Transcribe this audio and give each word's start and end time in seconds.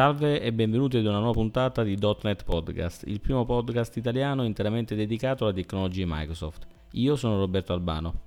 Salve 0.00 0.40
e 0.40 0.50
benvenuti 0.50 0.96
ad 0.96 1.04
una 1.04 1.18
nuova 1.18 1.32
puntata 1.32 1.82
di 1.82 1.94
.NET 2.22 2.44
Podcast, 2.44 3.06
il 3.06 3.20
primo 3.20 3.44
podcast 3.44 3.98
italiano 3.98 4.44
interamente 4.44 4.94
dedicato 4.94 5.44
alla 5.44 5.52
tecnologia 5.52 6.06
Microsoft. 6.08 6.66
Io 6.92 7.16
sono 7.16 7.36
Roberto 7.36 7.74
Albano. 7.74 8.20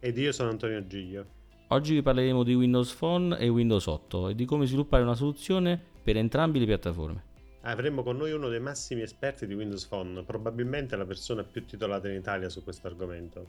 Ed 0.00 0.18
io 0.18 0.32
sono 0.32 0.50
Antonio 0.50 0.86
Giglio. 0.86 1.24
Oggi 1.68 1.94
vi 1.94 2.02
parleremo 2.02 2.42
di 2.42 2.52
Windows 2.52 2.92
Phone 2.92 3.38
e 3.38 3.48
Windows 3.48 3.86
8 3.86 4.28
e 4.28 4.34
di 4.34 4.44
come 4.44 4.66
sviluppare 4.66 5.02
una 5.02 5.14
soluzione 5.14 5.80
per 6.02 6.18
entrambe 6.18 6.58
le 6.58 6.66
piattaforme. 6.66 7.22
Avremo 7.62 8.02
con 8.02 8.18
noi 8.18 8.32
uno 8.32 8.50
dei 8.50 8.60
massimi 8.60 9.00
esperti 9.00 9.46
di 9.46 9.54
Windows 9.54 9.86
Phone, 9.86 10.24
probabilmente 10.24 10.94
la 10.94 11.06
persona 11.06 11.42
più 11.42 11.64
titolata 11.64 12.06
in 12.06 12.16
Italia 12.16 12.50
su 12.50 12.62
questo 12.62 12.86
argomento. 12.86 13.46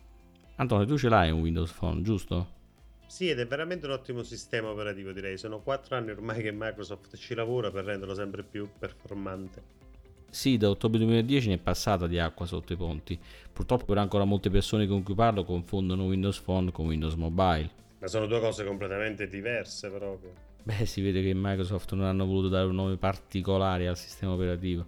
Antonio, 0.55 0.85
tu 0.85 0.97
ce 0.97 1.09
l'hai 1.09 1.29
un 1.29 1.41
Windows 1.41 1.73
Phone, 1.73 2.01
giusto? 2.03 2.63
Sì, 3.07 3.29
ed 3.29 3.39
è 3.39 3.47
veramente 3.47 3.85
un 3.85 3.93
ottimo 3.93 4.23
sistema 4.23 4.69
operativo, 4.69 5.11
direi. 5.11 5.37
Sono 5.37 5.61
quattro 5.61 5.95
anni 5.95 6.11
ormai 6.11 6.41
che 6.41 6.51
Microsoft 6.51 7.15
ci 7.17 7.33
lavora 7.33 7.71
per 7.71 7.85
renderlo 7.85 8.13
sempre 8.13 8.43
più 8.43 8.67
performante. 8.77 9.83
Sì, 10.29 10.57
da 10.57 10.69
ottobre 10.69 10.99
2010 10.99 11.47
ne 11.47 11.53
è 11.55 11.59
passata 11.59 12.07
di 12.07 12.19
acqua 12.19 12.45
sotto 12.45 12.73
i 12.73 12.75
ponti. 12.75 13.17
Purtroppo 13.53 13.85
però 13.85 14.01
ancora 14.01 14.25
molte 14.25 14.49
persone 14.49 14.85
con 14.85 15.01
cui 15.01 15.15
parlo 15.15 15.45
confondono 15.45 16.03
Windows 16.03 16.39
Phone 16.41 16.71
con 16.71 16.87
Windows 16.87 17.13
Mobile. 17.13 17.69
Ma 17.99 18.07
sono 18.07 18.25
due 18.25 18.41
cose 18.41 18.65
completamente 18.65 19.29
diverse 19.29 19.89
proprio. 19.89 20.33
Beh, 20.63 20.85
si 20.85 21.01
vede 21.01 21.21
che 21.21 21.31
Microsoft 21.33 21.93
non 21.93 22.05
hanno 22.05 22.25
voluto 22.25 22.49
dare 22.49 22.65
un 22.65 22.75
nome 22.75 22.97
particolare 22.97 23.87
al 23.87 23.97
sistema 23.97 24.33
operativo. 24.33 24.85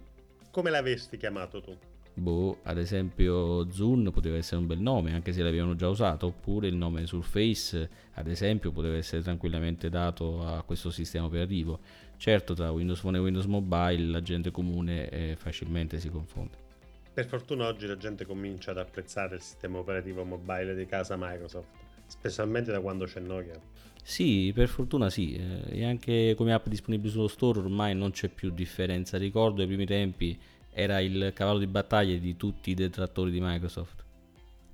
Come 0.50 0.68
l'avresti 0.68 1.16
chiamato 1.16 1.62
tu? 1.62 1.78
Boh, 2.18 2.58
ad 2.64 2.78
esempio 2.78 3.70
Zoom 3.70 4.10
poteva 4.10 4.36
essere 4.36 4.60
un 4.60 4.66
bel 4.66 4.80
nome, 4.80 5.14
anche 5.14 5.32
se 5.32 5.42
l'avevano 5.42 5.74
già 5.74 5.88
usato, 5.88 6.26
oppure 6.26 6.66
il 6.66 6.74
nome 6.74 7.06
Surface, 7.06 7.88
ad 8.14 8.28
esempio, 8.28 8.72
poteva 8.72 8.96
essere 8.96 9.22
tranquillamente 9.22 9.88
dato 9.88 10.46
a 10.46 10.62
questo 10.62 10.90
sistema 10.90 11.26
operativo. 11.26 11.78
Certo, 12.16 12.54
tra 12.54 12.70
Windows 12.70 13.00
Phone 13.00 13.18
e 13.18 13.20
Windows 13.20 13.46
Mobile 13.46 14.10
la 14.10 14.22
gente 14.22 14.50
comune 14.50 15.08
eh, 15.08 15.36
facilmente 15.36 15.98
si 15.98 16.10
confonde. 16.10 16.66
Per 17.14 17.26
fortuna 17.26 17.66
oggi 17.66 17.86
la 17.86 17.96
gente 17.96 18.26
comincia 18.26 18.72
ad 18.72 18.78
apprezzare 18.78 19.36
il 19.36 19.40
sistema 19.40 19.78
operativo 19.78 20.24
mobile 20.24 20.74
di 20.74 20.86
casa 20.86 21.16
Microsoft, 21.16 21.68
specialmente 22.06 22.70
da 22.70 22.80
quando 22.80 23.06
c'è 23.06 23.20
Nokia. 23.20 23.60
Sì, 24.02 24.52
per 24.54 24.68
fortuna 24.68 25.10
sì, 25.10 25.34
eh, 25.34 25.80
e 25.80 25.84
anche 25.84 26.34
come 26.36 26.54
app 26.54 26.66
disponibili 26.66 27.10
sullo 27.10 27.28
store 27.28 27.58
ormai 27.58 27.94
non 27.94 28.10
c'è 28.10 28.28
più 28.28 28.50
differenza. 28.50 29.18
Ricordo 29.18 29.60
ai 29.60 29.66
primi 29.66 29.84
tempi 29.84 30.38
era 30.78 31.00
il 31.00 31.32
cavallo 31.34 31.58
di 31.58 31.66
battaglia 31.66 32.16
di 32.18 32.36
tutti 32.36 32.70
i 32.70 32.74
detrattori 32.74 33.32
di 33.32 33.40
Microsoft. 33.40 34.04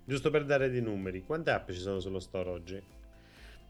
Giusto 0.04 0.28
per 0.28 0.44
dare 0.44 0.68
dei 0.68 0.82
numeri, 0.82 1.24
quante 1.24 1.50
app 1.50 1.70
ci 1.70 1.78
sono 1.78 1.98
sullo 1.98 2.20
store 2.20 2.50
oggi? 2.50 2.82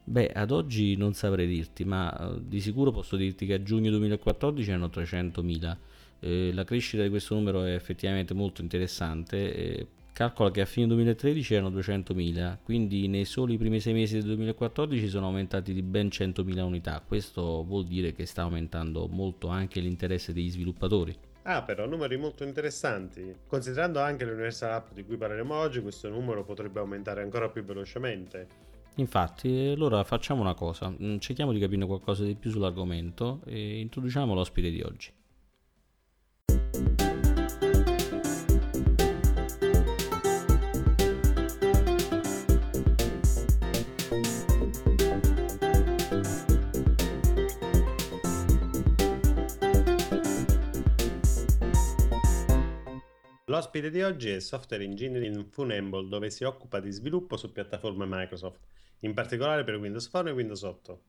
Beh, 0.02 0.32
ad 0.32 0.50
oggi 0.50 0.96
non 0.96 1.14
saprei 1.14 1.46
dirti, 1.46 1.84
ma 1.84 2.12
eh, 2.12 2.40
di 2.44 2.60
sicuro 2.60 2.90
posso 2.90 3.14
dirti 3.14 3.46
che 3.46 3.54
a 3.54 3.62
giugno 3.62 3.88
2014 3.90 4.68
erano 4.68 4.86
300.000. 4.88 5.76
Eh, 6.18 6.50
la 6.52 6.64
crescita 6.64 7.04
di 7.04 7.08
questo 7.08 7.36
numero 7.36 7.62
è 7.62 7.72
effettivamente 7.72 8.34
molto 8.34 8.62
interessante. 8.62 9.54
Eh, 9.54 9.86
calcola 10.12 10.50
che 10.50 10.60
a 10.60 10.66
fine 10.66 10.88
2013 10.88 11.54
erano 11.54 11.70
200.000, 11.70 12.58
quindi 12.64 13.06
nei 13.06 13.24
soli 13.24 13.56
primi 13.56 13.78
sei 13.78 13.92
mesi 13.92 14.16
del 14.16 14.24
2014 14.24 15.08
sono 15.08 15.26
aumentati 15.26 15.72
di 15.72 15.82
ben 15.82 16.08
100.000 16.08 16.60
unità. 16.62 17.00
Questo 17.06 17.62
vuol 17.62 17.86
dire 17.86 18.12
che 18.12 18.26
sta 18.26 18.42
aumentando 18.42 19.06
molto 19.06 19.46
anche 19.46 19.78
l'interesse 19.78 20.32
degli 20.32 20.50
sviluppatori. 20.50 21.16
Ah, 21.46 21.62
però 21.62 21.86
numeri 21.86 22.16
molto 22.16 22.44
interessanti. 22.44 23.34
Considerando 23.46 24.00
anche 24.00 24.24
l'Universal 24.24 24.72
App 24.72 24.92
di 24.92 25.04
cui 25.04 25.16
parleremo 25.16 25.54
oggi, 25.54 25.82
questo 25.82 26.08
numero 26.08 26.42
potrebbe 26.42 26.80
aumentare 26.80 27.22
ancora 27.22 27.50
più 27.50 27.62
velocemente. 27.64 28.72
Infatti, 28.96 29.72
allora 29.74 30.04
facciamo 30.04 30.40
una 30.40 30.54
cosa, 30.54 30.88
mm, 30.88 31.18
cerchiamo 31.18 31.52
di 31.52 31.58
capire 31.58 31.84
qualcosa 31.84 32.24
di 32.24 32.34
più 32.34 32.50
sull'argomento 32.50 33.40
e 33.44 33.80
introduciamo 33.80 34.32
l'ospite 34.32 34.70
di 34.70 34.80
oggi. 34.80 35.12
L'ospite 53.54 53.88
di 53.88 54.02
oggi 54.02 54.30
è 54.30 54.40
Software 54.40 54.82
Engineer 54.82 55.22
in 55.22 55.46
Funable, 55.48 56.08
dove 56.08 56.28
si 56.28 56.42
occupa 56.42 56.80
di 56.80 56.90
sviluppo 56.90 57.36
su 57.36 57.52
piattaforme 57.52 58.04
Microsoft, 58.04 58.58
in 59.02 59.14
particolare 59.14 59.62
per 59.62 59.76
Windows 59.76 60.08
Phone 60.08 60.30
e 60.30 60.32
Windows 60.32 60.62
8. 60.62 61.02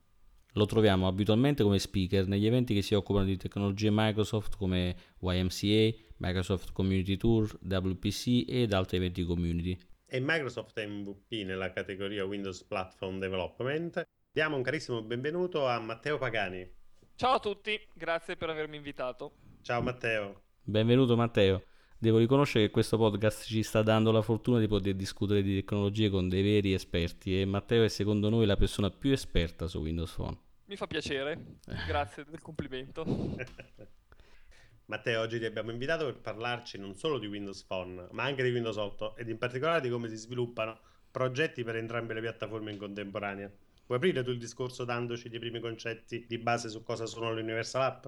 Lo 0.54 0.66
troviamo 0.68 1.08
abitualmente 1.08 1.64
come 1.64 1.80
speaker 1.80 2.28
negli 2.28 2.46
eventi 2.46 2.76
che 2.76 2.84
si 2.84 2.94
occupano 2.94 3.26
di 3.26 3.36
tecnologie 3.36 3.90
Microsoft 3.92 4.58
come 4.58 4.96
YMCA, 5.22 5.98
Microsoft 6.18 6.72
Community 6.72 7.18
Tour, 7.18 7.50
WPC 7.64 8.46
ed 8.48 8.74
altri 8.74 8.98
eventi 8.98 9.24
community. 9.24 9.76
E 10.06 10.20
Microsoft 10.20 10.80
MVP 10.80 11.44
nella 11.48 11.72
categoria 11.72 12.26
Windows 12.26 12.64
Platform 12.64 13.18
Development. 13.18 14.08
Diamo 14.32 14.56
un 14.56 14.62
carissimo 14.62 15.02
benvenuto 15.02 15.66
a 15.66 15.80
Matteo 15.80 16.20
Pagani. 16.20 16.72
Ciao 17.16 17.34
a 17.34 17.40
tutti, 17.40 17.76
grazie 17.96 18.36
per 18.36 18.52
avermi 18.52 18.76
invitato. 18.76 19.34
Ciao 19.64 19.82
Matteo. 19.82 20.44
Benvenuto 20.62 21.16
Matteo. 21.16 21.64
Devo 21.98 22.18
riconoscere 22.18 22.66
che 22.66 22.72
questo 22.72 22.98
podcast 22.98 23.46
ci 23.46 23.64
sta 23.64 23.82
dando 23.82 24.12
la 24.12 24.22
fortuna 24.22 24.60
di 24.60 24.68
poter 24.68 24.96
discutere 24.96 25.42
di 25.42 25.56
tecnologie 25.56 26.10
con 26.10 26.28
dei 26.28 26.44
veri 26.44 26.74
esperti 26.74 27.40
e 27.40 27.46
Matteo 27.46 27.84
è 27.84 27.88
secondo 27.88 28.30
noi 28.30 28.46
la 28.46 28.58
persona 28.58 28.90
più 28.90 29.12
esperta 29.12 29.68
su 29.68 29.80
Windows 29.80 30.14
Phone. 30.14 30.38
Mi 30.66 30.76
fa 30.76 30.88
piacere, 30.88 31.60
grazie 31.88 32.26
del 32.26 32.42
complimento. 32.42 33.06
Matteo, 34.88 35.22
oggi 35.22 35.40
ti 35.40 35.46
abbiamo 35.46 35.72
invitato 35.72 36.06
per 36.06 36.20
parlarci 36.20 36.78
non 36.78 36.96
solo 36.96 37.18
di 37.18 37.28
Windows 37.28 37.64
Phone, 37.64 38.08
ma 38.12 38.24
anche 38.24 38.44
di 38.44 38.52
Windows 38.52 38.76
8 38.76 39.16
ed 39.16 39.30
in 39.30 39.38
particolare 39.38 39.82
di 39.82 39.90
come 39.90 40.10
si 40.10 40.18
sviluppano 40.18 40.78
progetti 41.10 41.64
per 41.64 41.78
entrambe 41.78 42.14
le 42.14 42.22
piattaforme 42.22 42.72
in 42.72 42.78
contemporanea. 42.78 43.50
Vuoi 43.86 43.98
aprire 43.98 44.22
tu 44.22 44.32
il 44.32 44.38
discorso 44.38 44.84
dandoci 44.84 45.30
dei 45.30 45.40
primi 45.40 45.62
concetti 45.62 46.26
di 46.28 46.38
base 46.38 46.68
su 46.70 46.84
cosa 46.84 47.06
sono 47.06 47.34
le 47.34 47.42
Universal 47.42 47.82
App? 47.84 48.08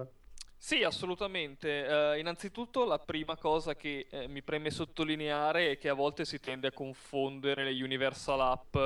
Sì, 0.60 0.82
assolutamente. 0.82 1.86
Eh, 2.14 2.18
innanzitutto 2.18 2.84
la 2.84 2.98
prima 2.98 3.36
cosa 3.36 3.76
che 3.76 4.06
eh, 4.10 4.26
mi 4.28 4.42
preme 4.42 4.70
sottolineare 4.70 5.70
è 5.72 5.78
che 5.78 5.88
a 5.88 5.94
volte 5.94 6.24
si 6.24 6.40
tende 6.40 6.66
a 6.68 6.72
confondere 6.72 7.64
le 7.64 7.82
Universal 7.82 8.40
App 8.40 8.76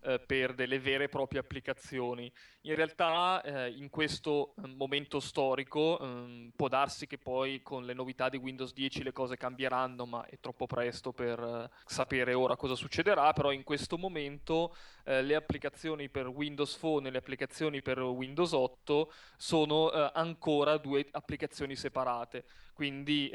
eh, 0.00 0.20
per 0.20 0.54
delle 0.54 0.78
vere 0.78 1.04
e 1.04 1.08
proprie 1.08 1.40
applicazioni. 1.40 2.30
In 2.62 2.74
realtà 2.76 3.42
eh, 3.42 3.70
in 3.70 3.90
questo 3.90 4.54
eh, 4.56 4.68
momento 4.68 5.18
storico 5.18 5.98
ehm, 5.98 6.52
può 6.54 6.68
darsi 6.68 7.06
che 7.06 7.18
poi 7.18 7.62
con 7.62 7.84
le 7.84 7.94
novità 7.94 8.28
di 8.28 8.36
Windows 8.36 8.72
10 8.72 9.02
le 9.02 9.12
cose 9.12 9.36
cambieranno, 9.36 10.06
ma 10.06 10.24
è 10.26 10.38
troppo 10.38 10.66
presto 10.66 11.12
per 11.12 11.40
eh, 11.40 11.70
sapere 11.84 12.32
ora 12.32 12.54
cosa 12.56 12.76
succederà, 12.76 13.32
però 13.32 13.50
in 13.50 13.64
questo 13.64 13.98
momento 13.98 14.74
eh, 15.04 15.20
le 15.22 15.34
applicazioni 15.34 16.08
per 16.08 16.28
Windows 16.28 16.76
Phone 16.76 17.08
e 17.08 17.10
le 17.10 17.18
applicazioni 17.18 17.82
per 17.82 17.98
Windows 18.00 18.52
8 18.52 19.12
sono 19.36 19.90
ancora 19.90 20.76
due 20.76 21.06
applicazioni 21.10 21.74
separate. 21.74 22.44
Quindi 22.72 23.30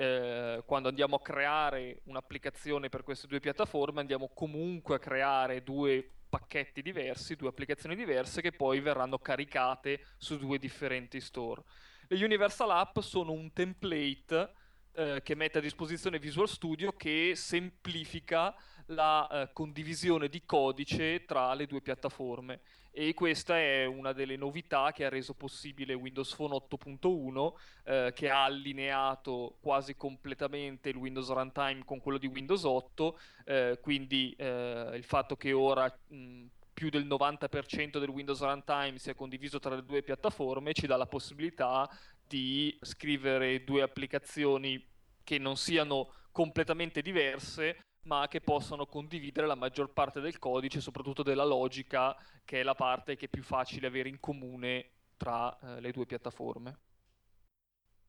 quando 0.66 0.90
andiamo 0.90 1.16
a 1.16 1.22
creare 1.22 2.02
un'applicazione 2.06 2.90
per 2.90 3.04
queste 3.04 3.28
due 3.28 3.40
piattaforme 3.40 4.00
andiamo 4.00 4.30
comunque 4.34 4.96
a 4.96 5.00
creare 5.00 5.64
due 5.64 6.10
pacchetti 6.34 6.82
diversi, 6.82 7.36
due 7.36 7.50
applicazioni 7.50 7.96
diverse 7.96 8.42
che 8.42 8.52
poi 8.52 8.80
verranno 8.80 9.20
caricate 9.20 10.04
su 10.18 10.40
due 10.40 10.58
differenti 10.58 11.22
store. 11.22 11.62
Le 12.08 12.26
Universal 12.26 12.72
App 12.72 12.98
sono 13.02 13.34
un 13.34 13.54
template 13.54 14.52
eh, 14.94 15.22
che 15.24 15.36
mette 15.36 15.60
a 15.60 15.62
disposizione 15.62 16.18
Visual 16.18 16.50
Studio 16.50 16.94
che 16.94 17.34
semplifica 17.36 18.56
la 18.88 19.28
eh, 19.28 19.54
condivisione 19.54 20.28
di 20.28 20.44
codice 20.44 21.24
tra 21.24 21.54
le 21.54 21.68
due 21.68 21.82
piattaforme 21.82 22.62
e 22.96 23.16
questa 23.16 23.58
è 23.58 23.86
una 23.86 24.14
delle 24.14 24.38
novità 24.38 24.92
che 24.92 25.04
ha 25.04 25.10
reso 25.10 25.34
possibile 25.34 25.96
Windows 25.96 26.36
Phone 26.36 26.56
8.1 26.56 27.54
eh, 27.86 28.12
che 28.14 28.30
ha 28.30 28.44
allineato 28.44 29.58
quasi 29.62 29.96
completamente 29.96 30.90
il 30.90 30.98
Windows 30.98 31.28
Runtime 31.30 31.82
con 31.86 32.00
quello 32.00 32.20
di 32.20 32.28
Windows 32.28 32.64
8 32.64 33.20
eh, 33.46 33.80
quindi 33.82 34.36
eh, 34.38 34.92
il 34.94 35.04
fatto 35.04 35.36
che 35.36 35.54
ora 35.54 35.92
mh, 36.08 36.46
più 36.72 36.92
del 36.92 37.08
90% 37.08 37.98
del 37.98 38.10
Windows 38.10 38.42
Runtime 38.42 39.00
sia 39.00 39.16
condiviso 39.16 39.58
tra 39.58 39.74
le 39.74 39.84
due 39.84 40.04
piattaforme 40.04 40.74
ci 40.74 40.86
dà 40.86 40.96
la 40.96 41.08
possibilità 41.08 41.90
di 42.28 42.78
scrivere 42.80 43.64
due 43.64 43.82
applicazioni 43.82 44.84
che 45.24 45.40
non 45.40 45.58
siano 45.58 46.14
completamente 46.32 47.02
diverse 47.02 47.78
ma 48.04 48.28
che 48.28 48.42
possono 48.42 48.86
condividere 48.86 49.48
la 49.48 49.56
maggior 49.56 49.92
parte 49.92 50.20
del 50.20 50.40
codice, 50.40 50.82
soprattutto 50.82 51.24
della 51.24 51.46
logica, 51.46 52.16
che 52.44 52.60
è 52.60 52.64
la 52.64 52.76
parte 52.76 53.16
che 53.16 53.26
è 53.26 53.30
più 53.30 53.44
facile 53.44 53.88
avere 53.88 54.10
in 54.10 54.20
comune 54.20 54.90
tra 55.18 55.58
eh, 55.60 55.82
le 55.82 55.92
due 55.92 56.06
piattaforme. 56.06 56.78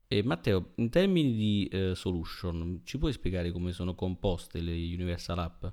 E 0.06 0.22
Matteo, 0.22 0.72
in 0.76 0.90
termini 0.90 1.34
di 1.34 1.68
eh, 1.72 1.94
solution, 1.94 2.82
ci 2.84 2.98
puoi 2.98 3.12
spiegare 3.12 3.50
come 3.50 3.72
sono 3.72 3.94
composte 3.94 4.60
le 4.60 4.72
Universal 4.72 5.38
App? 5.38 5.64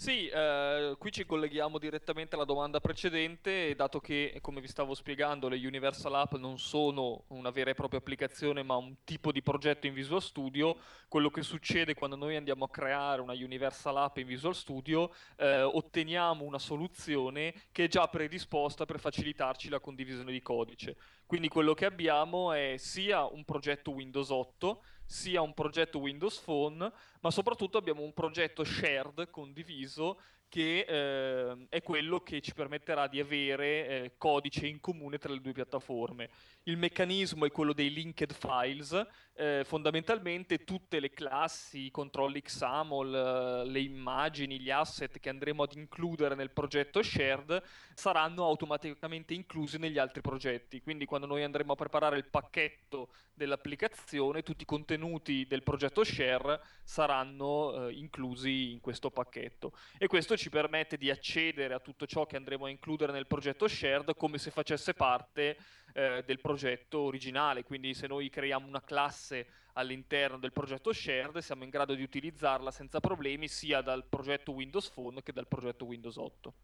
Sì, 0.00 0.28
eh, 0.28 0.94
qui 0.98 1.12
ci 1.12 1.26
colleghiamo 1.26 1.76
direttamente 1.76 2.34
alla 2.34 2.46
domanda 2.46 2.80
precedente, 2.80 3.74
dato 3.74 4.00
che, 4.00 4.38
come 4.40 4.62
vi 4.62 4.66
stavo 4.66 4.94
spiegando, 4.94 5.46
le 5.46 5.58
Universal 5.58 6.14
App 6.14 6.36
non 6.36 6.58
sono 6.58 7.24
una 7.26 7.50
vera 7.50 7.68
e 7.68 7.74
propria 7.74 8.00
applicazione, 8.00 8.62
ma 8.62 8.76
un 8.76 9.04
tipo 9.04 9.30
di 9.30 9.42
progetto 9.42 9.86
in 9.86 9.92
Visual 9.92 10.22
Studio, 10.22 10.78
quello 11.06 11.28
che 11.28 11.42
succede 11.42 11.92
quando 11.92 12.16
noi 12.16 12.36
andiamo 12.36 12.64
a 12.64 12.70
creare 12.70 13.20
una 13.20 13.34
Universal 13.34 13.98
App 13.98 14.16
in 14.16 14.26
Visual 14.26 14.54
Studio, 14.54 15.12
eh, 15.36 15.60
otteniamo 15.60 16.46
una 16.46 16.58
soluzione 16.58 17.52
che 17.70 17.84
è 17.84 17.88
già 17.88 18.08
predisposta 18.08 18.86
per 18.86 19.00
facilitarci 19.00 19.68
la 19.68 19.80
condivisione 19.80 20.32
di 20.32 20.40
codice. 20.40 20.96
Quindi 21.30 21.46
quello 21.46 21.74
che 21.74 21.84
abbiamo 21.84 22.52
è 22.52 22.74
sia 22.76 23.24
un 23.24 23.44
progetto 23.44 23.92
Windows 23.92 24.30
8, 24.30 24.82
sia 25.06 25.40
un 25.40 25.54
progetto 25.54 26.00
Windows 26.00 26.40
Phone, 26.40 26.92
ma 27.20 27.30
soprattutto 27.30 27.78
abbiamo 27.78 28.02
un 28.02 28.12
progetto 28.12 28.64
shared, 28.64 29.30
condiviso, 29.30 30.20
che 30.50 30.80
eh, 30.80 31.66
è 31.68 31.80
quello 31.80 32.20
che 32.20 32.40
ci 32.40 32.52
permetterà 32.52 33.06
di 33.06 33.20
avere 33.20 33.86
eh, 33.86 34.12
codice 34.18 34.66
in 34.66 34.80
comune 34.80 35.16
tra 35.16 35.32
le 35.32 35.40
due 35.40 35.52
piattaforme. 35.52 36.28
Il 36.64 36.76
meccanismo 36.76 37.46
è 37.46 37.52
quello 37.52 37.72
dei 37.72 37.92
linked 37.92 38.34
files, 38.34 39.06
eh, 39.34 39.62
fondamentalmente 39.64 40.64
tutte 40.64 40.98
le 40.98 41.10
classi, 41.10 41.86
i 41.86 41.90
controlli 41.92 42.42
XAML, 42.42 43.14
eh, 43.14 43.70
le 43.70 43.80
immagini, 43.80 44.60
gli 44.60 44.70
asset 44.70 45.20
che 45.20 45.28
andremo 45.28 45.62
ad 45.62 45.72
includere 45.76 46.34
nel 46.34 46.50
progetto 46.50 47.00
shared 47.00 47.62
saranno 47.94 48.44
automaticamente 48.44 49.34
inclusi 49.34 49.78
negli 49.78 49.98
altri 49.98 50.20
progetti. 50.20 50.82
Quindi 50.82 51.04
quando 51.04 51.28
noi 51.28 51.44
andremo 51.44 51.72
a 51.72 51.76
preparare 51.76 52.16
il 52.16 52.24
pacchetto 52.24 53.10
dell'applicazione, 53.32 54.42
tutti 54.42 54.64
i 54.64 54.66
contenuti 54.66 55.46
del 55.46 55.62
progetto 55.62 56.02
share 56.02 56.60
saranno 56.82 57.86
eh, 57.86 57.92
inclusi 57.92 58.72
in 58.72 58.80
questo 58.80 59.10
pacchetto. 59.10 59.72
E 59.96 60.08
questo 60.08 60.36
ci 60.40 60.48
permette 60.48 60.96
di 60.96 61.10
accedere 61.10 61.74
a 61.74 61.80
tutto 61.80 62.06
ciò 62.06 62.24
che 62.24 62.36
andremo 62.36 62.64
a 62.64 62.70
includere 62.70 63.12
nel 63.12 63.26
progetto 63.26 63.68
shared 63.68 64.14
come 64.16 64.38
se 64.38 64.50
facesse 64.50 64.94
parte 64.94 65.58
eh, 65.92 66.22
del 66.24 66.40
progetto 66.40 67.00
originale. 67.00 67.62
Quindi 67.62 67.92
se 67.92 68.06
noi 68.06 68.30
creiamo 68.30 68.66
una 68.66 68.82
classe 68.82 69.46
all'interno 69.74 70.38
del 70.38 70.52
progetto 70.52 70.94
shared 70.94 71.38
siamo 71.38 71.64
in 71.64 71.68
grado 71.68 71.94
di 71.94 72.02
utilizzarla 72.02 72.70
senza 72.70 73.00
problemi 73.00 73.48
sia 73.48 73.82
dal 73.82 74.06
progetto 74.08 74.52
Windows 74.52 74.88
Phone 74.88 75.22
che 75.22 75.32
dal 75.32 75.46
progetto 75.46 75.84
Windows 75.84 76.16
8. 76.16 76.54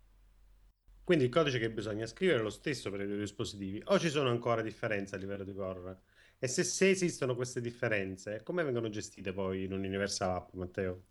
Quindi 1.04 1.24
il 1.24 1.30
codice 1.30 1.58
che 1.58 1.70
bisogna 1.70 2.06
scrivere 2.06 2.38
è 2.38 2.42
lo 2.42 2.50
stesso 2.50 2.90
per 2.90 3.02
i 3.02 3.06
due 3.06 3.18
dispositivi 3.18 3.82
o 3.84 3.98
ci 3.98 4.08
sono 4.08 4.30
ancora 4.30 4.62
differenze 4.62 5.16
a 5.16 5.18
livello 5.18 5.44
di 5.44 5.52
core? 5.52 6.00
E 6.38 6.48
se, 6.48 6.64
se 6.64 6.88
esistono 6.88 7.34
queste 7.34 7.60
differenze, 7.60 8.42
come 8.42 8.64
vengono 8.64 8.88
gestite 8.88 9.32
poi 9.34 9.64
in 9.64 9.74
un 9.74 9.84
Universal 9.84 10.30
App, 10.30 10.54
Matteo? 10.54 11.02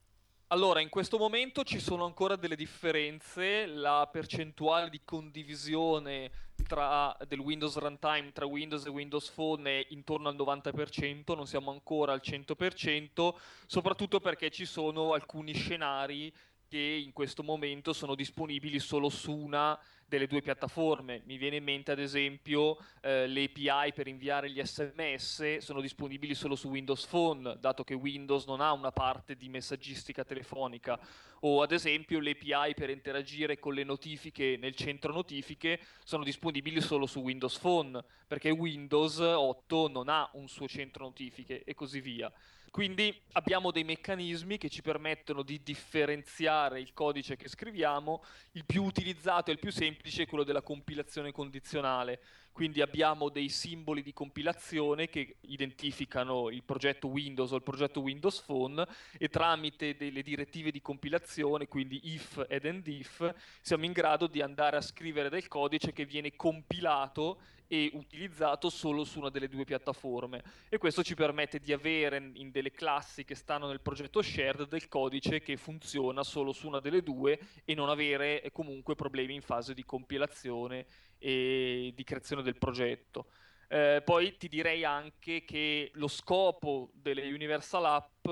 Allora, 0.49 0.79
in 0.79 0.89
questo 0.89 1.17
momento 1.17 1.63
ci 1.63 1.79
sono 1.79 2.05
ancora 2.05 2.35
delle 2.35 2.55
differenze, 2.55 3.65
la 3.65 4.07
percentuale 4.11 4.91
di 4.91 5.01
condivisione 5.03 6.29
tra, 6.67 7.17
del 7.27 7.39
Windows 7.39 7.75
Runtime 7.77 8.31
tra 8.31 8.45
Windows 8.45 8.85
e 8.85 8.89
Windows 8.89 9.31
Phone 9.31 9.79
è 9.79 9.87
intorno 9.89 10.29
al 10.29 10.35
90%, 10.35 11.35
non 11.35 11.47
siamo 11.47 11.71
ancora 11.71 12.13
al 12.13 12.21
100%, 12.23 13.33
soprattutto 13.65 14.19
perché 14.19 14.51
ci 14.51 14.65
sono 14.65 15.13
alcuni 15.13 15.55
scenari 15.55 16.31
che 16.75 17.01
in 17.05 17.13
questo 17.13 17.41
momento 17.41 17.93
sono 17.93 18.15
disponibili 18.15 18.79
solo 18.79 19.07
su 19.07 19.33
una 19.33 19.79
delle 20.05 20.27
due 20.27 20.41
piattaforme. 20.41 21.21
Mi 21.23 21.37
viene 21.37 21.55
in 21.55 21.63
mente 21.63 21.93
ad 21.93 21.99
esempio 21.99 22.77
eh, 22.99 23.27
le 23.27 23.45
API 23.45 23.93
per 23.93 24.07
inviare 24.07 24.51
gli 24.51 24.61
sms 24.61 25.59
sono 25.59 25.79
disponibili 25.79 26.35
solo 26.35 26.57
su 26.57 26.67
Windows 26.67 27.05
Phone, 27.05 27.55
dato 27.61 27.85
che 27.85 27.93
Windows 27.93 28.45
non 28.45 28.59
ha 28.59 28.73
una 28.73 28.91
parte 28.91 29.37
di 29.37 29.47
messaggistica 29.47 30.25
telefonica, 30.25 30.99
o 31.39 31.61
ad 31.61 31.71
esempio 31.71 32.19
le 32.19 32.31
API 32.31 32.73
per 32.73 32.89
interagire 32.89 33.57
con 33.57 33.73
le 33.73 33.85
notifiche 33.85 34.57
nel 34.59 34.75
centro 34.75 35.13
notifiche 35.13 35.79
sono 36.03 36.25
disponibili 36.25 36.81
solo 36.81 37.05
su 37.05 37.21
Windows 37.21 37.57
Phone, 37.57 38.03
perché 38.27 38.49
Windows 38.49 39.19
8 39.19 39.87
non 39.87 40.09
ha 40.09 40.29
un 40.33 40.49
suo 40.49 40.67
centro 40.67 41.05
notifiche 41.05 41.63
e 41.63 41.73
così 41.73 42.01
via. 42.01 42.29
Quindi 42.75 43.17
abbiamo 43.31 43.71
dei 43.71 43.85
meccanismi 43.85 44.57
che 44.57 44.67
ci 44.67 44.81
permettono 44.81 45.43
di 45.43 45.63
differenziare 45.63 46.81
il 46.81 46.91
codice 46.91 47.37
che 47.37 47.47
scriviamo. 47.47 48.21
Il 48.51 48.65
più 48.65 48.83
utilizzato 48.83 49.49
e 49.49 49.53
il 49.53 49.59
più 49.59 49.71
semplice 49.71 50.23
è 50.23 50.27
quello 50.27 50.43
della 50.43 50.61
compilazione 50.61 51.31
condizionale. 51.31 52.19
Quindi 52.55 52.79
abbiamo 52.79 53.27
dei 53.27 53.49
simboli 53.49 54.01
di 54.01 54.13
compilazione 54.13 55.09
che 55.09 55.39
identificano 55.41 56.49
il 56.49 56.63
progetto 56.63 57.09
Windows 57.09 57.51
o 57.51 57.57
il 57.57 57.63
progetto 57.63 57.99
Windows 57.99 58.39
Phone 58.43 58.87
e 59.17 59.27
tramite 59.27 59.97
delle 59.97 60.21
direttive 60.21 60.71
di 60.71 60.79
compilazione, 60.79 61.67
quindi 61.67 61.99
if 62.13 62.45
ed 62.47 62.63
end 62.63 62.87
if, 62.87 63.29
siamo 63.59 63.83
in 63.83 63.91
grado 63.91 64.27
di 64.27 64.41
andare 64.41 64.77
a 64.77 64.81
scrivere 64.81 65.27
del 65.27 65.49
codice 65.49 65.91
che 65.91 66.05
viene 66.05 66.37
compilato 66.37 67.39
e 67.67 67.89
utilizzato 67.93 68.69
solo 68.69 69.03
su 69.03 69.19
una 69.19 69.29
delle 69.29 69.47
due 69.47 69.65
piattaforme. 69.65 70.43
E 70.69 70.77
questo 70.77 71.03
ci 71.03 71.15
permette 71.15 71.59
di 71.59 71.73
avere 71.73 72.31
in 72.35 72.51
delle 72.51 72.71
classi 72.71 73.25
che 73.25 73.35
stanno 73.35 73.67
nel 73.67 73.81
progetto 73.81 74.21
shared 74.21 74.67
del 74.69 74.87
codice 74.87 75.41
che 75.41 75.57
funziona 75.57 76.23
solo 76.23 76.53
su 76.53 76.67
una 76.67 76.79
delle 76.79 77.03
due 77.03 77.37
e 77.65 77.73
non 77.73 77.89
avere 77.89 78.41
eh, 78.41 78.51
comunque 78.51 78.95
problemi 78.95 79.33
in 79.33 79.41
fase 79.41 79.73
di 79.73 79.83
compilazione 79.83 80.85
e 81.17 81.91
di 81.95 82.03
creazione 82.03 82.41
del 82.41 82.57
progetto. 82.57 83.27
Eh, 83.67 84.01
poi 84.05 84.37
ti 84.37 84.47
direi 84.47 84.83
anche 84.83 85.43
che 85.43 85.91
lo 85.95 86.07
scopo 86.07 86.91
delle 86.93 87.31
Universal 87.31 87.85
App 87.85 88.27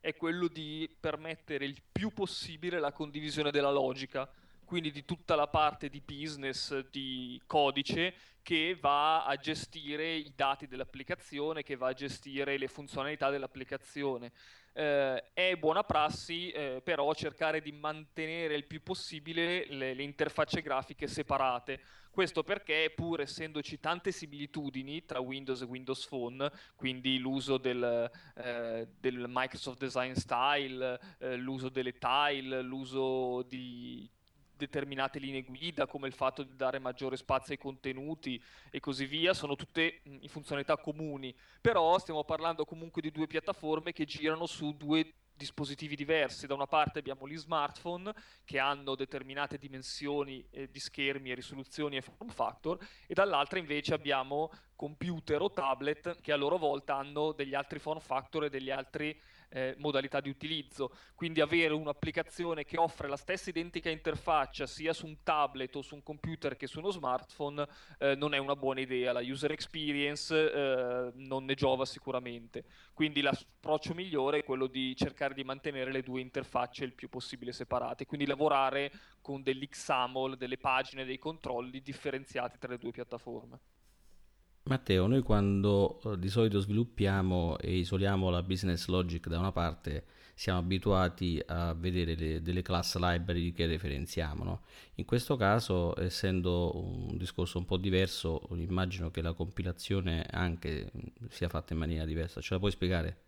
è 0.00 0.14
quello 0.14 0.48
di 0.48 0.94
permettere 1.00 1.64
il 1.64 1.80
più 1.90 2.12
possibile 2.12 2.78
la 2.78 2.92
condivisione 2.92 3.50
della 3.50 3.70
logica 3.70 4.30
quindi 4.64 4.90
di 4.90 5.04
tutta 5.04 5.34
la 5.34 5.46
parte 5.46 5.88
di 5.88 6.00
business, 6.00 6.86
di 6.90 7.40
codice 7.46 8.14
che 8.42 8.76
va 8.80 9.24
a 9.24 9.36
gestire 9.36 10.14
i 10.14 10.32
dati 10.34 10.66
dell'applicazione, 10.66 11.62
che 11.62 11.76
va 11.76 11.88
a 11.88 11.92
gestire 11.92 12.58
le 12.58 12.68
funzionalità 12.68 13.30
dell'applicazione. 13.30 14.32
Eh, 14.76 15.32
è 15.32 15.54
buona 15.54 15.84
prassi 15.84 16.50
eh, 16.50 16.80
però 16.82 17.14
cercare 17.14 17.62
di 17.62 17.70
mantenere 17.70 18.56
il 18.56 18.66
più 18.66 18.82
possibile 18.82 19.66
le, 19.68 19.94
le 19.94 20.02
interfacce 20.02 20.62
grafiche 20.62 21.06
separate. 21.06 21.80
Questo 22.10 22.42
perché, 22.42 22.92
pur 22.94 23.20
essendoci 23.20 23.78
tante 23.78 24.10
similitudini 24.10 25.04
tra 25.04 25.20
Windows 25.20 25.62
e 25.62 25.64
Windows 25.64 26.06
Phone, 26.06 26.50
quindi 26.74 27.18
l'uso 27.18 27.56
del, 27.56 28.10
eh, 28.36 28.88
del 28.98 29.26
Microsoft 29.28 29.78
Design 29.78 30.12
Style, 30.12 30.98
eh, 31.18 31.36
l'uso 31.36 31.68
delle 31.68 31.96
tile, 31.98 32.62
l'uso 32.62 33.42
di 33.42 34.08
determinate 34.56 35.18
linee 35.18 35.42
guida, 35.42 35.86
come 35.86 36.06
il 36.06 36.14
fatto 36.14 36.42
di 36.42 36.56
dare 36.56 36.78
maggiore 36.78 37.16
spazio 37.16 37.52
ai 37.52 37.58
contenuti 37.58 38.42
e 38.70 38.80
così 38.80 39.06
via, 39.06 39.34
sono 39.34 39.56
tutte 39.56 40.00
in 40.04 40.28
funzionalità 40.28 40.76
comuni, 40.76 41.34
però 41.60 41.98
stiamo 41.98 42.24
parlando 42.24 42.64
comunque 42.64 43.02
di 43.02 43.10
due 43.10 43.26
piattaforme 43.26 43.92
che 43.92 44.04
girano 44.04 44.46
su 44.46 44.76
due 44.76 45.14
dispositivi 45.34 45.96
diversi. 45.96 46.46
Da 46.46 46.54
una 46.54 46.66
parte 46.66 46.98
abbiamo 46.98 47.28
gli 47.28 47.36
smartphone 47.36 48.12
che 48.44 48.58
hanno 48.58 48.94
determinate 48.94 49.58
dimensioni 49.58 50.46
eh, 50.50 50.70
di 50.70 50.78
schermi 50.78 51.30
e 51.30 51.34
risoluzioni 51.34 51.96
e 51.96 52.02
form 52.02 52.28
factor 52.28 52.78
e 53.06 53.14
dall'altra 53.14 53.58
invece 53.58 53.94
abbiamo 53.94 54.50
computer 54.76 55.40
o 55.40 55.50
tablet 55.50 56.20
che 56.20 56.32
a 56.32 56.36
loro 56.36 56.56
volta 56.56 56.96
hanno 56.96 57.32
degli 57.32 57.54
altri 57.54 57.78
form 57.78 58.00
factor 58.00 58.44
e 58.44 58.50
degli 58.50 58.70
altri 58.70 59.18
eh, 59.48 59.74
modalità 59.78 60.20
di 60.20 60.28
utilizzo. 60.28 60.92
Quindi 61.14 61.40
avere 61.40 61.74
un'applicazione 61.74 62.64
che 62.64 62.78
offre 62.78 63.08
la 63.08 63.16
stessa 63.16 63.50
identica 63.50 63.90
interfaccia 63.90 64.66
sia 64.66 64.92
su 64.92 65.06
un 65.06 65.22
tablet 65.22 65.74
o 65.76 65.82
su 65.82 65.94
un 65.94 66.02
computer 66.02 66.56
che 66.56 66.66
su 66.66 66.78
uno 66.78 66.90
smartphone 66.90 67.66
eh, 67.98 68.14
non 68.14 68.34
è 68.34 68.38
una 68.38 68.56
buona 68.56 68.80
idea. 68.80 69.12
La 69.12 69.20
user 69.20 69.52
experience 69.52 70.34
eh, 70.34 71.12
non 71.14 71.44
ne 71.44 71.54
giova 71.54 71.84
sicuramente. 71.84 72.64
Quindi 72.92 73.20
l'approccio 73.20 73.94
migliore 73.94 74.38
è 74.38 74.44
quello 74.44 74.66
di 74.66 74.94
cercare 74.96 75.34
di 75.34 75.44
mantenere 75.44 75.92
le 75.92 76.02
due 76.02 76.20
interfacce 76.20 76.84
il 76.84 76.92
più 76.92 77.08
possibile 77.08 77.52
separate, 77.52 78.06
quindi 78.06 78.26
lavorare 78.26 78.90
con 79.20 79.42
dell'XAML, 79.42 80.36
delle 80.36 80.58
pagine, 80.58 81.04
dei 81.04 81.18
controlli 81.18 81.80
differenziati 81.80 82.58
tra 82.58 82.70
le 82.70 82.78
due 82.78 82.90
piattaforme. 82.90 83.58
Matteo, 84.66 85.06
noi 85.06 85.20
quando 85.20 86.00
eh, 86.04 86.18
di 86.18 86.30
solito 86.30 86.58
sviluppiamo 86.58 87.58
e 87.58 87.76
isoliamo 87.76 88.30
la 88.30 88.42
business 88.42 88.86
logic 88.86 89.28
da 89.28 89.38
una 89.38 89.52
parte, 89.52 90.04
siamo 90.34 90.58
abituati 90.58 91.38
a 91.44 91.74
vedere 91.74 92.14
le, 92.14 92.40
delle 92.40 92.62
class 92.62 92.96
library 92.96 93.52
che 93.52 93.66
referenziamo. 93.66 94.42
No? 94.42 94.62
In 94.94 95.04
questo 95.04 95.36
caso, 95.36 95.98
essendo 96.00 96.78
un 96.78 97.16
discorso 97.18 97.58
un 97.58 97.66
po' 97.66 97.76
diverso, 97.76 98.48
immagino 98.52 99.10
che 99.10 99.20
la 99.20 99.34
compilazione 99.34 100.26
anche 100.30 100.90
sia 101.28 101.50
fatta 101.50 101.74
in 101.74 101.80
maniera 101.80 102.06
diversa. 102.06 102.40
Ce 102.40 102.54
la 102.54 102.58
puoi 102.58 102.70
spiegare? 102.70 103.23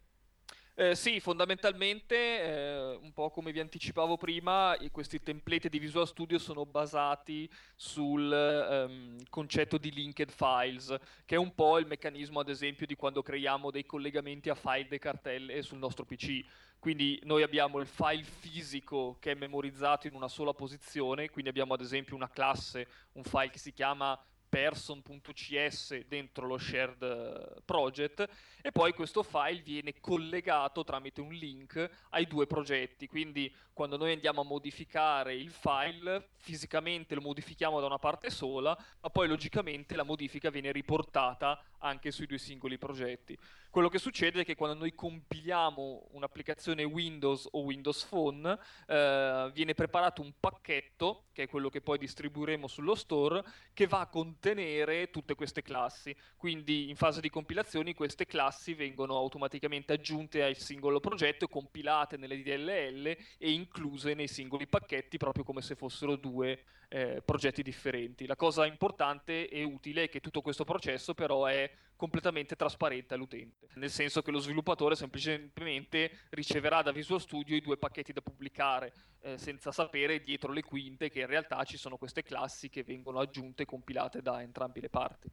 Eh, 0.78 0.94
sì, 0.94 1.20
fondamentalmente, 1.20 2.14
eh, 2.42 2.98
un 3.00 3.10
po' 3.14 3.30
come 3.30 3.50
vi 3.50 3.60
anticipavo 3.60 4.18
prima, 4.18 4.76
questi 4.92 5.22
template 5.22 5.70
di 5.70 5.78
Visual 5.78 6.06
Studio 6.06 6.38
sono 6.38 6.66
basati 6.66 7.50
sul 7.74 8.30
ehm, 8.30 9.22
concetto 9.30 9.78
di 9.78 9.90
linked 9.90 10.30
files, 10.30 10.94
che 11.24 11.36
è 11.36 11.38
un 11.38 11.54
po' 11.54 11.78
il 11.78 11.86
meccanismo, 11.86 12.40
ad 12.40 12.50
esempio, 12.50 12.84
di 12.84 12.94
quando 12.94 13.22
creiamo 13.22 13.70
dei 13.70 13.86
collegamenti 13.86 14.50
a 14.50 14.54
file 14.54 14.88
e 14.90 14.98
cartelle 14.98 15.62
sul 15.62 15.78
nostro 15.78 16.04
PC. 16.04 16.44
Quindi 16.78 17.18
noi 17.24 17.42
abbiamo 17.42 17.78
il 17.78 17.86
file 17.86 18.22
fisico 18.22 19.16
che 19.18 19.30
è 19.30 19.34
memorizzato 19.34 20.08
in 20.08 20.14
una 20.14 20.28
sola 20.28 20.52
posizione, 20.52 21.30
quindi 21.30 21.48
abbiamo 21.48 21.72
ad 21.72 21.80
esempio 21.80 22.14
una 22.14 22.28
classe, 22.28 22.86
un 23.12 23.24
file 23.24 23.48
che 23.48 23.58
si 23.58 23.72
chiama 23.72 24.18
person.cs 24.48 26.06
dentro 26.06 26.46
lo 26.46 26.58
shared 26.58 27.02
eh, 27.02 27.60
project 27.64 28.28
e 28.62 28.72
poi 28.72 28.92
questo 28.92 29.22
file 29.22 29.60
viene 29.62 30.00
collegato 30.00 30.84
tramite 30.84 31.20
un 31.20 31.32
link 31.32 31.90
ai 32.10 32.26
due 32.26 32.46
progetti. 32.46 33.06
Quindi 33.06 33.52
quando 33.72 33.96
noi 33.96 34.12
andiamo 34.12 34.40
a 34.40 34.44
modificare 34.44 35.34
il 35.34 35.50
file, 35.50 36.30
fisicamente 36.36 37.14
lo 37.14 37.20
modifichiamo 37.20 37.78
da 37.78 37.86
una 37.86 37.98
parte 37.98 38.30
sola, 38.30 38.76
ma 39.00 39.10
poi 39.10 39.28
logicamente 39.28 39.94
la 39.96 40.02
modifica 40.02 40.50
viene 40.50 40.72
riportata 40.72 41.62
anche 41.78 42.10
sui 42.10 42.26
due 42.26 42.38
singoli 42.38 42.78
progetti. 42.78 43.38
Quello 43.76 43.90
che 43.90 43.98
succede 43.98 44.40
è 44.40 44.44
che 44.46 44.54
quando 44.54 44.78
noi 44.78 44.94
compiliamo 44.94 46.06
un'applicazione 46.12 46.82
Windows 46.82 47.46
o 47.50 47.60
Windows 47.60 48.06
Phone, 48.06 48.58
eh, 48.86 49.50
viene 49.52 49.74
preparato 49.74 50.22
un 50.22 50.32
pacchetto, 50.40 51.26
che 51.30 51.42
è 51.42 51.46
quello 51.46 51.68
che 51.68 51.82
poi 51.82 51.98
distribuiremo 51.98 52.68
sullo 52.68 52.94
store, 52.94 53.44
che 53.74 53.86
va 53.86 54.00
a 54.00 54.06
contenere 54.06 55.10
tutte 55.10 55.34
queste 55.34 55.60
classi. 55.60 56.16
Quindi 56.38 56.88
in 56.88 56.96
fase 56.96 57.20
di 57.20 57.28
compilazione 57.28 57.92
queste 57.92 58.24
classi 58.24 58.72
vengono 58.72 59.14
automaticamente 59.14 59.92
aggiunte 59.92 60.42
al 60.42 60.56
singolo 60.56 60.98
progetto, 60.98 61.46
compilate 61.46 62.16
nelle 62.16 62.40
DLL 62.40 63.06
e 63.36 63.50
incluse 63.50 64.14
nei 64.14 64.26
singoli 64.26 64.66
pacchetti 64.66 65.18
proprio 65.18 65.44
come 65.44 65.60
se 65.60 65.74
fossero 65.74 66.16
due 66.16 66.62
eh, 66.88 67.20
progetti 67.22 67.62
differenti. 67.62 68.24
La 68.24 68.36
cosa 68.36 68.64
importante 68.64 69.50
e 69.50 69.64
utile 69.64 70.04
è 70.04 70.08
che 70.08 70.20
tutto 70.20 70.40
questo 70.40 70.64
processo 70.64 71.12
però 71.12 71.44
è 71.44 71.70
completamente 71.96 72.56
trasparente 72.56 73.14
all'utente, 73.14 73.68
nel 73.74 73.90
senso 73.90 74.22
che 74.22 74.30
lo 74.30 74.38
sviluppatore 74.38 74.94
semplicemente 74.94 76.26
riceverà 76.30 76.82
da 76.82 76.92
Visual 76.92 77.20
Studio 77.20 77.56
i 77.56 77.60
due 77.60 77.78
pacchetti 77.78 78.12
da 78.12 78.20
pubblicare, 78.20 78.92
eh, 79.20 79.38
senza 79.38 79.72
sapere 79.72 80.20
dietro 80.20 80.52
le 80.52 80.62
quinte 80.62 81.08
che 81.08 81.20
in 81.20 81.26
realtà 81.26 81.64
ci 81.64 81.76
sono 81.76 81.96
queste 81.96 82.22
classi 82.22 82.68
che 82.68 82.84
vengono 82.84 83.18
aggiunte 83.18 83.62
e 83.62 83.66
compilate 83.66 84.22
da 84.22 84.42
entrambe 84.42 84.80
le 84.80 84.90
parti. 84.90 85.30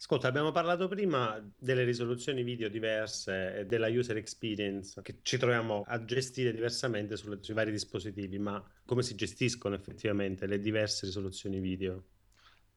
Ascolta, 0.00 0.28
abbiamo 0.28 0.50
parlato 0.50 0.88
prima 0.88 1.38
delle 1.58 1.84
risoluzioni 1.84 2.42
video 2.42 2.70
diverse 2.70 3.58
e 3.58 3.66
della 3.66 3.88
user 3.88 4.16
experience 4.16 4.98
che 5.02 5.18
ci 5.20 5.36
troviamo 5.36 5.84
a 5.86 6.02
gestire 6.06 6.54
diversamente 6.54 7.18
sulle, 7.18 7.36
sui 7.42 7.52
vari 7.52 7.70
dispositivi, 7.70 8.38
ma 8.38 8.64
come 8.86 9.02
si 9.02 9.14
gestiscono 9.14 9.74
effettivamente 9.74 10.46
le 10.46 10.58
diverse 10.58 11.04
risoluzioni 11.04 11.60
video? 11.60 12.04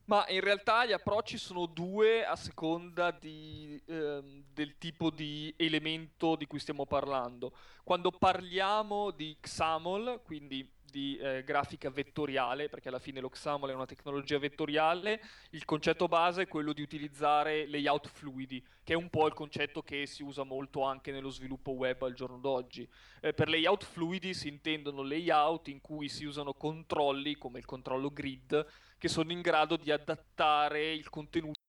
Ma 0.05 0.25
in 0.27 0.41
realtà 0.41 0.85
gli 0.85 0.91
approcci 0.91 1.37
sono 1.37 1.65
due 1.65 2.25
a 2.25 2.35
seconda 2.35 3.11
di, 3.11 3.81
ehm, 3.85 4.43
del 4.51 4.77
tipo 4.77 5.09
di 5.09 5.53
elemento 5.55 6.35
di 6.35 6.45
cui 6.45 6.59
stiamo 6.59 6.85
parlando. 6.85 7.53
Quando 7.83 8.11
parliamo 8.11 9.11
di 9.11 9.37
XAML, 9.39 10.21
quindi 10.23 10.69
di 10.93 11.17
eh, 11.17 11.43
grafica 11.43 11.89
vettoriale, 11.89 12.69
perché 12.69 12.89
alla 12.89 12.99
fine 12.99 13.19
lo 13.19 13.29
XAML 13.29 13.71
è 13.71 13.73
una 13.73 13.87
tecnologia 13.87 14.37
vettoriale, 14.37 15.19
il 15.51 15.65
concetto 15.65 16.07
base 16.07 16.43
è 16.43 16.47
quello 16.47 16.71
di 16.71 16.83
utilizzare 16.83 17.67
layout 17.67 18.07
fluidi, 18.09 18.63
che 18.83 18.93
è 18.93 18.95
un 18.95 19.09
po' 19.09 19.25
il 19.25 19.33
concetto 19.33 19.81
che 19.81 20.05
si 20.05 20.21
usa 20.21 20.43
molto 20.43 20.83
anche 20.83 21.11
nello 21.11 21.31
sviluppo 21.31 21.71
web 21.71 22.03
al 22.03 22.13
giorno 22.13 22.37
d'oggi. 22.37 22.87
Eh, 23.21 23.33
per 23.33 23.49
layout 23.49 23.83
fluidi 23.85 24.35
si 24.35 24.49
intendono 24.49 25.01
layout 25.01 25.69
in 25.69 25.81
cui 25.81 26.09
si 26.09 26.25
usano 26.25 26.53
controlli, 26.53 27.37
come 27.37 27.57
il 27.57 27.65
controllo 27.65 28.09
grid, 28.09 28.63
che 29.03 29.09
sono 29.09 29.33
in 29.33 29.41
grado 29.41 29.75
di 29.75 29.91
adattare 29.91 30.93
il 30.93 31.09
contenuto 31.09 31.59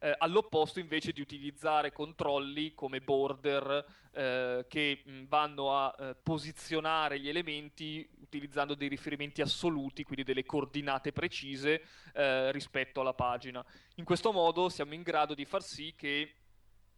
eh, 0.00 0.12
all'opposto 0.18 0.80
invece 0.80 1.12
di 1.12 1.20
utilizzare 1.20 1.92
controlli 1.92 2.74
come 2.74 3.00
border 3.00 3.84
eh, 4.10 4.66
che 4.68 5.02
mh, 5.04 5.26
vanno 5.28 5.76
a 5.76 5.94
eh, 5.96 6.16
posizionare 6.20 7.20
gli 7.20 7.28
elementi 7.28 8.04
utilizzando 8.22 8.74
dei 8.74 8.88
riferimenti 8.88 9.40
assoluti, 9.40 10.02
quindi 10.02 10.24
delle 10.24 10.44
coordinate 10.44 11.12
precise 11.12 11.80
eh, 12.12 12.50
rispetto 12.50 13.02
alla 13.02 13.14
pagina. 13.14 13.64
In 13.94 14.04
questo 14.04 14.32
modo 14.32 14.68
siamo 14.68 14.94
in 14.94 15.02
grado 15.02 15.34
di 15.34 15.44
far 15.44 15.62
sì 15.62 15.94
che 15.96 16.34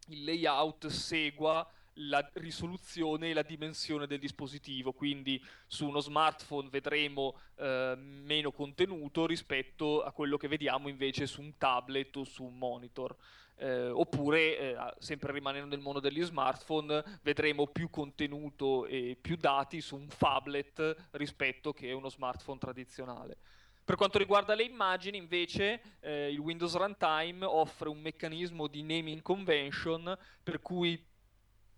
il 0.06 0.24
layout 0.24 0.86
segua 0.86 1.70
la 2.08 2.28
risoluzione 2.34 3.30
e 3.30 3.34
la 3.34 3.42
dimensione 3.42 4.06
del 4.06 4.18
dispositivo, 4.18 4.92
quindi 4.92 5.42
su 5.66 5.86
uno 5.86 6.00
smartphone 6.00 6.68
vedremo 6.68 7.36
eh, 7.56 7.94
meno 7.96 8.52
contenuto 8.52 9.26
rispetto 9.26 10.02
a 10.02 10.12
quello 10.12 10.36
che 10.36 10.48
vediamo 10.48 10.88
invece 10.88 11.26
su 11.26 11.40
un 11.40 11.56
tablet 11.58 12.16
o 12.16 12.24
su 12.24 12.44
un 12.44 12.56
monitor. 12.56 13.16
Eh, 13.56 13.90
oppure, 13.90 14.58
eh, 14.58 14.76
sempre 14.98 15.32
rimanendo 15.32 15.74
nel 15.74 15.84
mondo 15.84 16.00
degli 16.00 16.22
smartphone, 16.22 17.04
vedremo 17.22 17.66
più 17.66 17.90
contenuto 17.90 18.86
e 18.86 19.18
più 19.20 19.36
dati 19.36 19.82
su 19.82 19.96
un 19.96 20.08
phablet 20.16 21.08
rispetto 21.10 21.74
che 21.74 21.92
uno 21.92 22.08
smartphone 22.08 22.58
tradizionale. 22.58 23.36
Per 23.84 23.98
quanto 23.98 24.18
riguarda 24.18 24.54
le 24.54 24.62
immagini, 24.62 25.18
invece, 25.18 25.98
eh, 26.00 26.30
il 26.30 26.38
Windows 26.38 26.74
Runtime 26.76 27.44
offre 27.44 27.88
un 27.88 27.98
meccanismo 28.00 28.66
di 28.66 28.82
naming 28.82 29.20
convention 29.20 30.16
per 30.42 30.60
cui 30.60 31.09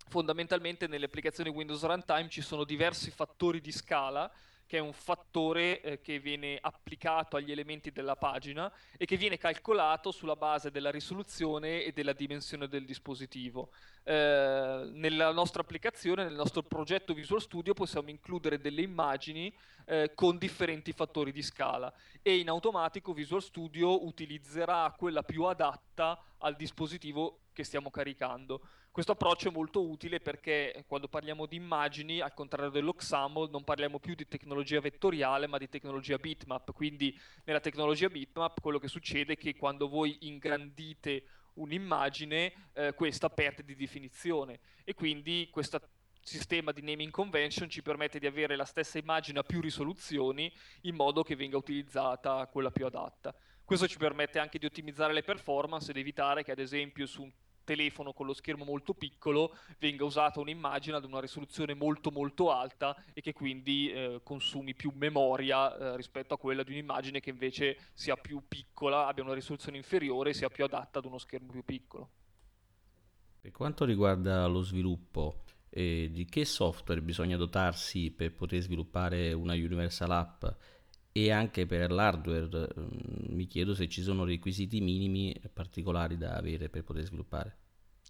fondamentalmente 0.09 0.87
nelle 0.87 1.07
applicazioni 1.07 1.51
Windows 1.51 1.83
Runtime 1.83 2.29
ci 2.29 2.43
sono 2.43 2.65
diversi 2.65 3.11
fattori 3.11 3.61
di 3.61 3.73
scala 3.73 4.31
che 4.73 4.79
è 4.79 4.81
un 4.81 4.95
fattore 4.95 5.83
eh, 5.83 6.01
che 6.01 6.19
viene 6.19 6.57
applicato 6.59 7.37
agli 7.37 7.53
elementi 7.53 7.93
della 7.93 8.17
pagina 8.17 8.73
e 8.97 9.05
che 9.05 9.19
viene 9.19 9.37
calcolato 9.37 10.11
sulla 10.11 10.35
base 10.35 10.71
della 10.71 10.91
risoluzione 10.91 11.85
e 11.85 11.93
della 11.93 12.15
dimensione 12.15 12.69
del 12.69 12.87
dispositivo. 12.87 13.71
Eh, 14.03 14.89
nella 14.93 15.31
nostra 15.31 15.61
applicazione, 15.61 16.25
nel 16.25 16.33
nostro 16.33 16.63
progetto 16.63 17.13
Visual 17.13 17.43
Studio, 17.43 17.75
possiamo 17.75 18.09
includere 18.09 18.61
delle 18.61 18.81
immagini 18.81 19.55
eh, 19.85 20.13
con 20.15 20.39
differenti 20.39 20.93
fattori 20.93 21.33
di 21.33 21.43
scala 21.43 21.93
e 22.23 22.39
in 22.39 22.49
automatico 22.49 23.13
Visual 23.13 23.43
Studio 23.43 24.07
utilizzerà 24.07 24.91
quella 24.97 25.23
più 25.23 25.45
adatta 25.45 26.19
al 26.39 26.57
dispositivo 26.57 27.41
che 27.53 27.65
stiamo 27.65 27.91
caricando. 27.91 28.63
Questo 28.93 29.13
approccio 29.13 29.49
è 29.49 29.51
molto 29.51 29.83
utile 29.83 30.21
perché 30.21 30.85
quando 30.87 31.09
parliamo 31.09 31.47
di 31.47 31.57
immagini, 31.57 32.21
al 32.21 32.35
contrario 32.35 32.69
dello 32.69 32.93
XAML, 32.93 33.49
non 33.49 33.65
parliamo 33.65 33.99
più 33.99 34.15
di 34.15 34.29
tecnologia 34.29 34.81
vettoriale 34.81 35.47
ma 35.47 35.57
di 35.57 35.71
tecnologia 35.71 36.19
bitmap. 36.19 36.75
Quindi 36.75 37.19
nella 37.45 37.61
tecnologia 37.61 38.11
bitmap 38.11 38.61
quello 38.61 38.79
che 38.79 38.89
succede 38.89 39.33
è 39.33 39.37
che 39.39 39.57
quando 39.57 39.89
voi 39.89 40.19
ingrandite 40.29 41.25
un'immagine, 41.55 42.53
eh, 42.75 42.93
questa 42.93 43.31
perde 43.31 43.65
di 43.65 43.75
definizione 43.77 44.61
e 44.85 44.93
quindi 44.93 45.49
questo 45.51 45.81
sistema 46.21 46.71
di 46.71 46.83
naming 46.83 47.11
convention 47.11 47.71
ci 47.71 47.81
permette 47.81 48.19
di 48.19 48.27
avere 48.27 48.57
la 48.57 48.67
stessa 48.67 48.99
immagine 48.99 49.39
a 49.39 49.43
più 49.43 49.63
risoluzioni 49.63 50.53
in 50.83 50.97
modo 50.97 51.23
che 51.23 51.35
venga 51.35 51.57
utilizzata 51.57 52.47
quella 52.47 52.71
più 52.71 52.85
adatta. 52.85 53.35
Questo 53.65 53.89
ci 53.89 53.97
permette 53.97 54.39
anche 54.39 54.59
di 54.59 54.67
ottimizzare 54.67 55.15
le 55.15 55.23
performance 55.23 55.91
ed 55.91 55.97
evitare 55.97 56.45
che 56.45 56.53
ad 56.53 56.59
esempio 56.59 57.07
su 57.07 57.23
un 57.23 57.33
telefono 57.65 58.13
con 58.13 58.27
lo 58.27 58.35
schermo 58.35 58.65
molto 58.65 58.95
piccolo 58.95 59.57
venga 59.79 60.05
usata 60.05 60.41
un'immagine 60.41 60.97
ad 60.97 61.05
una 61.05 61.21
risoluzione 61.21 61.75
molto 61.75 62.11
molto 62.11 62.51
alta 62.51 62.97
e 63.13 63.21
che 63.21 63.33
quindi 63.33 63.91
eh, 63.91 64.21
consumi 64.23 64.75
più 64.75 64.93
memoria 64.95 65.77
eh, 65.77 65.97
rispetto 65.97 66.35
a 66.35 66.39
quella 66.39 66.63
di 66.63 66.73
un'immagine 66.73 67.21
che 67.21 67.31
invece 67.31 67.91
sia 67.93 68.17
più 68.17 68.43
piccola, 68.47 69.07
abbia 69.07 69.25
una 69.25 69.35
risoluzione 69.35 69.77
inferiore 69.77 70.31
e 70.31 70.35
sia 70.35 70.49
più 70.49 70.65
adatta 70.65 70.99
ad 70.99 71.05
uno 71.05 71.19
schermo 71.19 71.51
più 71.51 71.65
piccolo. 71.65 72.11
Per 73.41 73.51
quanto 73.51 73.85
riguarda 73.85 74.47
lo 74.47 74.63
sviluppo, 74.63 75.43
eh, 75.69 76.11
di 76.13 76.27
che 76.27 76.45
software 76.45 77.01
bisogna 77.01 77.37
dotarsi 77.37 78.11
per 78.11 78.35
poter 78.35 78.61
sviluppare 78.61 79.33
una 79.33 79.55
Universal 79.55 80.11
App 80.11 80.45
e 81.13 81.31
anche 81.31 81.67
per 81.67 81.91
l'hardware 81.91 82.49
mm, 82.49 83.35
mi 83.35 83.47
chiedo 83.47 83.75
se 83.75 83.89
ci 83.89 84.03
sono 84.03 84.25
requisiti 84.25 84.81
minimi 84.81 85.39
particolari 85.53 86.17
da 86.17 86.35
avere 86.35 86.69
per 86.69 86.83
poter 86.83 87.05
sviluppare. 87.05 87.57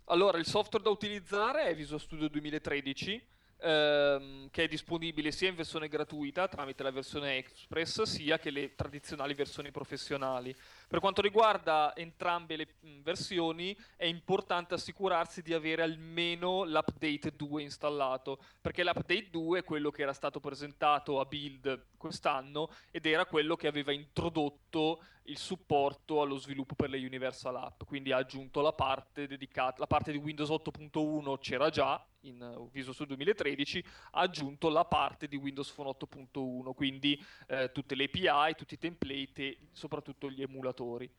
Allora, 0.06 0.38
il 0.38 0.47
software 0.47 0.85
da 0.85 0.90
utilizzare 0.90 1.64
è 1.64 1.75
Visual 1.75 2.00
Studio 2.00 2.28
2013 2.28 3.21
ehm, 3.62 4.50
che 4.50 4.64
è 4.64 4.68
disponibile 4.68 5.30
sia 5.30 5.49
in 5.49 5.54
versione 5.54 5.88
gratuita 5.88 6.49
tramite 6.49 6.82
la 6.82 6.90
versione 6.90 7.38
Express 7.38 8.02
sia 8.02 8.38
che 8.38 8.50
le 8.50 8.75
tradizionali 8.75 9.35
versioni 9.35 9.71
professionali. 9.71 10.54
Per 10.92 11.00
quanto 11.00 11.22
riguarda 11.22 11.96
entrambe 11.96 12.54
le 12.54 12.75
versioni, 13.02 13.75
è 13.96 14.04
importante 14.04 14.75
assicurarsi 14.75 15.40
di 15.40 15.54
avere 15.54 15.80
almeno 15.80 16.64
l'update 16.64 17.34
2 17.34 17.62
installato, 17.62 18.38
perché 18.61 18.84
l'update 18.84 19.30
2 19.30 19.61
è 19.61 19.64
quello 19.64 19.90
che 19.90 20.02
era 20.02 20.12
stato 20.12 20.38
presentato 20.38 21.18
a 21.18 21.25
build 21.25 21.87
quest'anno 21.96 22.68
ed 22.90 23.06
era 23.06 23.25
quello 23.25 23.56
che 23.56 23.68
aveva 23.68 23.90
introdotto 23.90 25.02
il 25.24 25.38
supporto 25.38 26.20
allo 26.20 26.36
sviluppo 26.36 26.74
per 26.74 26.90
le 26.90 26.98
Universal 26.98 27.56
App, 27.56 27.84
quindi 27.84 28.12
ha 28.12 28.16
aggiunto 28.16 28.60
la 28.60 28.72
parte 28.72 29.26
dedicata, 29.26 29.76
la 29.78 29.86
parte 29.86 30.12
di 30.12 30.18
Windows 30.18 30.48
8.1 30.48 31.38
c'era 31.38 31.70
già 31.70 32.04
in 32.22 32.68
Visual 32.70 32.94
Studio 32.94 33.14
2013, 33.14 33.84
ha 34.12 34.20
aggiunto 34.20 34.68
la 34.68 34.84
parte 34.84 35.28
di 35.28 35.36
Windows 35.36 35.70
Phone 35.70 35.90
8.1, 35.90 36.72
quindi 36.74 37.22
eh, 37.46 37.70
tutte 37.72 37.94
le 37.94 38.04
API, 38.04 38.54
tutti 38.54 38.74
i 38.74 38.78
template 38.78 39.42
e 39.42 39.58
soprattutto 39.72 40.30
gli 40.30 40.42
emulatori. 40.42 41.10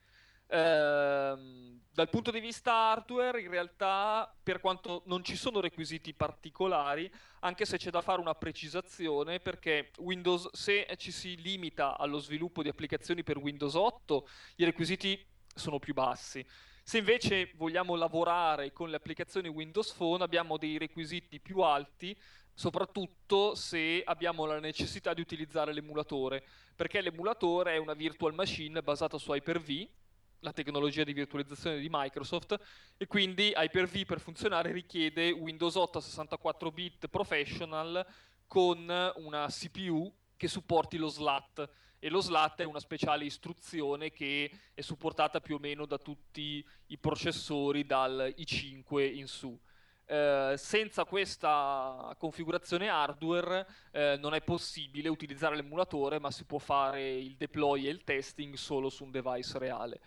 Ehm, 0.48 1.80
dal 1.94 2.08
punto 2.08 2.32
di 2.32 2.40
vista 2.40 2.90
hardware, 2.90 3.40
in 3.40 3.50
realtà, 3.50 4.34
per 4.42 4.60
quanto 4.60 5.02
non 5.06 5.22
ci 5.22 5.36
sono 5.36 5.60
requisiti 5.60 6.12
particolari, 6.12 7.08
anche 7.40 7.64
se 7.64 7.76
c'è 7.76 7.90
da 7.90 8.00
fare 8.00 8.20
una 8.20 8.34
precisazione, 8.34 9.38
perché 9.38 9.92
Windows, 9.98 10.50
se 10.52 10.92
ci 10.96 11.12
si 11.12 11.40
limita 11.40 11.96
allo 11.96 12.18
sviluppo 12.18 12.62
di 12.62 12.68
applicazioni 12.68 13.22
per 13.22 13.38
Windows 13.38 13.74
8, 13.74 14.28
i 14.56 14.64
requisiti 14.64 15.24
sono 15.54 15.78
più 15.78 15.94
bassi. 15.94 16.44
Se 16.82 16.98
invece 16.98 17.52
vogliamo 17.54 17.94
lavorare 17.94 18.72
con 18.72 18.90
le 18.90 18.96
applicazioni 18.96 19.48
Windows 19.48 19.92
Phone, 19.92 20.24
abbiamo 20.24 20.58
dei 20.58 20.78
requisiti 20.78 21.38
più 21.38 21.60
alti, 21.60 22.18
soprattutto 22.52 23.54
se 23.54 24.02
abbiamo 24.04 24.46
la 24.46 24.58
necessità 24.58 25.14
di 25.14 25.20
utilizzare 25.20 25.72
l'emulatore, 25.72 26.44
perché 26.74 27.00
l'emulatore 27.00 27.74
è 27.74 27.78
una 27.78 27.94
virtual 27.94 28.34
machine 28.34 28.82
basata 28.82 29.16
su 29.16 29.32
Hyper-V, 29.32 29.88
la 30.44 30.52
tecnologia 30.52 31.04
di 31.04 31.14
virtualizzazione 31.14 31.78
di 31.78 31.88
Microsoft 31.90 32.58
e 32.98 33.06
quindi 33.06 33.52
Hyper-V 33.56 34.04
per 34.04 34.20
funzionare 34.20 34.72
richiede 34.72 35.30
Windows 35.30 35.74
8 35.74 35.98
a 35.98 36.00
64 36.02 36.70
bit 36.70 37.08
professional 37.08 38.06
con 38.46 39.12
una 39.16 39.46
CPU 39.48 40.12
che 40.36 40.46
supporti 40.46 40.98
lo 40.98 41.08
SLAT 41.08 41.68
e 41.98 42.10
lo 42.10 42.20
SLAT 42.20 42.60
è 42.60 42.64
una 42.64 42.78
speciale 42.78 43.24
istruzione 43.24 44.12
che 44.12 44.50
è 44.74 44.80
supportata 44.82 45.40
più 45.40 45.54
o 45.54 45.58
meno 45.58 45.86
da 45.86 45.96
tutti 45.96 46.62
i 46.88 46.98
processori 46.98 47.86
dal 47.86 48.34
i5 48.36 49.14
in 49.14 49.26
su. 49.26 49.58
Eh, 50.06 50.52
senza 50.58 51.04
questa 51.04 52.14
configurazione 52.18 52.90
hardware 52.90 53.66
eh, 53.90 54.18
non 54.20 54.34
è 54.34 54.42
possibile 54.42 55.08
utilizzare 55.08 55.56
l'emulatore, 55.56 56.18
ma 56.18 56.30
si 56.30 56.44
può 56.44 56.58
fare 56.58 57.10
il 57.14 57.36
deploy 57.36 57.86
e 57.86 57.90
il 57.90 58.04
testing 58.04 58.54
solo 58.56 58.90
su 58.90 59.04
un 59.04 59.10
device 59.10 59.58
reale. 59.58 60.00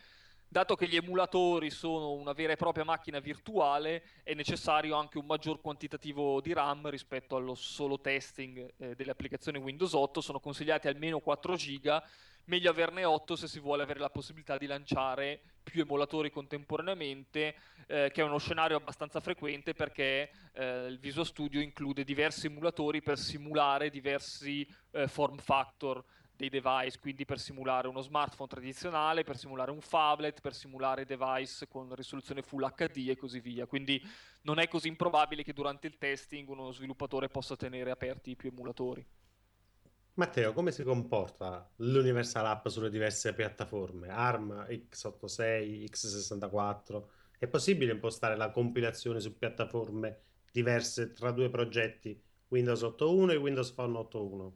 Dato 0.50 0.76
che 0.76 0.88
gli 0.88 0.96
emulatori 0.96 1.68
sono 1.68 2.12
una 2.12 2.32
vera 2.32 2.54
e 2.54 2.56
propria 2.56 2.82
macchina 2.82 3.18
virtuale, 3.18 4.02
è 4.22 4.32
necessario 4.32 4.96
anche 4.96 5.18
un 5.18 5.26
maggior 5.26 5.60
quantitativo 5.60 6.40
di 6.40 6.54
RAM 6.54 6.88
rispetto 6.88 7.36
allo 7.36 7.54
solo 7.54 8.00
testing 8.00 8.72
eh, 8.78 8.94
delle 8.94 9.10
applicazioni 9.10 9.58
Windows 9.58 9.92
8. 9.92 10.22
Sono 10.22 10.40
consigliati 10.40 10.88
almeno 10.88 11.20
4 11.20 11.54
GB, 11.54 12.02
meglio 12.44 12.70
averne 12.70 13.04
8 13.04 13.36
se 13.36 13.46
si 13.46 13.60
vuole 13.60 13.82
avere 13.82 14.00
la 14.00 14.08
possibilità 14.08 14.56
di 14.56 14.64
lanciare 14.64 15.38
più 15.62 15.82
emulatori 15.82 16.30
contemporaneamente, 16.30 17.54
eh, 17.86 18.10
che 18.10 18.22
è 18.22 18.24
uno 18.24 18.38
scenario 18.38 18.78
abbastanza 18.78 19.20
frequente 19.20 19.74
perché 19.74 20.30
eh, 20.54 20.86
il 20.86 20.98
Visual 20.98 21.26
Studio 21.26 21.60
include 21.60 22.04
diversi 22.04 22.46
emulatori 22.46 23.02
per 23.02 23.18
simulare 23.18 23.90
diversi 23.90 24.66
eh, 24.92 25.08
form 25.08 25.36
factor 25.36 26.02
dei 26.38 26.48
device, 26.48 27.00
quindi 27.00 27.24
per 27.24 27.40
simulare 27.40 27.88
uno 27.88 28.00
smartphone 28.00 28.48
tradizionale, 28.48 29.24
per 29.24 29.36
simulare 29.36 29.72
un 29.72 29.80
phablet, 29.86 30.40
per 30.40 30.54
simulare 30.54 31.04
device 31.04 31.66
con 31.66 31.92
risoluzione 31.96 32.42
Full 32.42 32.72
HD 32.74 33.08
e 33.08 33.16
così 33.16 33.40
via. 33.40 33.66
Quindi 33.66 34.00
non 34.42 34.60
è 34.60 34.68
così 34.68 34.86
improbabile 34.86 35.42
che 35.42 35.52
durante 35.52 35.88
il 35.88 35.98
testing 35.98 36.48
uno 36.48 36.70
sviluppatore 36.70 37.28
possa 37.28 37.56
tenere 37.56 37.90
aperti 37.90 38.36
più 38.36 38.50
emulatori. 38.50 39.04
Matteo, 40.14 40.52
come 40.52 40.70
si 40.70 40.84
comporta 40.84 41.68
l'Universal 41.76 42.46
App 42.46 42.68
sulle 42.68 42.90
diverse 42.90 43.34
piattaforme? 43.34 44.08
ARM, 44.08 44.66
x86, 44.68 45.84
x64? 45.90 47.02
È 47.38 47.48
possibile 47.48 47.92
impostare 47.92 48.36
la 48.36 48.50
compilazione 48.50 49.18
su 49.18 49.36
piattaforme 49.36 50.20
diverse 50.52 51.12
tra 51.12 51.32
due 51.32 51.50
progetti, 51.50 52.20
Windows 52.48 52.82
8.1 52.82 53.30
e 53.30 53.36
Windows 53.36 53.72
Phone 53.72 53.98
8.1? 53.98 54.52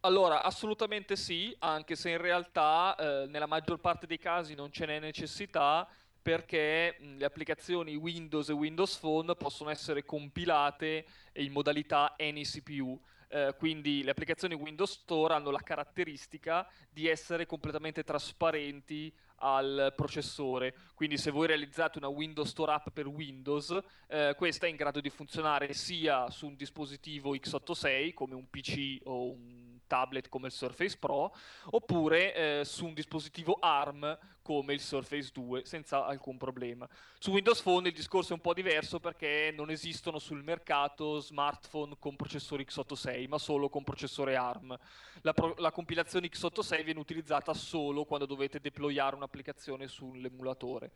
Allora, 0.00 0.42
assolutamente 0.42 1.16
sì, 1.16 1.54
anche 1.60 1.96
se 1.96 2.10
in 2.10 2.18
realtà 2.18 2.94
eh, 2.94 3.26
nella 3.26 3.46
maggior 3.46 3.80
parte 3.80 4.06
dei 4.06 4.18
casi 4.18 4.54
non 4.54 4.70
ce 4.70 4.86
n'è 4.86 5.00
necessità 5.00 5.88
perché 6.20 6.96
mh, 6.98 7.16
le 7.16 7.24
applicazioni 7.24 7.96
Windows 7.96 8.48
e 8.50 8.52
Windows 8.52 8.96
Phone 8.98 9.34
possono 9.34 9.70
essere 9.70 10.04
compilate 10.04 11.06
in 11.34 11.52
modalità 11.52 12.14
AnyCPU. 12.18 13.00
Eh, 13.30 13.54
quindi 13.58 14.02
le 14.02 14.10
applicazioni 14.10 14.54
Windows 14.54 14.90
Store 14.90 15.34
hanno 15.34 15.50
la 15.50 15.60
caratteristica 15.60 16.66
di 16.90 17.08
essere 17.08 17.44
completamente 17.46 18.02
trasparenti 18.02 19.12
al 19.36 19.92
processore. 19.96 20.74
Quindi 20.94 21.18
se 21.18 21.30
voi 21.30 21.46
realizzate 21.46 21.98
una 21.98 22.08
Windows 22.08 22.48
Store 22.48 22.72
app 22.72 22.88
per 22.90 23.06
Windows, 23.06 23.78
eh, 24.08 24.34
questa 24.36 24.66
è 24.66 24.70
in 24.70 24.76
grado 24.76 25.00
di 25.00 25.10
funzionare 25.10 25.72
sia 25.74 26.30
su 26.30 26.46
un 26.46 26.56
dispositivo 26.56 27.34
x86 27.34 28.14
come 28.14 28.34
un 28.34 28.48
PC 28.48 29.00
o 29.04 29.30
un 29.30 29.67
tablet 29.88 30.28
come 30.28 30.46
il 30.46 30.52
Surface 30.52 30.96
Pro, 30.96 31.34
oppure 31.70 32.60
eh, 32.60 32.64
su 32.64 32.86
un 32.86 32.94
dispositivo 32.94 33.58
ARM 33.60 34.16
come 34.42 34.72
il 34.72 34.80
Surface 34.80 35.30
2 35.32 35.64
senza 35.64 36.06
alcun 36.06 36.38
problema. 36.38 36.88
Su 37.18 37.32
Windows 37.32 37.60
Phone 37.60 37.88
il 37.88 37.94
discorso 37.94 38.30
è 38.30 38.34
un 38.34 38.40
po' 38.40 38.54
diverso 38.54 39.00
perché 39.00 39.52
non 39.54 39.70
esistono 39.70 40.18
sul 40.18 40.42
mercato 40.42 41.18
smartphone 41.18 41.96
con 41.98 42.14
processore 42.14 42.64
x86, 42.64 43.28
ma 43.28 43.38
solo 43.38 43.68
con 43.68 43.82
processore 43.82 44.36
ARM. 44.36 44.78
La, 45.22 45.32
pro- 45.32 45.54
la 45.58 45.72
compilazione 45.72 46.28
x86 46.28 46.84
viene 46.84 47.00
utilizzata 47.00 47.52
solo 47.52 48.04
quando 48.04 48.24
dovete 48.24 48.60
deployare 48.60 49.16
un'applicazione 49.16 49.88
sull'emulatore. 49.88 50.92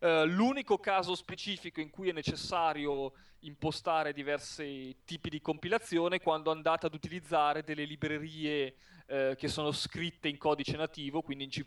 Uh, 0.00 0.24
l'unico 0.26 0.78
caso 0.78 1.14
specifico 1.16 1.80
in 1.80 1.90
cui 1.90 2.08
è 2.08 2.12
necessario 2.12 3.12
impostare 3.40 4.12
diversi 4.12 4.96
tipi 5.04 5.28
di 5.28 5.40
compilazione 5.40 6.16
è 6.16 6.20
quando 6.20 6.50
andate 6.50 6.86
ad 6.86 6.94
utilizzare 6.94 7.64
delle 7.64 7.84
librerie 7.84 8.74
eh, 9.08 9.36
che 9.38 9.48
sono 9.48 9.72
scritte 9.72 10.28
in 10.28 10.36
codice 10.36 10.76
nativo, 10.76 11.22
quindi 11.22 11.44
in 11.44 11.50
C++, 11.50 11.64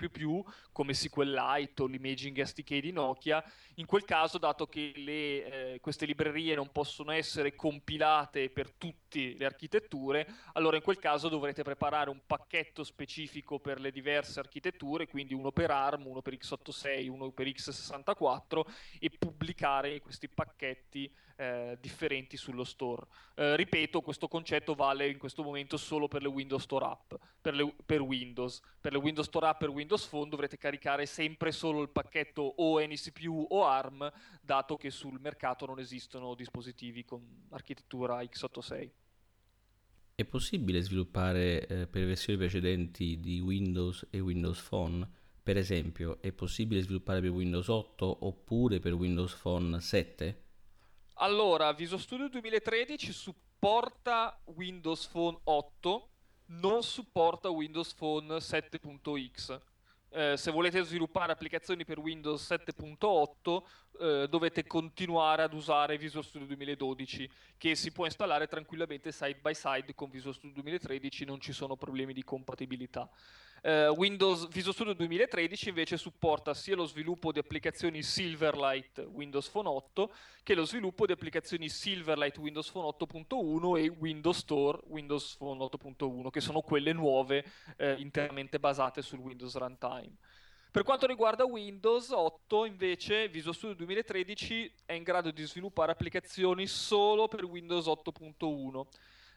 come 0.71 0.93
SQLite 0.93 1.81
o 1.81 1.87
l'Imaging 1.87 2.39
SDK 2.39 2.77
di 2.77 2.91
Nokia. 2.91 3.43
In 3.75 3.87
quel 3.87 4.05
caso, 4.05 4.37
dato 4.37 4.67
che 4.67 4.93
le, 4.95 5.73
eh, 5.73 5.79
queste 5.79 6.05
librerie 6.05 6.53
non 6.53 6.71
possono 6.71 7.11
essere 7.11 7.55
compilate 7.55 8.49
per 8.49 8.71
tutte 8.71 9.33
le 9.37 9.45
architetture, 9.45 10.27
allora 10.53 10.75
in 10.75 10.83
quel 10.83 10.99
caso 10.99 11.29
dovrete 11.29 11.63
preparare 11.63 12.09
un 12.11 12.21
pacchetto 12.25 12.83
specifico 12.83 13.59
per 13.59 13.79
le 13.79 13.91
diverse 13.91 14.39
architetture, 14.39 15.07
quindi 15.07 15.33
uno 15.33 15.51
per 15.51 15.71
ARM, 15.71 16.05
uno 16.05 16.21
per 16.21 16.33
x86, 16.33 17.07
uno 17.09 17.31
per 17.31 17.47
x64 17.47 18.61
e 18.99 19.09
pubblicare 19.09 19.99
questi 19.99 20.29
pacchetti 20.29 21.11
eh, 21.41 21.77
differenti 21.81 22.37
sullo 22.37 22.63
store. 22.63 23.07
Eh, 23.33 23.55
ripeto, 23.55 24.01
questo 24.01 24.27
concetto 24.27 24.75
vale 24.75 25.09
in 25.09 25.17
questo 25.17 25.41
momento 25.41 25.75
solo 25.75 26.07
per 26.07 26.21
le 26.21 26.27
Windows 26.27 26.61
Store 26.61 26.85
App, 26.85 27.13
per, 27.41 27.55
le, 27.55 27.73
per, 27.83 28.01
Windows. 28.01 28.61
Per 28.79 28.91
le 28.91 28.99
Windows 28.99 29.25
Store 29.25 29.47
App 29.47 29.59
per 29.59 29.69
Windows 29.69 30.05
Phone 30.05 30.29
dovrete 30.29 30.57
caricare 30.57 31.07
sempre 31.07 31.51
solo 31.51 31.81
il 31.81 31.89
pacchetto 31.89 32.43
o 32.43 32.79
NCPU 32.79 33.47
o 33.49 33.65
ARM, 33.65 34.11
dato 34.39 34.77
che 34.77 34.91
sul 34.91 35.19
mercato 35.19 35.65
non 35.65 35.79
esistono 35.79 36.35
dispositivi 36.35 37.03
con 37.03 37.47
architettura 37.49 38.21
x86. 38.21 38.89
È 40.13 40.25
possibile 40.25 40.81
sviluppare 40.81 41.65
eh, 41.65 41.87
per 41.87 42.05
versioni 42.05 42.37
precedenti 42.37 43.19
di 43.19 43.39
Windows 43.39 44.05
e 44.11 44.19
Windows 44.19 44.61
Phone? 44.61 45.09
Per 45.41 45.57
esempio, 45.57 46.21
è 46.21 46.31
possibile 46.33 46.81
sviluppare 46.81 47.19
per 47.19 47.31
Windows 47.31 47.67
8 47.67 48.25
oppure 48.27 48.79
per 48.79 48.93
Windows 48.93 49.33
Phone 49.33 49.81
7? 49.81 50.49
Allora, 51.23 51.71
Visual 51.71 52.01
Studio 52.01 52.27
2013 52.29 53.13
supporta 53.13 54.41
Windows 54.55 55.05
Phone 55.05 55.37
8, 55.43 56.09
non 56.47 56.81
supporta 56.81 57.47
Windows 57.49 57.93
Phone 57.93 58.37
7.x. 58.37 59.59
Eh, 60.09 60.35
se 60.35 60.49
volete 60.49 60.81
sviluppare 60.81 61.31
applicazioni 61.31 61.85
per 61.85 61.99
Windows 61.99 62.51
7.8 62.51 63.61
eh, 63.99 64.27
dovete 64.29 64.65
continuare 64.65 65.43
ad 65.43 65.53
usare 65.53 65.97
Visual 65.97 66.23
Studio 66.23 66.47
2012 66.47 67.29
che 67.57 67.75
si 67.75 67.91
può 67.91 68.05
installare 68.05 68.47
tranquillamente 68.47 69.11
side 69.11 69.39
by 69.41 69.53
side 69.53 69.93
con 69.95 70.09
Visual 70.09 70.33
Studio 70.33 70.61
2013 70.61 71.25
non 71.25 71.39
ci 71.39 71.53
sono 71.53 71.75
problemi 71.75 72.13
di 72.13 72.23
compatibilità 72.23 73.09
Uh, 73.63 73.93
Windows 73.95 74.47
Visual 74.47 74.73
Studio 74.73 74.93
2013 74.93 75.69
invece 75.69 75.95
supporta 75.95 76.55
sia 76.55 76.75
lo 76.75 76.85
sviluppo 76.85 77.31
di 77.31 77.37
applicazioni 77.37 78.01
Silverlight 78.01 79.07
Windows 79.11 79.49
Phone 79.49 79.69
8 79.69 80.11
che 80.41 80.55
lo 80.55 80.65
sviluppo 80.65 81.05
di 81.05 81.11
applicazioni 81.11 81.69
Silverlight 81.69 82.39
Windows 82.39 82.71
Phone 82.71 82.87
8.1 82.99 83.77
e 83.77 83.87
Windows 83.99 84.39
Store 84.39 84.79
Windows 84.87 85.35
Phone 85.35 85.63
8.1 85.63 86.31
che 86.31 86.41
sono 86.41 86.61
quelle 86.61 86.91
nuove 86.91 87.45
eh, 87.77 87.93
interamente 87.99 88.57
basate 88.57 89.03
sul 89.03 89.19
Windows 89.19 89.55
Runtime. 89.55 90.15
Per 90.71 90.83
quanto 90.83 91.05
riguarda 91.05 91.43
Windows 91.43 92.11
8, 92.11 92.63
invece, 92.63 93.27
Visual 93.27 93.53
Studio 93.53 93.75
2013 93.75 94.71
è 94.85 94.93
in 94.93 95.03
grado 95.03 95.29
di 95.29 95.43
sviluppare 95.43 95.91
applicazioni 95.91 96.65
solo 96.65 97.27
per 97.27 97.43
Windows 97.43 97.87
8.1 97.87 98.85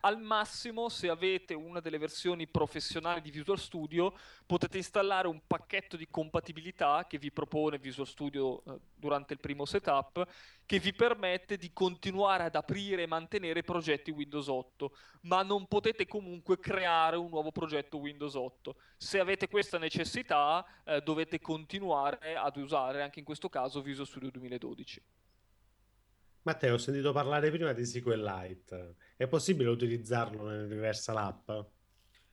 al 0.04 0.20
massimo, 0.20 0.90
se 0.90 1.08
avete 1.08 1.54
una 1.54 1.80
delle 1.80 1.96
versioni 1.96 2.46
professionali 2.46 3.22
di 3.22 3.30
Visual 3.30 3.58
Studio, 3.58 4.12
potete 4.44 4.76
installare 4.76 5.28
un 5.28 5.40
pacchetto 5.46 5.96
di 5.96 6.06
compatibilità 6.10 7.06
che 7.08 7.16
vi 7.16 7.32
propone 7.32 7.78
Visual 7.78 8.06
Studio 8.06 8.62
eh, 8.64 8.78
durante 8.94 9.32
il 9.32 9.40
primo 9.40 9.64
setup, 9.64 10.26
che 10.66 10.78
vi 10.78 10.92
permette 10.92 11.56
di 11.56 11.72
continuare 11.72 12.44
ad 12.44 12.54
aprire 12.54 13.02
e 13.02 13.06
mantenere 13.06 13.62
progetti 13.62 14.10
Windows 14.10 14.48
8, 14.48 14.94
ma 15.22 15.42
non 15.42 15.66
potete 15.66 16.06
comunque 16.06 16.58
creare 16.58 17.16
un 17.16 17.30
nuovo 17.30 17.50
progetto 17.50 17.96
Windows 17.96 18.34
8. 18.34 18.76
Se 18.98 19.18
avete 19.18 19.48
questa 19.48 19.78
necessità, 19.78 20.66
eh, 20.84 21.00
dovete 21.00 21.40
continuare 21.40 22.36
ad 22.36 22.56
usare 22.56 23.02
anche 23.02 23.20
in 23.20 23.24
questo 23.24 23.48
caso 23.48 23.80
Visual 23.80 24.06
Studio 24.06 24.30
2012. 24.30 25.02
Matteo, 26.44 26.74
ho 26.74 26.78
sentito 26.78 27.10
parlare 27.12 27.50
prima 27.50 27.72
di 27.72 27.86
SQLite. 27.86 28.96
È 29.16 29.26
possibile 29.26 29.70
utilizzarlo 29.70 30.46
nell'Universal 30.46 31.16
App? 31.16 31.50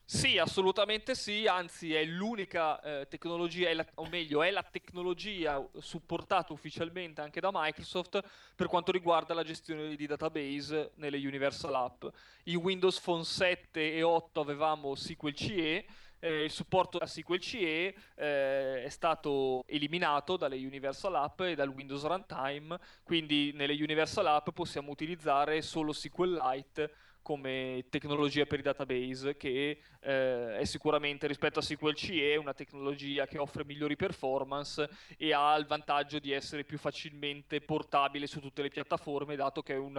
Sì, 0.04 0.38
assolutamente 0.38 1.16
sì, 1.16 1.48
anzi 1.48 1.94
è 1.94 2.04
l'unica 2.04 2.82
eh, 2.82 3.08
tecnologia, 3.08 3.74
la, 3.74 3.86
o 3.96 4.10
meglio 4.10 4.44
è 4.44 4.52
la 4.52 4.68
tecnologia 4.70 5.66
supportata 5.80 6.52
ufficialmente 6.52 7.22
anche 7.22 7.40
da 7.40 7.52
Microsoft 7.54 8.22
per 8.54 8.68
quanto 8.68 8.92
riguarda 8.92 9.34
la 9.34 9.44
gestione 9.44 9.96
di 9.96 10.06
database 10.06 10.92
nelle 10.96 11.16
Universal 11.16 11.74
App. 11.74 12.04
In 12.46 12.58
Windows 12.58 13.00
Phone 13.00 13.24
7 13.24 13.94
e 13.94 14.04
8 14.04 14.42
avevamo 14.42 14.94
SQL 14.94 15.34
CE, 15.34 15.86
eh, 16.22 16.44
il 16.44 16.52
supporto 16.52 16.98
a 16.98 17.06
SQL 17.06 17.40
CE 17.40 17.96
eh, 18.16 18.84
è 18.84 18.90
stato 18.90 19.64
eliminato 19.68 20.38
dalle 20.38 20.56
Universal 20.56 21.16
App 21.16 21.42
e 21.42 21.56
dal 21.56 21.70
Windows 21.70 22.06
Runtime, 22.06 22.80
quindi 23.04 23.52
nelle 23.54 23.74
Universal 23.74 24.28
App 24.28 24.50
possiamo 24.52 24.92
utilizzare 24.92 25.62
solo 25.62 25.92
SQLite 25.92 26.94
come 27.22 27.86
tecnologia 27.90 28.46
per 28.46 28.60
i 28.60 28.64
database 28.64 29.38
che 29.38 29.80
eh, 30.02 30.58
è 30.58 30.66
sicuramente 30.66 31.28
rispetto 31.28 31.60
a 31.60 31.62
SQL 31.62 31.94
CE 31.94 32.36
una 32.36 32.54
tecnologia 32.54 33.28
che 33.28 33.38
offre 33.38 33.64
migliori 33.64 33.96
performance 33.96 34.90
e 35.18 35.34
ha 35.34 35.56
il 35.56 35.66
vantaggio 35.66 36.20
di 36.20 36.32
essere 36.32 36.64
più 36.64 36.78
facilmente 36.78 37.62
portabile 37.62 38.28
su 38.28 38.40
tutte 38.40 38.62
le 38.62 38.70
piattaforme 38.70 39.36
dato 39.36 39.62
che 39.62 39.74
è 39.74 39.78
un, 39.78 39.98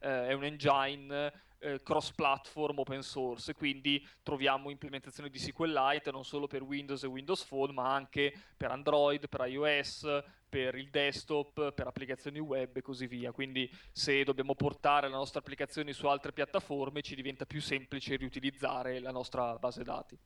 eh, 0.00 0.28
è 0.28 0.32
un 0.32 0.44
engine 0.44 1.32
eh, 1.64 1.82
cross-platform 1.82 2.78
open 2.78 3.02
source, 3.02 3.54
quindi 3.54 4.06
troviamo 4.22 4.68
implementazioni 4.68 5.30
di 5.30 5.38
SQLite 5.38 6.10
non 6.10 6.24
solo 6.24 6.46
per 6.46 6.62
Windows 6.62 7.02
e 7.02 7.06
Windows 7.06 7.42
Phone, 7.44 7.72
ma 7.72 7.94
anche 7.94 8.34
per 8.56 8.70
Android, 8.70 9.28
per 9.28 9.46
iOS, 9.48 10.22
per 10.46 10.76
il 10.76 10.88
desktop, 10.90 11.72
per 11.72 11.88
applicazioni 11.88 12.38
web 12.38 12.76
e 12.76 12.82
così 12.82 13.08
via. 13.08 13.32
Quindi 13.32 13.68
se 13.90 14.22
dobbiamo 14.22 14.54
portare 14.54 15.08
le 15.08 15.14
nostre 15.14 15.40
applicazioni 15.40 15.92
su 15.92 16.06
altre 16.06 16.32
piattaforme 16.32 17.02
ci 17.02 17.16
diventa 17.16 17.44
più 17.44 17.60
semplice 17.60 18.14
riutilizzare 18.14 19.00
la 19.00 19.10
nostra 19.10 19.43
base 19.58 19.82
dati. 19.82 20.18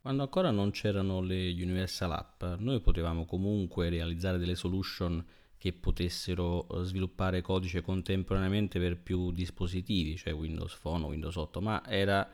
Quando 0.00 0.22
ancora 0.22 0.50
non 0.50 0.70
c'erano 0.70 1.20
le 1.20 1.50
Universal 1.50 2.12
App, 2.12 2.42
noi 2.58 2.80
potevamo 2.80 3.26
comunque 3.26 3.90
realizzare 3.90 4.38
delle 4.38 4.54
solution 4.54 5.22
che 5.58 5.74
potessero 5.74 6.66
eh, 6.68 6.84
sviluppare 6.84 7.42
codice 7.42 7.82
contemporaneamente 7.82 8.78
per 8.78 8.98
più 8.98 9.30
dispositivi, 9.30 10.16
cioè 10.16 10.32
Windows 10.32 10.74
Phone 10.76 11.04
o 11.04 11.08
Windows 11.08 11.36
8, 11.36 11.60
ma 11.60 11.86
era 11.86 12.26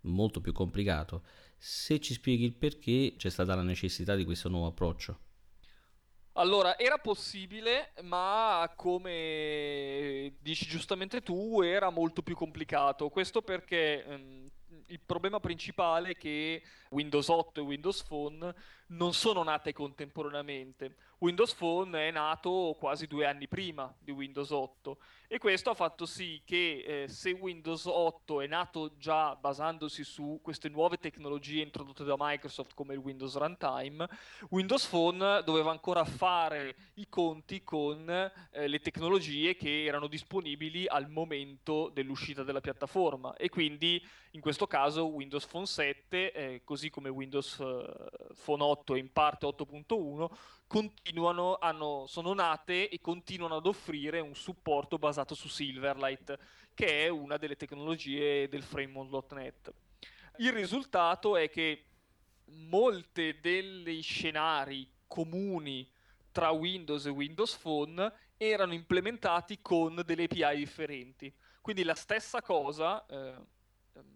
molto 0.00 0.40
più 0.40 0.52
complicato. 0.52 1.22
Se 1.56 2.00
ci 2.00 2.12
spieghi 2.12 2.44
il 2.44 2.54
perché 2.54 3.14
c'è 3.16 3.30
stata 3.30 3.54
la 3.54 3.62
necessità 3.62 4.16
di 4.16 4.24
questo 4.24 4.48
nuovo 4.48 4.66
approccio. 4.66 5.18
Allora, 6.32 6.76
era 6.76 6.98
possibile, 6.98 7.92
ma 8.02 8.68
come 8.74 10.34
dici 10.40 10.66
giustamente 10.66 11.20
tu, 11.20 11.60
era 11.62 11.90
molto 11.90 12.22
più 12.22 12.34
complicato. 12.34 13.10
Questo 13.10 13.42
perché 13.42 14.04
ehm, 14.04 14.50
il 14.92 15.00
problema 15.00 15.40
principale 15.40 16.10
è 16.10 16.16
che 16.16 16.62
Windows 16.90 17.28
8 17.28 17.60
e 17.60 17.64
Windows 17.64 18.02
Phone 18.02 18.54
non 18.92 19.12
sono 19.12 19.42
nate 19.42 19.72
contemporaneamente. 19.72 20.96
Windows 21.18 21.54
Phone 21.54 22.08
è 22.08 22.10
nato 22.10 22.74
quasi 22.78 23.06
due 23.06 23.26
anni 23.26 23.46
prima 23.46 23.94
di 24.00 24.10
Windows 24.10 24.50
8 24.50 24.98
e 25.28 25.38
questo 25.38 25.70
ha 25.70 25.74
fatto 25.74 26.04
sì 26.04 26.42
che 26.44 27.04
eh, 27.04 27.08
se 27.08 27.30
Windows 27.30 27.84
8 27.86 28.40
è 28.40 28.48
nato 28.48 28.96
già 28.98 29.36
basandosi 29.36 30.02
su 30.02 30.40
queste 30.42 30.68
nuove 30.68 30.98
tecnologie 30.98 31.62
introdotte 31.62 32.02
da 32.02 32.16
Microsoft 32.18 32.74
come 32.74 32.94
il 32.94 32.98
Windows 32.98 33.36
Runtime, 33.36 34.08
Windows 34.50 34.84
Phone 34.86 35.42
doveva 35.44 35.70
ancora 35.70 36.04
fare 36.04 36.74
i 36.94 37.08
conti 37.08 37.62
con 37.62 38.10
eh, 38.10 38.66
le 38.66 38.80
tecnologie 38.80 39.54
che 39.54 39.84
erano 39.84 40.08
disponibili 40.08 40.88
al 40.88 41.08
momento 41.08 41.88
dell'uscita 41.88 42.42
della 42.42 42.60
piattaforma 42.60 43.36
e 43.36 43.48
quindi 43.48 44.04
in 44.34 44.40
questo 44.40 44.66
caso 44.66 45.06
Windows 45.06 45.46
Phone 45.46 45.66
7, 45.66 46.32
eh, 46.32 46.60
così 46.64 46.90
come 46.90 47.10
Windows 47.10 47.60
eh, 47.60 48.34
Phone 48.44 48.62
8 48.62 48.81
e 48.86 48.98
in 48.98 49.12
parte 49.12 49.46
8.1, 49.46 50.28
continuano, 50.66 51.58
hanno, 51.58 52.06
sono 52.06 52.32
nate 52.34 52.88
e 52.88 53.00
continuano 53.00 53.56
ad 53.56 53.66
offrire 53.66 54.20
un 54.20 54.34
supporto 54.34 54.98
basato 54.98 55.34
su 55.34 55.48
Silverlight, 55.48 56.38
che 56.74 57.04
è 57.04 57.08
una 57.08 57.36
delle 57.36 57.56
tecnologie 57.56 58.48
del 58.48 58.62
framework.net. 58.62 59.72
Il 60.38 60.52
risultato 60.52 61.36
è 61.36 61.48
che 61.50 61.84
molte 62.46 63.38
degli 63.40 64.02
scenari 64.02 64.90
comuni 65.06 65.88
tra 66.32 66.50
Windows 66.50 67.04
e 67.06 67.10
Windows 67.10 67.54
Phone 67.56 68.12
erano 68.36 68.72
implementati 68.72 69.60
con 69.60 70.02
delle 70.04 70.24
API 70.24 70.56
differenti. 70.56 71.32
Quindi 71.60 71.84
la 71.84 71.94
stessa 71.94 72.40
cosa, 72.42 73.04
eh, 73.06 73.34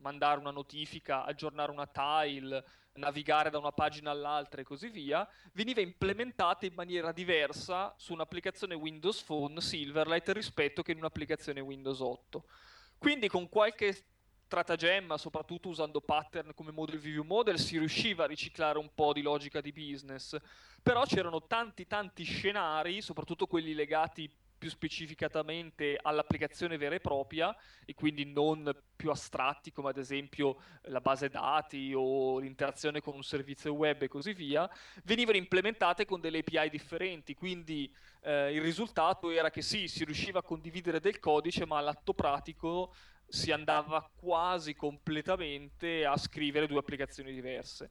mandare 0.01 0.41
una 0.41 0.51
notifica, 0.51 1.25
aggiornare 1.25 1.71
una 1.71 1.87
tile, 1.87 2.65
navigare 2.97 3.51
da 3.51 3.59
una 3.59 3.73
pagina 3.73 4.11
all'altra 4.11 4.61
e 4.61 4.65
così 4.65 4.89
via, 4.89 5.29
veniva 5.53 5.81
implementata 5.81 6.67
in 6.67 6.75
maniera 6.75 7.13
diversa 7.13 7.95
su 7.97 8.13
un'applicazione 8.13 8.75
Windows 8.75 9.23
Phone 9.23 9.61
Silverlight 9.61 10.29
rispetto 10.31 10.83
che 10.83 10.93
in 10.93 10.99
un'applicazione 10.99 11.61
Windows 11.61 12.01
8. 12.01 12.45
Quindi 12.99 13.29
con 13.29 13.49
qualche 13.49 13.97
stratagemma, 14.47 15.19
soprattutto 15.19 15.69
usando 15.69 16.01
pattern 16.01 16.55
come 16.55 16.71
Model 16.71 16.99
View 16.99 17.25
Model, 17.25 17.59
si 17.59 17.79
riusciva 17.79 18.25
a 18.25 18.29
riciclare 18.29 18.79
un 18.79 18.91
po' 18.95 19.13
di 19.13 19.23
logica 19.23 19.61
di 19.61 19.73
business, 19.73 20.37
però 20.83 21.05
c'erano 21.05 21.47
tanti 21.47 21.87
tanti 21.87 22.23
scenari, 22.23 23.03
soprattutto 23.03 23.47
quelli 23.47 23.75
legati 23.75 24.31
più 24.59 24.69
specificatamente 24.71 25.99
all'applicazione 26.01 26.77
vera 26.77 26.95
e 26.95 27.01
propria 27.01 27.55
e 27.85 27.95
quindi 27.95 28.25
non 28.25 28.75
più 28.97 29.11
astratti 29.11 29.73
come 29.73 29.91
ad 29.91 29.99
esempio 29.99 30.57
la 30.85 31.01
base 31.01 31.29
dati 31.29 31.93
o 31.95 32.39
l'interazione 32.39 33.01
con 33.01 33.15
un 33.15 33.23
servizio 33.23 33.75
web 33.75 34.03
e 34.03 34.09
così 34.09 34.33
via, 34.33 34.69
venivano 35.05 35.37
implementate 35.37 36.05
con 36.05 36.21
delle 36.21 36.39
API 36.39 36.71
differenti, 36.71 37.35
quindi 37.35 37.93
eh, 38.23 38.53
il 38.53 38.63
risultato 38.63 39.31
era 39.31 39.51
che 39.51 39.63
sì, 39.63 39.89
si 39.89 40.05
riusciva 40.05 40.39
a 40.39 40.43
condividere 40.43 41.01
del 41.01 41.19
codice, 41.19 41.67
ma 41.67 41.79
all'atto 41.79 42.15
pratico 42.15 42.95
si 43.29 43.51
andava 43.51 44.09
quasi 44.15 44.75
completamente 44.75 46.05
a 46.05 46.17
scrivere 46.17 46.67
due 46.67 46.79
applicazioni 46.79 47.33
diverse. 47.33 47.91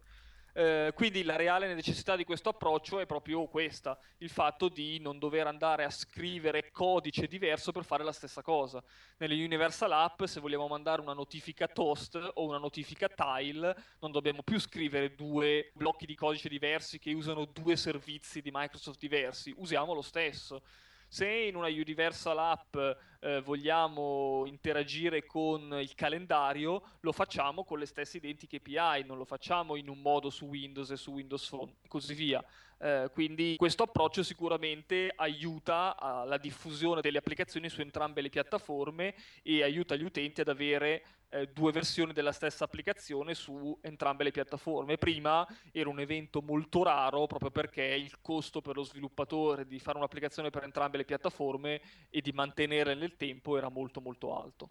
Eh, 0.57 0.93
quindi 0.95 1.23
la 1.23 1.35
reale 1.35 1.73
necessità 1.73 2.15
di 2.15 2.23
questo 2.23 2.47
approccio 2.47 3.01
è 3.01 3.05
proprio 3.05 3.45
questa, 3.45 3.99
il 4.19 4.29
fatto 4.29 4.69
di 4.69 4.99
non 5.01 5.19
dover 5.19 5.47
andare 5.47 5.83
a 5.83 5.89
scrivere 5.89 6.71
codice 6.71 7.27
diverso 7.27 7.73
per 7.73 7.83
fare 7.83 8.05
la 8.05 8.13
stessa 8.13 8.41
cosa. 8.41 8.81
Nelle 9.17 9.33
Universal 9.43 9.91
App, 9.91 10.23
se 10.23 10.39
vogliamo 10.39 10.65
mandare 10.69 11.01
una 11.01 11.11
notifica 11.11 11.67
toast 11.67 12.15
o 12.35 12.45
una 12.45 12.57
notifica 12.57 13.09
tile, 13.09 13.75
non 13.99 14.13
dobbiamo 14.13 14.43
più 14.43 14.57
scrivere 14.57 15.13
due 15.13 15.71
blocchi 15.73 16.05
di 16.05 16.15
codice 16.15 16.47
diversi 16.47 16.99
che 16.99 17.11
usano 17.11 17.43
due 17.43 17.75
servizi 17.75 18.41
di 18.41 18.49
Microsoft 18.53 18.97
diversi, 18.97 19.53
usiamo 19.57 19.93
lo 19.93 20.01
stesso. 20.01 20.61
Se 21.09 21.27
in 21.27 21.55
una 21.55 21.67
Universal 21.67 22.39
App 22.39 22.77
eh, 23.25 23.41
vogliamo 23.41 24.43
interagire 24.45 25.25
con 25.25 25.75
il 25.81 25.95
calendario, 25.95 26.83
lo 26.99 27.11
facciamo 27.11 27.63
con 27.63 27.79
le 27.79 27.87
stesse 27.87 28.17
identiche 28.17 28.57
API, 28.57 29.03
non 29.03 29.17
lo 29.17 29.25
facciamo 29.25 29.75
in 29.75 29.89
un 29.89 29.99
modo 29.99 30.29
su 30.29 30.45
Windows 30.45 30.91
e 30.91 30.95
su 30.95 31.11
Windows 31.11 31.49
Phone 31.49 31.73
e 31.81 31.87
così 31.87 32.13
via. 32.13 32.45
Eh, 32.77 33.09
quindi 33.13 33.55
questo 33.57 33.83
approccio 33.83 34.21
sicuramente 34.21 35.11
aiuta 35.15 35.97
alla 35.97 36.37
diffusione 36.37 37.01
delle 37.01 37.17
applicazioni 37.17 37.69
su 37.69 37.81
entrambe 37.81 38.21
le 38.21 38.29
piattaforme 38.29 39.15
e 39.41 39.63
aiuta 39.63 39.95
gli 39.95 40.03
utenti 40.03 40.41
ad 40.41 40.49
avere 40.49 41.03
eh, 41.29 41.47
due 41.47 41.71
versioni 41.71 42.13
della 42.13 42.31
stessa 42.31 42.63
applicazione 42.63 43.33
su 43.33 43.77
entrambe 43.81 44.23
le 44.23 44.31
piattaforme. 44.31 44.97
Prima 44.97 45.47
era 45.71 45.89
un 45.89 45.99
evento 45.99 46.41
molto 46.41 46.83
raro 46.83 47.27
proprio 47.27 47.51
perché 47.51 47.83
il 47.83 48.19
costo 48.21 48.61
per 48.61 48.75
lo 48.75 48.83
sviluppatore 48.83 49.65
di 49.65 49.79
fare 49.79 49.97
un'applicazione 49.97 50.49
per 50.49 50.63
entrambe 50.63 50.97
le 50.97 51.05
piattaforme 51.05 51.81
e 52.09 52.21
di 52.21 52.31
mantenere 52.31 52.93
nel 52.93 53.14
tempo 53.15 53.57
era 53.57 53.69
molto 53.69 54.01
molto 54.01 54.39
alto. 54.39 54.69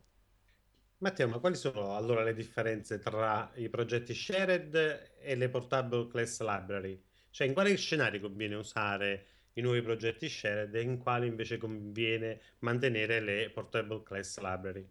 Matteo, 0.98 1.28
ma 1.28 1.38
quali 1.38 1.56
sono 1.56 1.96
allora 1.96 2.22
le 2.22 2.32
differenze 2.32 2.98
tra 2.98 3.50
i 3.56 3.68
progetti 3.68 4.14
shared 4.14 5.12
e 5.20 5.34
le 5.34 5.48
portable 5.48 6.06
class 6.08 6.40
library? 6.40 7.02
Cioè, 7.30 7.46
in 7.46 7.52
quale 7.52 7.74
scenario 7.76 8.20
conviene 8.20 8.54
usare 8.54 9.26
i 9.54 9.60
nuovi 9.60 9.82
progetti 9.82 10.28
shared 10.28 10.74
e 10.74 10.80
in 10.80 10.98
quali 10.98 11.26
invece 11.26 11.58
conviene 11.58 12.40
mantenere 12.60 13.20
le 13.20 13.50
portable 13.50 14.02
class 14.02 14.38
library? 14.38 14.88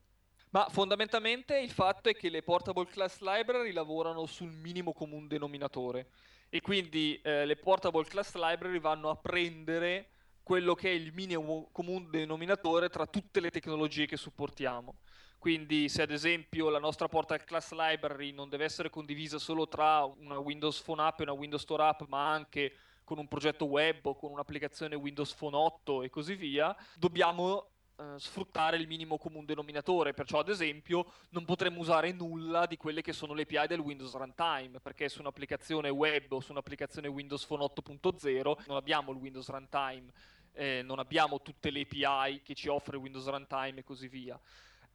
Ma 0.52 0.68
fondamentalmente 0.70 1.58
il 1.58 1.72
fatto 1.72 2.10
è 2.10 2.14
che 2.14 2.30
le 2.30 2.44
portable 2.44 2.86
class 2.86 3.20
library 3.22 3.72
lavorano 3.72 4.28
sul 4.28 4.52
minimo 4.52 4.94
comune 4.94 5.28
denominatore 5.28 6.10
e 6.50 6.62
quindi 6.62 7.20
eh, 7.24 7.46
le 7.46 7.56
portable 7.56 8.04
class 8.04 8.36
library 8.36 8.80
vanno 8.80 9.10
a 9.10 9.16
prendere 9.16 10.10
quello 10.44 10.76
che 10.76 10.90
è 10.90 10.94
il 10.94 11.14
minimo 11.14 11.70
comune 11.72 12.08
denominatore 12.12 12.90
tra 12.90 13.08
tutte 13.08 13.40
le 13.40 13.50
tecnologie 13.50 14.06
che 14.06 14.18
supportiamo. 14.18 14.96
Quindi 15.40 15.90
se 15.90 16.02
ad 16.02 16.12
esempio 16.12 16.70
la 16.70 16.80
nostra 16.80 17.08
portable 17.08 17.46
class 17.46 17.72
library 17.72 18.32
non 18.32 18.50
deve 18.50 18.64
essere 18.64 18.90
condivisa 18.90 19.38
solo 19.40 19.68
tra 19.68 20.04
una 20.04 20.38
Windows 20.38 20.82
Phone 20.82 21.02
app 21.02 21.20
e 21.20 21.24
una 21.24 21.34
Windows 21.34 21.64
Store 21.64 21.84
app, 21.84 22.04
ma 22.08 22.32
anche 22.32 22.74
con 23.04 23.18
un 23.18 23.28
progetto 23.28 23.66
web 23.66 24.06
o 24.06 24.16
con 24.16 24.32
un'applicazione 24.32 24.96
Windows 24.96 25.34
Phone 25.34 25.56
8 25.56 26.04
e 26.04 26.10
così 26.10 26.36
via, 26.36 26.76
dobbiamo 26.96 27.74
eh, 27.96 28.18
sfruttare 28.18 28.78
il 28.78 28.88
minimo 28.88 29.18
comune 29.18 29.46
denominatore, 29.46 30.14
perciò 30.14 30.40
ad 30.40 30.50
esempio 30.50 31.06
non 31.30 31.46
potremmo 31.46 31.80
usare 31.80 32.12
nulla 32.12 32.66
di 32.66 32.76
quelle 32.76 33.02
che 33.02 33.14
sono 33.14 33.34
le 33.34 33.44
API 33.44 33.68
del 33.68 33.80
Windows 33.80 34.16
Runtime, 34.16 34.80
perché 34.82 35.10
su 35.10 35.20
un'applicazione 35.20 35.90
web 35.90 36.32
o 36.32 36.40
su 36.40 36.52
un'applicazione 36.52 37.08
Windows 37.08 37.46
Phone 37.46 37.64
8.0 37.64 38.64
non 38.66 38.78
abbiamo 38.78 39.12
il 39.12 39.18
Windows 39.18 39.48
Runtime, 39.50 40.12
eh, 40.54 40.82
non 40.84 41.00
abbiamo 41.00 41.42
tutte 41.42 41.70
le 41.70 41.82
API 41.82 42.42
che 42.44 42.54
ci 42.54 42.68
offre 42.68 42.98
Windows 42.98 43.28
Runtime 43.28 43.80
e 43.80 43.84
così 43.84 44.08
via. 44.08 44.40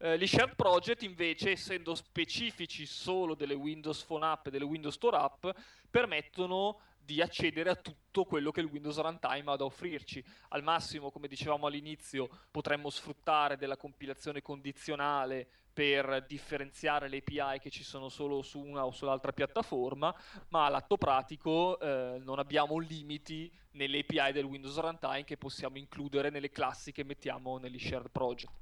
Eh, 0.01 0.16
gli 0.16 0.27
shared 0.27 0.55
project 0.55 1.03
invece, 1.03 1.51
essendo 1.51 1.94
specifici 1.94 2.87
solo 2.87 3.35
delle 3.35 3.55
Windows 3.55 4.05
Phone 4.05 4.27
app 4.27 4.47
e 4.47 4.51
delle 4.51 4.64
Windows 4.64 4.94
Store 4.94 5.16
app, 5.16 5.47
permettono 5.90 6.81
di 6.97 7.21
accedere 7.21 7.71
a 7.71 7.75
tutto 7.75 8.25
quello 8.25 8.51
che 8.51 8.61
il 8.61 8.66
Windows 8.66 8.99
Runtime 8.99 9.51
ha 9.51 9.57
da 9.57 9.64
offrirci. 9.64 10.23
Al 10.49 10.62
massimo, 10.62 11.11
come 11.11 11.27
dicevamo 11.27 11.66
all'inizio, 11.66 12.29
potremmo 12.51 12.90
sfruttare 12.90 13.57
della 13.57 13.77
compilazione 13.77 14.42
condizionale 14.42 15.49
per 15.78 16.24
differenziare 16.26 17.08
le 17.08 17.18
API 17.18 17.60
che 17.60 17.70
ci 17.70 17.84
sono 17.84 18.08
solo 18.08 18.42
su 18.42 18.58
una 18.58 18.84
o 18.84 18.90
sull'altra 18.90 19.32
piattaforma, 19.32 20.12
ma 20.48 20.64
all'atto 20.64 20.96
pratico 20.96 21.78
eh, 21.78 22.20
non 22.20 22.40
abbiamo 22.40 22.78
limiti 22.78 23.48
nelle 23.74 24.00
API 24.00 24.32
del 24.32 24.44
Windows 24.44 24.76
Runtime 24.76 25.22
che 25.22 25.36
possiamo 25.36 25.78
includere 25.78 26.30
nelle 26.30 26.50
classi 26.50 26.90
che 26.90 27.04
mettiamo 27.04 27.58
negli 27.58 27.78
shared 27.78 28.10
project. 28.10 28.52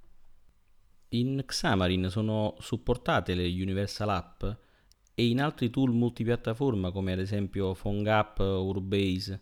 In 1.10 1.42
Xamarin 1.46 2.10
sono 2.10 2.54
supportate 2.58 3.34
le 3.34 3.46
Universal 3.46 4.10
App 4.10 4.44
e 5.14 5.26
in 5.26 5.40
altri 5.40 5.70
tool 5.70 5.92
multipiattaforma 5.92 6.90
come 6.90 7.14
ad 7.14 7.20
esempio 7.20 7.72
PhoneGap 7.72 8.40
o 8.40 8.62
Urbase? 8.66 9.40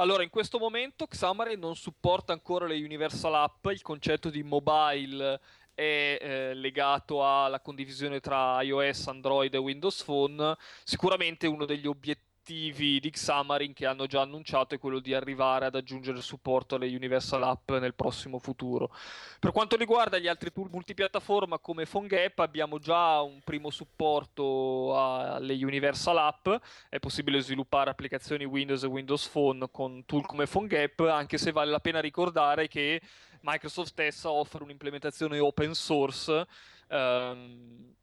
Allora, 0.00 0.22
in 0.22 0.30
questo 0.30 0.58
momento 0.58 1.06
Xamarin 1.06 1.60
non 1.60 1.76
supporta 1.76 2.32
ancora 2.32 2.66
le 2.66 2.82
Universal 2.82 3.34
App, 3.34 3.66
il 3.66 3.82
concetto 3.82 4.30
di 4.30 4.42
mobile 4.42 5.38
è 5.80 6.18
eh, 6.20 6.54
legato 6.54 7.26
alla 7.26 7.60
condivisione 7.60 8.20
tra 8.20 8.60
iOS, 8.60 9.06
Android 9.08 9.54
e 9.54 9.58
Windows 9.58 10.02
Phone. 10.04 10.56
Sicuramente 10.84 11.46
uno 11.46 11.64
degli 11.64 11.86
obiettivi 11.86 12.28
obiettivi 12.50 12.98
di 12.98 13.10
Xamarin 13.10 13.72
che 13.72 13.86
hanno 13.86 14.06
già 14.06 14.22
annunciato 14.22 14.74
è 14.74 14.78
quello 14.78 14.98
di 14.98 15.14
arrivare 15.14 15.66
ad 15.66 15.76
aggiungere 15.76 16.20
supporto 16.20 16.74
alle 16.74 16.88
Universal 16.88 17.42
App 17.44 17.70
nel 17.72 17.94
prossimo 17.94 18.38
futuro. 18.38 18.92
Per 19.38 19.52
quanto 19.52 19.76
riguarda 19.76 20.18
gli 20.18 20.26
altri 20.26 20.52
tool 20.52 20.68
multipiattaforma 20.70 21.58
come 21.58 21.86
PhoneGap 21.86 22.40
abbiamo 22.40 22.78
già 22.78 23.20
un 23.20 23.40
primo 23.44 23.70
supporto 23.70 24.96
alle 24.98 25.54
Universal 25.54 26.18
App, 26.18 26.48
è 26.88 26.98
possibile 26.98 27.40
sviluppare 27.40 27.90
applicazioni 27.90 28.44
Windows 28.44 28.82
e 28.82 28.86
Windows 28.86 29.28
Phone 29.28 29.68
con 29.70 30.04
tool 30.04 30.26
come 30.26 30.46
PhoneGap, 30.46 31.00
anche 31.00 31.38
se 31.38 31.52
vale 31.52 31.70
la 31.70 31.80
pena 31.80 32.00
ricordare 32.00 32.66
che 32.68 33.00
Microsoft 33.42 33.90
stessa 33.90 34.30
offre 34.30 34.64
un'implementazione 34.64 35.38
open 35.38 35.72
source 35.72 36.46
ehm, 36.88 37.94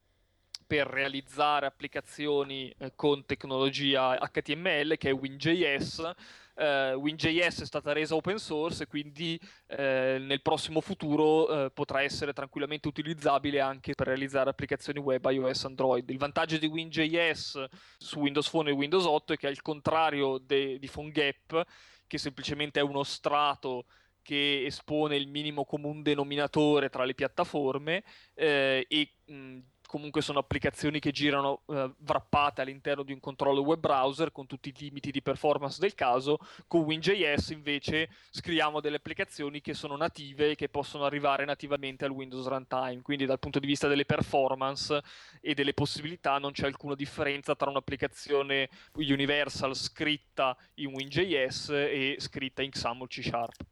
per 0.67 0.85
realizzare 0.85 1.65
applicazioni 1.65 2.69
eh, 2.77 2.91
con 2.93 3.25
tecnologia 3.25 4.17
HTML 4.19 4.97
che 4.97 5.09
è 5.09 5.13
WinJS. 5.13 6.13
Uh, 6.57 6.95
WinJS 6.95 7.61
è 7.61 7.65
stata 7.65 7.93
resa 7.93 8.15
open 8.15 8.39
source 8.39 8.81
e 8.81 8.87
quindi 8.87 9.39
uh, 9.41 9.75
nel 9.77 10.41
prossimo 10.41 10.81
futuro 10.81 11.65
uh, 11.65 11.71
potrà 11.71 12.01
essere 12.01 12.33
tranquillamente 12.33 12.87
utilizzabile 12.87 13.59
anche 13.59 13.93
per 13.93 14.07
realizzare 14.07 14.49
applicazioni 14.49 14.99
web 14.99 15.23
iOS 15.23 15.65
Android. 15.65 16.09
Il 16.09 16.17
vantaggio 16.17 16.57
di 16.57 16.65
WinJS 16.65 17.65
su 17.99 18.19
Windows 18.19 18.49
Phone 18.49 18.71
e 18.71 18.73
Windows 18.73 19.05
8 19.05 19.33
è 19.33 19.37
che 19.37 19.45
al 19.45 19.61
contrario 19.61 20.39
de- 20.39 20.79
di 20.79 20.89
PhoneGap, 20.91 21.63
che 22.07 22.17
semplicemente 22.17 22.79
è 22.79 22.83
uno 22.83 23.03
strato 23.03 23.85
che 24.27 24.65
espone 24.65 25.15
il 25.15 25.29
minimo 25.29 25.63
comune 25.63 26.01
denominatore 26.01 26.89
tra 26.89 27.05
le 27.05 27.13
piattaforme 27.13 28.03
eh, 28.33 28.85
e 28.89 29.13
mh, 29.23 29.59
comunque 29.87 30.21
sono 30.21 30.37
applicazioni 30.37 30.99
che 30.99 31.11
girano 31.11 31.61
eh, 31.67 31.91
wrappate 32.05 32.61
all'interno 32.61 33.01
di 33.01 33.13
un 33.13 33.19
controllo 33.19 33.61
web 33.61 33.79
browser 33.79 34.31
con 34.31 34.45
tutti 34.45 34.69
i 34.69 34.73
limiti 34.77 35.09
di 35.09 35.23
performance 35.23 35.79
del 35.79 35.95
caso. 35.95 36.37
Con 36.67 36.81
WinJS 36.81 37.49
invece 37.49 38.09
scriviamo 38.29 38.79
delle 38.79 38.97
applicazioni 38.97 39.61
che 39.61 39.73
sono 39.73 39.95
native 39.95 40.51
e 40.51 40.55
che 40.55 40.69
possono 40.69 41.05
arrivare 41.05 41.45
nativamente 41.45 42.05
al 42.05 42.11
Windows 42.11 42.45
Runtime. 42.45 43.01
Quindi 43.01 43.25
dal 43.25 43.39
punto 43.39 43.57
di 43.57 43.65
vista 43.65 43.87
delle 43.87 44.05
performance 44.05 45.01
e 45.41 45.53
delle 45.55 45.73
possibilità 45.73 46.37
non 46.37 46.51
c'è 46.51 46.65
alcuna 46.67 46.93
differenza 46.93 47.55
tra 47.55 47.69
un'applicazione 47.69 48.69
Universal 48.93 49.75
scritta 49.75 50.55
in 50.75 50.93
WinJS 50.93 51.69
e 51.69 52.17
scritta 52.19 52.61
in 52.61 52.69
XAML 52.69 53.07
C 53.07 53.21
Sharp. 53.23 53.65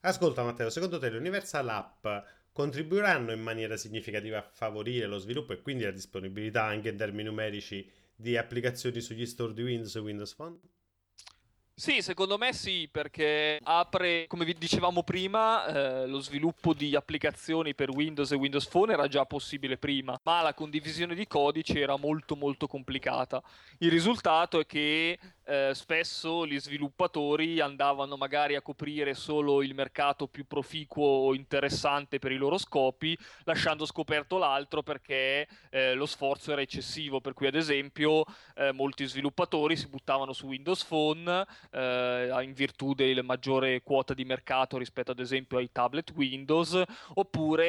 Ascolta 0.00 0.44
Matteo, 0.44 0.70
secondo 0.70 0.98
te 0.98 1.10
l'Universal 1.10 1.68
App 1.68 2.06
contribuiranno 2.58 3.30
in 3.30 3.40
maniera 3.40 3.76
significativa 3.76 4.38
a 4.38 4.42
favorire 4.42 5.06
lo 5.06 5.18
sviluppo 5.18 5.52
e 5.52 5.62
quindi 5.62 5.84
la 5.84 5.92
disponibilità 5.92 6.64
anche 6.64 6.88
in 6.88 6.96
termini 6.96 7.28
numerici 7.28 7.88
di 8.16 8.36
applicazioni 8.36 9.00
sugli 9.00 9.26
store 9.26 9.54
di 9.54 9.62
Windows 9.62 9.94
e 9.94 10.00
Windows 10.00 10.34
Phone? 10.34 10.58
Sì, 11.72 12.02
secondo 12.02 12.36
me 12.36 12.52
sì, 12.52 12.88
perché 12.90 13.60
apre, 13.62 14.26
come 14.26 14.44
vi 14.44 14.54
dicevamo 14.58 15.04
prima, 15.04 15.66
eh, 15.66 16.06
lo 16.08 16.18
sviluppo 16.18 16.74
di 16.74 16.96
applicazioni 16.96 17.76
per 17.76 17.90
Windows 17.90 18.32
e 18.32 18.34
Windows 18.34 18.66
Phone 18.66 18.92
era 18.92 19.06
già 19.06 19.24
possibile 19.24 19.78
prima, 19.78 20.18
ma 20.24 20.42
la 20.42 20.52
condivisione 20.52 21.14
di 21.14 21.28
codice 21.28 21.78
era 21.78 21.96
molto 21.96 22.34
molto 22.34 22.66
complicata. 22.66 23.40
Il 23.78 23.92
risultato 23.92 24.58
è 24.58 24.66
che 24.66 25.16
eh, 25.48 25.70
spesso 25.72 26.46
gli 26.46 26.60
sviluppatori 26.60 27.58
andavano 27.60 28.16
magari 28.18 28.54
a 28.54 28.60
coprire 28.60 29.14
solo 29.14 29.62
il 29.62 29.74
mercato 29.74 30.28
più 30.28 30.46
proficuo 30.46 31.06
o 31.06 31.34
interessante 31.34 32.18
per 32.18 32.32
i 32.32 32.36
loro 32.36 32.58
scopi, 32.58 33.16
lasciando 33.44 33.86
scoperto 33.86 34.36
l'altro 34.36 34.82
perché 34.82 35.48
eh, 35.70 35.94
lo 35.94 36.04
sforzo 36.04 36.52
era 36.52 36.60
eccessivo. 36.60 37.22
Per 37.22 37.32
cui, 37.32 37.46
ad 37.46 37.54
esempio, 37.54 38.24
eh, 38.56 38.72
molti 38.72 39.06
sviluppatori 39.06 39.74
si 39.74 39.88
buttavano 39.88 40.34
su 40.34 40.46
Windows 40.48 40.84
Phone 40.84 41.46
eh, 41.70 42.38
in 42.42 42.52
virtù 42.52 42.92
della 42.92 43.22
maggiore 43.22 43.82
quota 43.82 44.12
di 44.12 44.26
mercato 44.26 44.76
rispetto, 44.76 45.12
ad 45.12 45.18
esempio, 45.18 45.56
ai 45.56 45.70
tablet 45.72 46.12
Windows, 46.14 46.82
oppure 47.14 47.66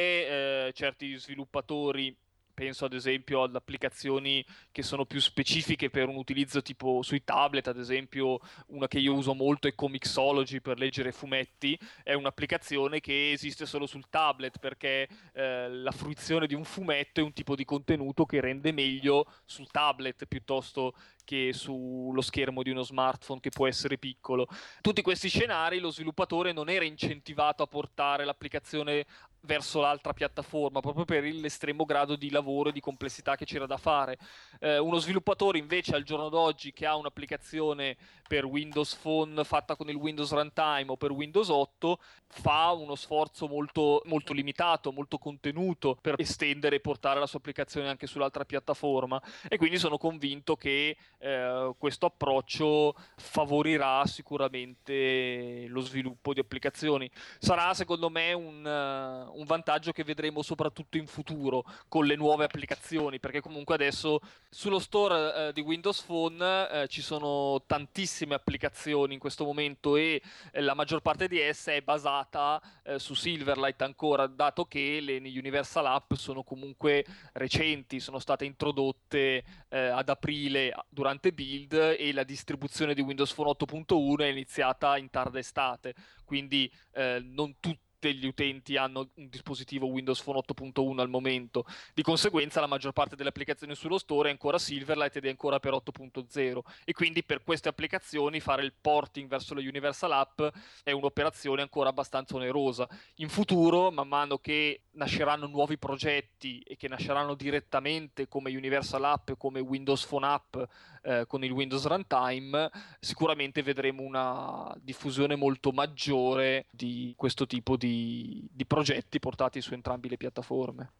eh, 0.67 0.71
certi 0.73 1.17
sviluppatori 1.17 2.13
penso 2.59 2.83
ad 2.83 2.91
esempio 2.91 3.43
ad 3.43 3.55
applicazioni 3.55 4.45
che 4.69 4.83
sono 4.83 5.05
più 5.05 5.21
specifiche 5.21 5.89
per 5.89 6.09
un 6.09 6.17
utilizzo 6.17 6.61
tipo 6.61 7.01
sui 7.01 7.23
tablet, 7.23 7.69
ad 7.69 7.79
esempio 7.79 8.41
una 8.67 8.89
che 8.89 8.99
io 8.99 9.13
uso 9.13 9.33
molto 9.33 9.69
è 9.69 9.75
Comixology 9.75 10.59
per 10.59 10.77
leggere 10.77 11.13
fumetti, 11.13 11.79
è 12.03 12.11
un'applicazione 12.11 12.99
che 12.99 13.31
esiste 13.31 13.65
solo 13.65 13.85
sul 13.85 14.09
tablet 14.09 14.59
perché 14.59 15.07
eh, 15.31 15.69
la 15.69 15.91
fruizione 15.91 16.47
di 16.47 16.53
un 16.53 16.65
fumetto 16.65 17.21
è 17.21 17.23
un 17.23 17.31
tipo 17.31 17.55
di 17.55 17.63
contenuto 17.63 18.25
che 18.25 18.41
rende 18.41 18.73
meglio 18.73 19.25
sul 19.45 19.71
tablet 19.71 20.25
piuttosto 20.25 20.95
che 21.29 21.53
sullo 21.53 22.21
schermo 22.21 22.63
di 22.63 22.71
uno 22.71 22.81
smartphone 22.81 23.39
che 23.39 23.51
può 23.51 23.67
essere 23.67 23.99
piccolo. 23.99 24.47
Tutti 24.81 25.03
questi 25.03 25.29
scenari 25.29 25.77
lo 25.77 25.91
sviluppatore 25.91 26.53
non 26.53 26.69
era 26.69 26.85
incentivato 26.85 27.61
a 27.61 27.67
portare 27.67 28.25
l'applicazione 28.25 29.05
verso 29.41 29.79
l'altra 29.79 30.13
piattaforma 30.13 30.81
proprio 30.81 31.05
per 31.05 31.23
l'estremo 31.23 31.85
grado 31.85 32.15
di 32.15 32.29
lavoro 32.29 32.69
e 32.69 32.71
di 32.71 32.79
complessità 32.79 33.35
che 33.35 33.45
c'era 33.45 33.65
da 33.65 33.77
fare. 33.77 34.17
Eh, 34.59 34.77
uno 34.77 34.97
sviluppatore 34.97 35.57
invece 35.57 35.95
al 35.95 36.03
giorno 36.03 36.29
d'oggi 36.29 36.73
che 36.73 36.85
ha 36.85 36.95
un'applicazione 36.95 37.95
per 38.27 38.45
Windows 38.45 38.95
Phone 38.95 39.43
fatta 39.43 39.75
con 39.75 39.89
il 39.89 39.95
Windows 39.95 40.31
Runtime 40.31 40.85
o 40.87 40.97
per 40.97 41.11
Windows 41.11 41.49
8 41.49 41.99
fa 42.27 42.71
uno 42.71 42.95
sforzo 42.95 43.47
molto, 43.47 44.01
molto 44.05 44.33
limitato, 44.33 44.91
molto 44.91 45.17
contenuto 45.17 45.97
per 45.99 46.15
estendere 46.17 46.77
e 46.77 46.79
portare 46.79 47.19
la 47.19 47.25
sua 47.25 47.39
applicazione 47.39 47.89
anche 47.89 48.07
sull'altra 48.07 48.45
piattaforma 48.45 49.21
e 49.47 49.57
quindi 49.57 49.77
sono 49.77 49.97
convinto 49.97 50.55
che 50.55 50.95
eh, 51.21 51.73
questo 51.77 52.05
approccio 52.05 52.95
favorirà 53.17 54.05
sicuramente 54.05 55.65
lo 55.67 55.81
sviluppo 55.81 56.33
di 56.33 56.39
applicazioni. 56.39 57.11
Sarà 57.39 57.73
secondo 57.73 58.09
me 58.09 58.31
un, 58.31 58.63
uh, 58.63 59.37
un, 59.37 59.43
vantaggio 59.45 59.91
che 59.91 60.05
vedremo 60.05 60.41
soprattutto 60.41 60.95
in 60.95 61.07
futuro 61.07 61.65
con 61.89 62.05
le 62.05 62.15
nuove 62.15 62.45
applicazioni, 62.45 63.19
perché 63.19 63.41
comunque 63.41 63.75
adesso 63.75 64.21
sullo 64.49 64.79
store 64.79 65.49
uh, 65.49 65.51
di 65.51 65.59
Windows 65.59 66.01
Phone 66.03 66.83
uh, 66.83 66.85
ci 66.87 67.01
sono 67.01 67.63
tantissime 67.65 68.35
applicazioni 68.35 69.13
in 69.13 69.19
questo 69.19 69.43
momento 69.43 69.97
e 69.97 70.21
la 70.53 70.73
maggior 70.73 71.01
parte 71.01 71.27
di 71.27 71.39
esse 71.39 71.75
è 71.75 71.81
basata 71.81 72.61
su 72.95 73.13
Silverlight 73.13 73.81
ancora, 73.81 74.25
dato 74.25 74.65
che 74.65 74.99
le 75.01 75.17
Universal 75.17 75.85
App 75.85 76.13
sono 76.13 76.43
comunque 76.43 77.05
recenti, 77.33 77.99
sono 77.99 78.19
state 78.19 78.45
introdotte 78.45 79.43
ad 79.69 80.09
aprile 80.09 80.73
durante 80.89 81.08
durante 81.09 81.33
build 81.33 81.73
e 81.97 82.13
la 82.13 82.23
distribuzione 82.23 82.93
di 82.93 83.01
Windows 83.01 83.33
Phone 83.33 83.49
8.1 83.49 84.19
è 84.19 84.25
iniziata 84.25 84.95
in 84.97 85.09
tarda 85.09 85.39
estate, 85.39 85.95
quindi 86.23 86.71
eh, 86.93 87.19
non 87.23 87.55
tutti 87.59 87.87
gli 88.13 88.27
utenti 88.27 88.77
hanno 88.77 89.09
un 89.15 89.27
dispositivo 89.27 89.87
Windows 89.87 90.21
Phone 90.21 90.39
8.1 90.47 90.99
al 90.99 91.09
momento. 91.09 91.65
Di 91.95 92.03
conseguenza 92.03 92.59
la 92.59 92.67
maggior 92.67 92.93
parte 92.93 93.15
delle 93.15 93.29
applicazioni 93.29 93.73
sullo 93.75 93.97
store 93.97 94.29
è 94.29 94.31
ancora 94.31 94.59
Silverlight 94.59 95.15
ed 95.15 95.25
è 95.25 95.29
ancora 95.29 95.59
per 95.59 95.73
8.0 95.73 96.59
e 96.85 96.93
quindi 96.93 97.23
per 97.23 97.43
queste 97.43 97.69
applicazioni 97.69 98.39
fare 98.39 98.63
il 98.63 98.73
porting 98.79 99.27
verso 99.27 99.55
la 99.55 99.61
Universal 99.61 100.11
App 100.11 100.41
è 100.83 100.91
un'operazione 100.91 101.63
ancora 101.63 101.89
abbastanza 101.89 102.35
onerosa. 102.35 102.87
In 103.15 103.29
futuro, 103.29 103.91
man 103.91 104.07
mano 104.07 104.37
che 104.37 104.83
nasceranno 104.99 105.47
nuovi 105.47 105.77
progetti 105.77 106.59
e 106.59 106.75
che 106.75 106.89
nasceranno 106.89 107.33
direttamente 107.33 108.27
come 108.27 108.55
Universal 108.55 109.03
App, 109.05 109.31
come 109.37 109.61
Windows 109.61 110.05
Phone 110.05 110.25
App 110.27 110.57
eh, 111.01 111.23
con 111.25 111.43
il 111.43 111.51
Windows 111.51 111.85
Runtime, 111.87 112.69
sicuramente 112.99 113.63
vedremo 113.63 114.03
una 114.03 114.75
diffusione 114.81 115.35
molto 115.35 115.71
maggiore 115.71 116.65
di 116.69 117.13
questo 117.15 117.47
tipo 117.47 117.77
di, 117.77 118.47
di 118.51 118.65
progetti 118.65 119.19
portati 119.19 119.61
su 119.61 119.73
entrambe 119.73 120.09
le 120.09 120.17
piattaforme. 120.17 120.91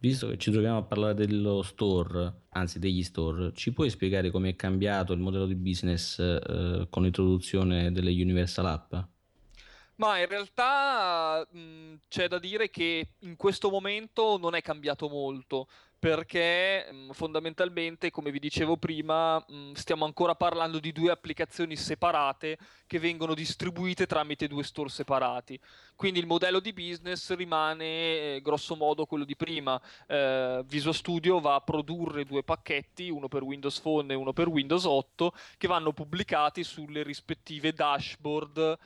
Visto 0.00 0.28
che 0.28 0.38
ci 0.38 0.50
troviamo 0.50 0.78
a 0.78 0.82
parlare 0.82 1.14
dello 1.14 1.60
store, 1.62 2.42
anzi 2.50 2.78
degli 2.78 3.02
store, 3.02 3.52
ci 3.52 3.72
puoi 3.72 3.90
spiegare 3.90 4.30
come 4.30 4.50
è 4.50 4.56
cambiato 4.56 5.12
il 5.12 5.18
modello 5.18 5.46
di 5.46 5.56
business 5.56 6.18
eh, 6.20 6.86
con 6.88 7.02
l'introduzione 7.02 7.92
delle 7.92 8.10
Universal 8.10 8.66
App? 8.66 8.94
Ma 9.98 10.20
in 10.20 10.26
realtà 10.26 11.44
mh, 11.50 12.02
c'è 12.08 12.28
da 12.28 12.38
dire 12.38 12.70
che 12.70 13.14
in 13.20 13.34
questo 13.34 13.68
momento 13.68 14.38
non 14.38 14.54
è 14.54 14.62
cambiato 14.62 15.08
molto 15.08 15.66
perché 15.98 16.86
mh, 16.92 17.10
fondamentalmente, 17.10 18.12
come 18.12 18.30
vi 18.30 18.38
dicevo 18.38 18.76
prima, 18.76 19.44
mh, 19.44 19.72
stiamo 19.72 20.04
ancora 20.04 20.36
parlando 20.36 20.78
di 20.78 20.92
due 20.92 21.10
applicazioni 21.10 21.74
separate 21.74 22.58
che 22.86 23.00
vengono 23.00 23.34
distribuite 23.34 24.06
tramite 24.06 24.46
due 24.46 24.62
store 24.62 24.88
separati. 24.88 25.58
Quindi 25.96 26.20
il 26.20 26.26
modello 26.26 26.60
di 26.60 26.72
business 26.72 27.34
rimane 27.34 28.36
eh, 28.36 28.40
grosso 28.40 28.76
modo 28.76 29.04
quello 29.04 29.24
di 29.24 29.34
prima. 29.34 29.80
Eh, 30.06 30.62
Visual 30.64 30.94
Studio 30.94 31.40
va 31.40 31.56
a 31.56 31.60
produrre 31.60 32.24
due 32.24 32.44
pacchetti, 32.44 33.10
uno 33.10 33.26
per 33.26 33.42
Windows 33.42 33.80
Phone 33.80 34.12
e 34.12 34.16
uno 34.16 34.32
per 34.32 34.46
Windows 34.46 34.84
8, 34.84 35.32
che 35.56 35.66
vanno 35.66 35.92
pubblicati 35.92 36.62
sulle 36.62 37.02
rispettive 37.02 37.72
dashboard 37.72 38.78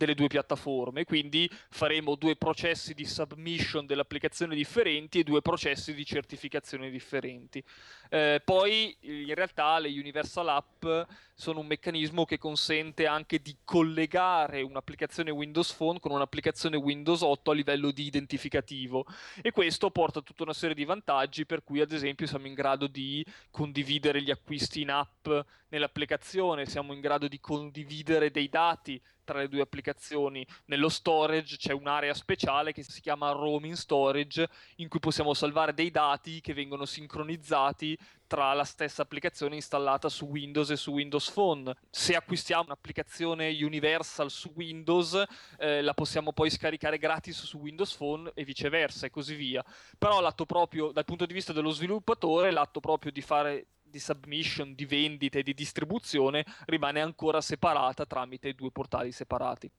delle 0.00 0.14
due 0.14 0.28
piattaforme, 0.28 1.04
quindi 1.04 1.46
faremo 1.68 2.14
due 2.14 2.34
processi 2.34 2.94
di 2.94 3.04
submission 3.04 3.84
dell'applicazione 3.84 4.54
differenti 4.54 5.18
e 5.18 5.24
due 5.24 5.42
processi 5.42 5.92
di 5.92 6.06
certificazione 6.06 6.88
differenti. 6.88 7.62
Eh, 8.08 8.40
poi 8.42 8.96
in 9.00 9.34
realtà 9.34 9.78
le 9.78 9.90
Universal 9.90 10.48
App 10.48 10.86
sono 11.34 11.60
un 11.60 11.66
meccanismo 11.66 12.24
che 12.24 12.38
consente 12.38 13.06
anche 13.06 13.42
di 13.42 13.54
collegare 13.62 14.62
un'applicazione 14.62 15.30
Windows 15.30 15.72
Phone 15.74 16.00
con 16.00 16.12
un'applicazione 16.12 16.76
Windows 16.78 17.20
8 17.20 17.50
a 17.50 17.54
livello 17.54 17.90
di 17.90 18.06
identificativo 18.06 19.04
e 19.42 19.50
questo 19.50 19.90
porta 19.90 20.22
tutta 20.22 20.44
una 20.44 20.54
serie 20.54 20.74
di 20.74 20.84
vantaggi 20.84 21.44
per 21.44 21.62
cui 21.62 21.80
ad 21.80 21.92
esempio 21.92 22.26
siamo 22.26 22.46
in 22.46 22.54
grado 22.54 22.86
di 22.86 23.24
condividere 23.50 24.22
gli 24.22 24.30
acquisti 24.30 24.80
in 24.80 24.90
app 24.90 25.28
nell'applicazione, 25.68 26.66
siamo 26.66 26.92
in 26.92 27.00
grado 27.00 27.28
di 27.28 27.38
condividere 27.40 28.30
dei 28.30 28.48
dati 28.48 29.00
tra 29.30 29.38
le 29.38 29.48
due 29.48 29.60
applicazioni. 29.60 30.44
Nello 30.64 30.88
storage 30.88 31.56
c'è 31.56 31.72
un'area 31.72 32.14
speciale 32.14 32.72
che 32.72 32.82
si 32.82 33.00
chiama 33.00 33.30
roaming 33.30 33.74
storage 33.74 34.48
in 34.76 34.88
cui 34.88 34.98
possiamo 34.98 35.34
salvare 35.34 35.72
dei 35.72 35.92
dati 35.92 36.40
che 36.40 36.52
vengono 36.52 36.84
sincronizzati 36.84 37.96
tra 38.26 38.52
la 38.54 38.64
stessa 38.64 39.02
applicazione 39.02 39.54
installata 39.54 40.08
su 40.08 40.26
Windows 40.26 40.70
e 40.70 40.76
su 40.76 40.92
Windows 40.92 41.30
Phone. 41.30 41.72
Se 41.90 42.16
acquistiamo 42.16 42.64
un'applicazione 42.64 43.56
Universal 43.62 44.30
su 44.30 44.52
Windows, 44.54 45.22
eh, 45.58 45.80
la 45.80 45.94
possiamo 45.94 46.32
poi 46.32 46.50
scaricare 46.50 46.98
gratis 46.98 47.44
su 47.44 47.58
Windows 47.58 47.94
Phone 47.94 48.32
e 48.34 48.44
viceversa 48.44 49.06
e 49.06 49.10
così 49.10 49.34
via. 49.34 49.64
Però 49.96 50.20
l'atto 50.20 50.44
proprio, 50.44 50.90
dal 50.90 51.04
punto 51.04 51.26
di 51.26 51.34
vista 51.34 51.52
dello 51.52 51.70
sviluppatore, 51.70 52.50
l'atto 52.50 52.80
proprio 52.80 53.12
di 53.12 53.20
fare 53.20 53.66
di 53.90 53.98
submission, 53.98 54.74
di 54.74 54.86
vendita 54.86 55.38
e 55.38 55.42
di 55.42 55.52
distribuzione 55.52 56.44
rimane 56.66 57.00
ancora 57.00 57.40
separata 57.40 58.06
tramite 58.06 58.54
due 58.54 58.70
portali 58.70 59.12
separati. 59.12 59.70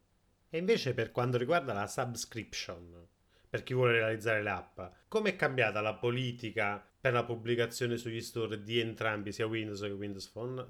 E 0.49 0.57
invece 0.57 0.93
per 0.93 1.11
quanto 1.11 1.37
riguarda 1.37 1.73
la 1.73 1.87
subscription, 1.87 3.07
per 3.49 3.63
chi 3.63 3.73
vuole 3.73 3.93
realizzare 3.93 4.43
l'app, 4.43 4.79
come 5.07 5.29
è 5.29 5.35
cambiata 5.35 5.81
la 5.81 5.93
politica 5.93 6.85
per 6.99 7.13
la 7.13 7.23
pubblicazione 7.23 7.97
sugli 7.97 8.21
store 8.21 8.61
di 8.61 8.79
entrambi, 8.79 9.31
sia 9.31 9.47
Windows 9.47 9.81
che 9.81 9.87
Windows 9.87 10.27
Phone? 10.27 10.67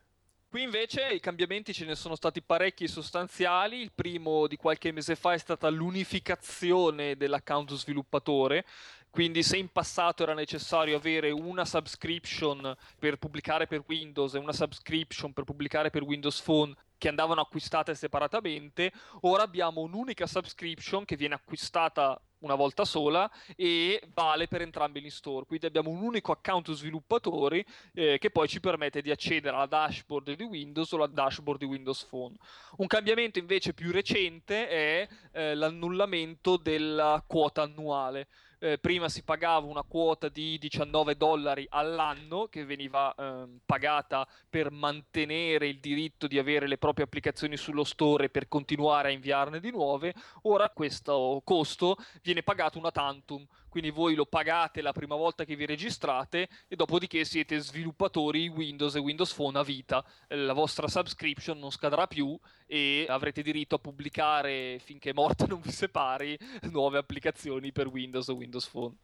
Qui 0.51 0.63
invece 0.63 1.13
i 1.13 1.21
cambiamenti 1.21 1.73
ce 1.73 1.85
ne 1.85 1.95
sono 1.95 2.15
stati 2.15 2.41
parecchi 2.41 2.85
sostanziali. 2.85 3.79
Il 3.79 3.93
primo 3.95 4.47
di 4.47 4.57
qualche 4.57 4.91
mese 4.91 5.15
fa 5.15 5.31
è 5.31 5.37
stata 5.37 5.69
l'unificazione 5.69 7.15
dell'account 7.15 7.73
sviluppatore. 7.73 8.65
Quindi 9.11 9.43
se 9.43 9.57
in 9.57 9.67
passato 9.67 10.23
era 10.23 10.33
necessario 10.33 10.95
avere 10.95 11.31
una 11.31 11.65
subscription 11.65 12.75
per 12.97 13.17
pubblicare 13.17 13.67
per 13.67 13.83
Windows 13.85 14.35
e 14.35 14.37
una 14.37 14.53
subscription 14.53 15.33
per 15.33 15.43
pubblicare 15.43 15.89
per 15.89 16.03
Windows 16.03 16.41
Phone 16.41 16.73
che 16.97 17.09
andavano 17.09 17.41
acquistate 17.41 17.93
separatamente, 17.93 18.93
ora 19.21 19.43
abbiamo 19.43 19.81
un'unica 19.81 20.25
subscription 20.27 21.03
che 21.03 21.17
viene 21.17 21.33
acquistata 21.33 22.21
una 22.41 22.55
volta 22.55 22.85
sola 22.85 23.29
e 23.55 24.01
vale 24.13 24.47
per 24.47 24.61
entrambi 24.61 25.01
gli 25.01 25.09
store. 25.09 25.45
Quindi 25.45 25.65
abbiamo 25.65 25.89
un 25.89 26.01
unico 26.01 26.31
account 26.31 26.71
sviluppatori 26.71 27.65
eh, 27.93 28.17
che 28.17 28.29
poi 28.29 28.47
ci 28.47 28.61
permette 28.61 29.01
di 29.01 29.11
accedere 29.11 29.55
alla 29.55 29.65
dashboard 29.65 30.35
di 30.35 30.43
Windows 30.43 30.91
o 30.91 30.95
alla 30.95 31.07
dashboard 31.07 31.59
di 31.59 31.65
Windows 31.65 32.05
Phone. 32.05 32.35
Un 32.77 32.87
cambiamento 32.87 33.39
invece 33.39 33.73
più 33.73 33.91
recente 33.91 34.69
è 34.69 35.07
eh, 35.33 35.55
l'annullamento 35.55 36.55
della 36.55 37.21
quota 37.27 37.63
annuale 37.63 38.27
eh, 38.61 38.77
prima 38.77 39.09
si 39.09 39.23
pagava 39.23 39.65
una 39.65 39.81
quota 39.81 40.29
di 40.29 40.57
19 40.59 41.17
dollari 41.17 41.65
all'anno 41.69 42.47
che 42.47 42.63
veniva 42.63 43.13
eh, 43.13 43.47
pagata 43.65 44.27
per 44.47 44.69
mantenere 44.69 45.67
il 45.67 45.79
diritto 45.79 46.27
di 46.27 46.37
avere 46.37 46.67
le 46.67 46.77
proprie 46.77 47.05
applicazioni 47.05 47.57
sullo 47.57 47.83
store 47.83 48.25
e 48.25 48.29
per 48.29 48.47
continuare 48.47 49.09
a 49.09 49.11
inviarne 49.11 49.59
di 49.59 49.71
nuove, 49.71 50.13
ora 50.43 50.69
questo 50.69 51.41
costo 51.43 51.97
viene 52.21 52.43
pagato 52.43 52.77
una 52.77 52.91
tantum, 52.91 53.43
quindi 53.71 53.89
voi 53.89 54.15
lo 54.15 54.25
pagate 54.25 54.81
la 54.81 54.91
prima 54.91 55.15
volta 55.15 55.45
che 55.45 55.55
vi 55.55 55.65
registrate 55.65 56.49
e 56.67 56.75
dopodiché 56.75 57.23
siete 57.23 57.57
sviluppatori 57.59 58.49
Windows 58.49 58.95
e 58.95 58.99
Windows 58.99 59.33
Phone 59.33 59.57
a 59.57 59.63
vita. 59.63 60.03
La 60.27 60.51
vostra 60.51 60.89
subscription 60.89 61.57
non 61.57 61.71
scadrà 61.71 62.05
più 62.05 62.37
e 62.65 63.05
avrete 63.07 63.41
diritto 63.41 63.75
a 63.75 63.79
pubblicare 63.79 64.77
finché 64.83 65.13
morte 65.13 65.47
non 65.47 65.61
vi 65.61 65.71
separi 65.71 66.37
nuove 66.63 66.97
applicazioni 66.97 67.71
per 67.71 67.87
Windows 67.87 68.27
e 68.27 68.33
Windows 68.33 68.67
Phone. 68.67 68.95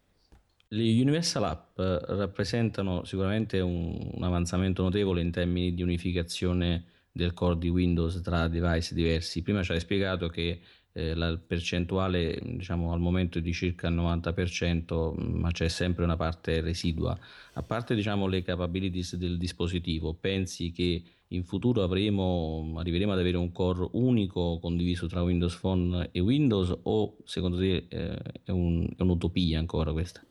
Le 0.68 0.84
Universal 0.84 1.46
App 1.46 1.80
rappresentano 1.80 3.06
sicuramente 3.06 3.62
un, 3.62 3.98
un 4.16 4.24
avanzamento 4.24 4.84
notevole 4.84 5.22
in 5.22 5.32
termini 5.32 5.74
di 5.74 5.82
unificazione 5.82 6.88
del 7.18 7.34
core 7.34 7.58
di 7.58 7.70
Windows 7.70 8.20
tra 8.22 8.50
device 8.50 8.94
diversi. 8.94 9.42
Prima 9.42 9.64
ci 9.64 9.72
hai 9.72 9.80
spiegato 9.80 10.28
che 10.28 10.60
eh, 10.98 11.14
la 11.14 11.38
percentuale 11.38 12.40
diciamo 12.42 12.92
al 12.92 13.00
momento 13.00 13.38
è 13.38 13.42
di 13.42 13.54
circa 13.54 13.88
il 13.88 13.96
90% 13.96 15.14
ma 15.38 15.52
c'è 15.52 15.68
sempre 15.68 16.04
una 16.04 16.16
parte 16.16 16.60
residua 16.60 17.18
a 17.54 17.62
parte 17.62 17.94
diciamo 17.94 18.26
le 18.26 18.42
capabilities 18.42 19.16
del 19.16 19.38
dispositivo 19.38 20.16
pensi 20.16 20.72
che 20.72 21.04
in 21.32 21.44
futuro 21.44 21.84
avremo, 21.84 22.74
arriveremo 22.78 23.12
ad 23.12 23.20
avere 23.20 23.38
un 23.38 23.52
core 23.52 23.90
unico 23.94 24.60
condiviso 24.60 25.08
tra 25.08 25.22
Windows 25.22 25.56
Phone 25.58 26.10
e 26.12 26.20
Windows 26.20 26.76
o 26.84 27.18
secondo 27.26 27.58
te 27.58 27.86
eh, 27.90 28.18
è, 28.44 28.52
un, 28.52 28.88
è 28.96 29.02
un'utopia 29.02 29.60
ancora 29.60 29.92
questa? 29.92 30.27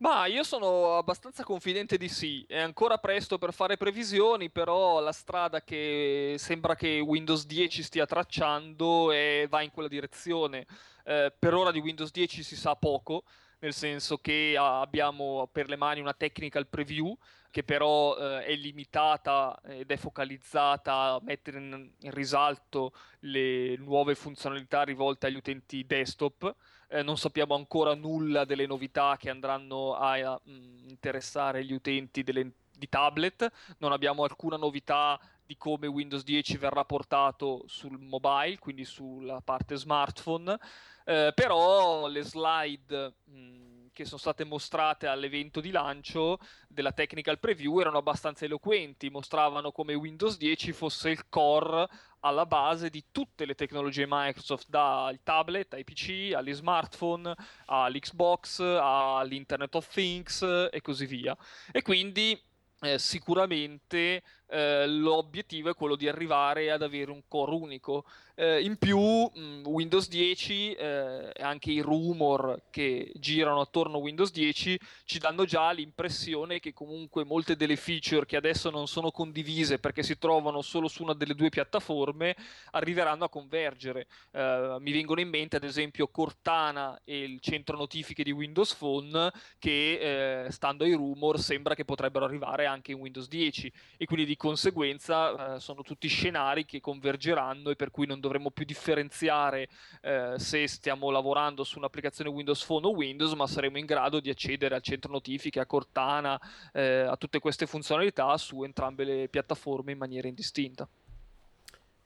Ma 0.00 0.26
io 0.26 0.44
sono 0.44 0.96
abbastanza 0.96 1.42
confidente 1.42 1.96
di 1.96 2.08
sì. 2.08 2.44
È 2.46 2.58
ancora 2.58 2.98
presto 2.98 3.36
per 3.36 3.52
fare 3.52 3.76
previsioni, 3.76 4.48
però 4.48 5.00
la 5.00 5.10
strada 5.10 5.60
che 5.62 6.36
sembra 6.38 6.76
che 6.76 7.00
Windows 7.00 7.44
10 7.46 7.82
stia 7.82 8.06
tracciando 8.06 9.10
è, 9.10 9.46
va 9.48 9.60
in 9.62 9.72
quella 9.72 9.88
direzione. 9.88 10.66
Eh, 11.04 11.32
per 11.36 11.54
ora 11.54 11.72
di 11.72 11.80
Windows 11.80 12.12
10 12.12 12.44
si 12.44 12.54
sa 12.54 12.76
poco, 12.76 13.24
nel 13.58 13.74
senso 13.74 14.18
che 14.18 14.54
abbiamo 14.56 15.48
per 15.50 15.68
le 15.68 15.76
mani 15.76 15.98
una 16.00 16.14
technical 16.14 16.68
preview 16.68 17.16
che 17.50 17.64
però 17.64 18.16
eh, 18.16 18.44
è 18.44 18.54
limitata 18.54 19.58
ed 19.64 19.90
è 19.90 19.96
focalizzata 19.96 20.92
a 20.92 21.20
mettere 21.22 21.58
in, 21.58 21.90
in, 21.98 22.10
risalto 22.12 22.92
le 23.20 23.76
nuove 23.78 24.14
funzionalità 24.14 24.82
rivolte 24.82 25.26
agli 25.26 25.36
utenti 25.36 25.84
desktop. 25.84 26.54
Eh, 26.90 27.02
non 27.02 27.18
sappiamo 27.18 27.54
ancora 27.54 27.94
nulla 27.94 28.44
delle 28.46 28.66
novità 28.66 29.16
che 29.18 29.28
andranno 29.28 29.94
a, 29.94 30.12
a 30.12 30.40
mm, 30.48 30.88
interessare 30.88 31.62
gli 31.62 31.72
utenti 31.72 32.22
delle, 32.22 32.50
di 32.78 32.88
tablet, 32.88 33.50
non 33.78 33.92
abbiamo 33.92 34.24
alcuna 34.24 34.56
novità 34.56 35.20
di 35.44 35.56
come 35.56 35.86
Windows 35.86 36.24
10 36.24 36.56
verrà 36.56 36.84
portato 36.84 37.64
sul 37.66 37.98
mobile, 37.98 38.58
quindi 38.58 38.84
sulla 38.84 39.40
parte 39.42 39.76
smartphone, 39.76 40.58
eh, 41.04 41.32
però 41.34 42.06
le 42.06 42.22
slide 42.22 43.14
mh, 43.24 43.38
mm, 43.38 43.86
che 43.92 44.04
sono 44.04 44.18
state 44.18 44.44
mostrate 44.44 45.06
all'evento 45.06 45.60
di 45.60 45.70
lancio 45.70 46.38
della 46.68 46.92
technical 46.92 47.38
preview 47.38 47.80
erano 47.80 47.98
abbastanza 47.98 48.44
eloquenti, 48.44 49.10
mostravano 49.10 49.72
come 49.72 49.94
Windows 49.94 50.36
10 50.36 50.72
fosse 50.72 51.10
il 51.10 51.28
core 51.28 51.88
alla 52.20 52.46
base 52.46 52.90
di 52.90 53.04
tutte 53.10 53.44
le 53.44 53.54
tecnologie 53.54 54.06
Microsoft, 54.08 54.68
dal 54.68 55.20
tablet 55.22 55.74
ai 55.74 55.84
PC, 55.84 56.32
agli 56.34 56.52
smartphone, 56.52 57.34
all'Xbox, 57.66 58.60
all'Internet 58.60 59.74
of 59.74 59.88
Things 59.88 60.42
e 60.42 60.80
così 60.82 61.06
via. 61.06 61.36
E 61.70 61.82
quindi 61.82 62.40
eh, 62.80 62.98
sicuramente 62.98 64.22
eh, 64.48 64.86
l'obiettivo 64.86 65.70
è 65.70 65.74
quello 65.74 65.96
di 65.96 66.08
arrivare 66.08 66.70
ad 66.70 66.82
avere 66.82 67.10
un 67.10 67.22
core 67.28 67.54
unico. 67.54 68.04
Eh, 68.34 68.62
in 68.62 68.76
più, 68.76 68.98
mh, 68.98 69.40
mm, 69.40 69.66
Windows 69.66 70.08
10 70.08 70.72
e 70.74 71.32
eh, 71.34 71.42
anche 71.42 71.72
i 71.72 71.80
rumor 71.80 72.62
che 72.70 73.10
girano 73.16 73.60
attorno 73.60 73.96
a 73.96 74.00
Windows 74.00 74.30
10 74.30 74.78
ci 75.04 75.18
danno 75.18 75.44
già 75.44 75.72
l'impressione 75.72 76.60
che 76.60 76.72
comunque 76.72 77.24
molte 77.24 77.56
delle 77.56 77.74
feature 77.74 78.26
che 78.26 78.36
adesso 78.36 78.70
non 78.70 78.86
sono 78.86 79.10
condivise 79.10 79.80
perché 79.80 80.04
si 80.04 80.18
trovano 80.18 80.62
solo 80.62 80.86
su 80.86 81.02
una 81.02 81.14
delle 81.14 81.34
due 81.34 81.48
piattaforme 81.48 82.36
arriveranno 82.70 83.24
a 83.24 83.28
convergere. 83.28 84.06
Eh, 84.30 84.76
mi 84.78 84.92
vengono 84.92 85.20
in 85.20 85.28
mente 85.28 85.56
ad 85.56 85.64
esempio 85.64 86.06
Cortana 86.06 87.00
e 87.04 87.22
il 87.24 87.40
centro 87.40 87.76
notifiche 87.76 88.22
di 88.22 88.30
Windows 88.30 88.72
Phone 88.76 89.32
che 89.58 90.44
eh, 90.46 90.50
stando 90.52 90.84
ai 90.84 90.92
rumor 90.92 91.40
sembra 91.40 91.74
che 91.74 91.84
potrebbero 91.84 92.24
arrivare 92.24 92.66
anche 92.66 92.92
in 92.92 92.98
Windows 92.98 93.26
10 93.26 93.72
e 93.96 94.06
quindi 94.06 94.24
di 94.24 94.36
conseguenza 94.38 95.56
eh, 95.56 95.60
sono 95.60 95.82
tutti 95.82 96.08
scenari 96.08 96.64
che 96.64 96.80
convergeranno 96.80 97.68
e 97.68 97.76
per 97.76 97.90
cui 97.90 98.06
non 98.06 98.20
dovremmo 98.20 98.50
più 98.50 98.64
differenziare 98.64 99.68
eh, 100.00 100.34
se 100.38 100.66
stiamo 100.66 101.10
lavorando 101.10 101.64
su 101.64 101.76
un'applicazione 101.76 102.30
Windows 102.30 102.64
Phone 102.64 102.86
o 102.86 102.90
Windows, 102.92 103.34
ma 103.34 103.46
saremo 103.46 103.76
in 103.76 103.84
grado 103.84 104.20
di 104.20 104.30
accedere 104.30 104.74
al 104.74 104.82
centro 104.82 105.12
notifiche, 105.12 105.60
a 105.60 105.66
Cortana, 105.66 106.40
eh, 106.72 107.00
a 107.00 107.16
tutte 107.16 107.40
queste 107.40 107.66
funzionalità 107.66 108.34
su 108.38 108.62
entrambe 108.62 109.04
le 109.04 109.28
piattaforme 109.28 109.92
in 109.92 109.98
maniera 109.98 110.28
indistinta. 110.28 110.88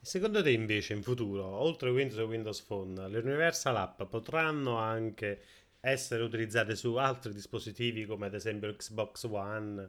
Secondo 0.01 0.43
te 0.43 0.51
invece 0.51 0.95
in 0.95 1.03
futuro, 1.03 1.45
oltre 1.45 1.91
Windows 1.91 2.19
e 2.19 2.23
Windows 2.23 2.61
Phone, 2.63 3.09
le 3.09 3.19
Universal 3.19 3.77
App 3.77 4.03
potranno 4.05 4.79
anche 4.79 5.43
essere 5.79 6.23
utilizzate 6.23 6.75
su 6.75 6.95
altri 6.95 7.33
dispositivi 7.33 8.07
come 8.07 8.27
ad 8.27 8.35
esempio 8.35 8.75
Xbox 8.75 9.25
One 9.25 9.89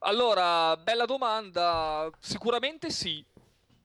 allora, 0.00 0.76
bella 0.76 1.04
domanda. 1.04 2.10
Sicuramente 2.18 2.90
sì, 2.90 3.24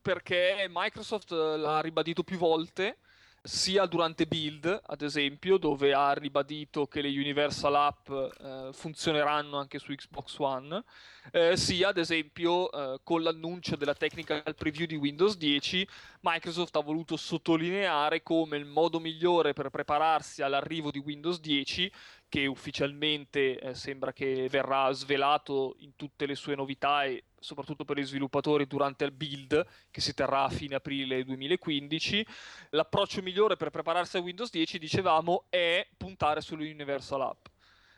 perché 0.01 0.67
Microsoft 0.69 1.31
l'ha 1.31 1.79
ribadito 1.81 2.23
più 2.23 2.37
volte, 2.37 2.97
sia 3.45 3.85
durante 3.85 4.25
Build, 4.25 4.81
ad 4.87 5.01
esempio, 5.01 5.57
dove 5.57 5.93
ha 5.93 6.13
ribadito 6.13 6.87
che 6.87 7.01
le 7.01 7.09
Universal 7.09 7.75
App 7.75 8.09
eh, 8.09 8.69
funzioneranno 8.71 9.57
anche 9.57 9.77
su 9.77 9.93
Xbox 9.93 10.37
One, 10.39 10.83
eh, 11.31 11.55
sia 11.55 11.89
ad 11.89 11.97
esempio 11.97 12.71
eh, 12.71 12.99
con 13.03 13.21
l'annuncio 13.21 13.75
della 13.75 13.93
technical 13.93 14.41
preview 14.55 14.87
di 14.87 14.95
Windows 14.95 15.37
10, 15.37 15.87
Microsoft 16.21 16.75
ha 16.75 16.81
voluto 16.81 17.17
sottolineare 17.17 18.23
come 18.23 18.57
il 18.57 18.65
modo 18.65 18.99
migliore 18.99 19.53
per 19.53 19.69
prepararsi 19.69 20.41
all'arrivo 20.41 20.89
di 20.89 20.99
Windows 20.99 21.39
10 21.39 21.91
che 22.35 22.47
ufficialmente 22.47 23.57
eh, 23.57 23.73
sembra 23.75 24.11
che 24.11 24.49
verrà 24.49 24.91
svelato 24.91 25.77
in 25.79 25.95
tutte 25.95 26.25
le 26.25 26.35
sue 26.35 26.53
novità 26.53 27.05
e 27.05 27.23
soprattutto 27.39 27.85
per 27.85 27.97
gli 27.97 28.03
sviluppatori 28.03 28.67
durante 28.67 29.05
il 29.05 29.13
build 29.13 29.65
che 29.89 30.01
si 30.01 30.13
terrà 30.13 30.43
a 30.43 30.49
fine 30.49 30.75
aprile 30.75 31.23
2015. 31.23 32.27
L'approccio 32.71 33.21
migliore 33.21 33.55
per 33.55 33.69
prepararsi 33.69 34.17
a 34.17 34.19
Windows 34.19 34.49
10, 34.49 34.79
dicevamo, 34.79 35.45
è 35.47 35.87
puntare 35.95 36.41
sulle 36.41 36.69
Universal 36.69 37.21
App 37.21 37.45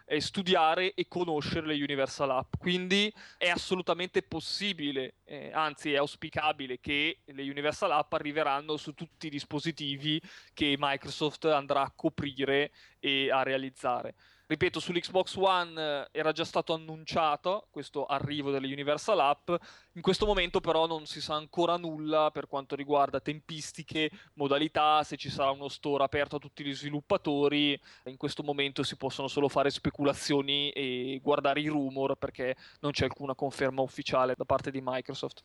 e 0.09 0.21
studiare 0.21 0.93
e 0.93 1.07
conoscere 1.09 1.67
le 1.67 1.73
Universal 1.73 2.31
App. 2.31 2.53
Quindi 2.57 3.13
è 3.37 3.49
assolutamente 3.49 4.23
possibile, 4.23 5.15
eh, 5.25 5.51
anzi 5.53 5.91
è 5.91 5.97
auspicabile 5.97 6.79
che 6.79 7.19
le 7.25 7.43
Universal 7.43 7.91
App 7.91 8.13
arriveranno 8.13 8.77
su 8.77 8.93
tutti 8.93 9.27
i 9.27 9.29
dispositivi 9.29 10.21
che 10.53 10.75
Microsoft 10.77 11.45
andrà 11.45 11.81
a 11.81 11.91
coprire 11.93 12.71
e 12.99 13.29
a 13.29 13.43
realizzare. 13.43 14.15
Ripeto, 14.49 14.79
sull'Xbox 14.79 15.35
One 15.35 15.81
eh, 15.81 16.07
era 16.11 16.31
già 16.31 16.45
stato 16.45 16.73
annunciato 16.73 17.67
questo 17.69 18.05
arrivo 18.05 18.49
delle 18.49 18.71
Universal 18.71 19.19
App, 19.19 19.51
in 19.91 20.01
questo 20.01 20.25
momento 20.25 20.61
però 20.61 20.87
non 20.87 21.05
si 21.05 21.19
sa 21.19 21.35
ancora 21.35 21.75
nulla 21.75 22.29
per 22.31 22.47
quanto 22.47 22.73
riguarda 22.73 23.19
tempistiche, 23.19 24.09
modalità, 24.35 25.03
se 25.03 25.17
ci 25.17 25.29
sarà 25.29 25.49
uno 25.49 25.67
store 25.67 26.05
aperto 26.05 26.37
a 26.37 26.39
tutti 26.39 26.63
gli 26.63 26.73
sviluppatori, 26.73 27.77
in 28.05 28.15
questo 28.15 28.41
momento 28.41 28.83
si 28.83 28.95
possono 28.95 29.27
solo 29.27 29.49
fare 29.49 29.69
speculazioni 29.69 30.69
e 30.69 31.19
guardare 31.21 31.59
i 31.59 31.67
rumor 31.67 32.15
perché 32.15 32.55
non 32.79 32.91
c'è 32.91 33.03
alcuna 33.03 33.35
conferma 33.35 33.81
ufficiale 33.81 34.33
da 34.37 34.45
parte 34.45 34.71
di 34.71 34.79
Microsoft. 34.81 35.43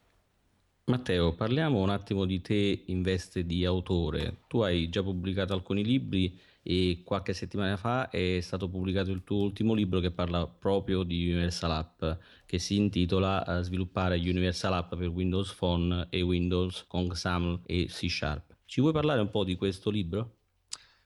Matteo, 0.85 1.35
parliamo 1.35 1.81
un 1.81 1.91
attimo 1.91 2.25
di 2.25 2.41
te 2.41 2.85
in 2.87 3.03
veste 3.03 3.45
di 3.47 3.65
autore. 3.65 4.43
Tu 4.47 4.61
hai 4.61 4.89
già 4.89 5.03
pubblicato 5.03 5.55
alcuni 5.55 5.83
libri 5.83 6.39
e 6.63 7.03
qualche 7.05 7.33
settimana 7.33 7.77
fa 7.77 8.09
è 8.09 8.39
stato 8.41 8.69
pubblicato 8.69 9.11
il 9.11 9.25
tuo 9.25 9.43
ultimo 9.43 9.75
libro 9.75 10.01
che 10.01 10.13
parla 10.13 10.47
proprio 10.47 11.03
di 11.03 11.31
Universal 11.31 11.73
App, 11.73 12.05
che 12.47 12.59
si 12.59 12.77
intitola 12.77 13.45
uh, 13.47 13.63
Sviluppare 13.63 14.17
Universal 14.17 14.75
App 14.75 14.95
per 14.95 15.09
Windows 15.09 15.53
Phone 15.55 16.07
e 16.11 16.23
Windows 16.23 16.85
con 16.87 17.09
XAML 17.09 17.63
e 17.67 17.87
C 17.87 18.09
Sharp. 18.09 18.57
Ci 18.65 18.81
vuoi 18.81 18.93
parlare 18.93 19.21
un 19.21 19.31
po' 19.31 19.45
di 19.45 19.57
questo 19.57 19.91
libro? 19.91 20.42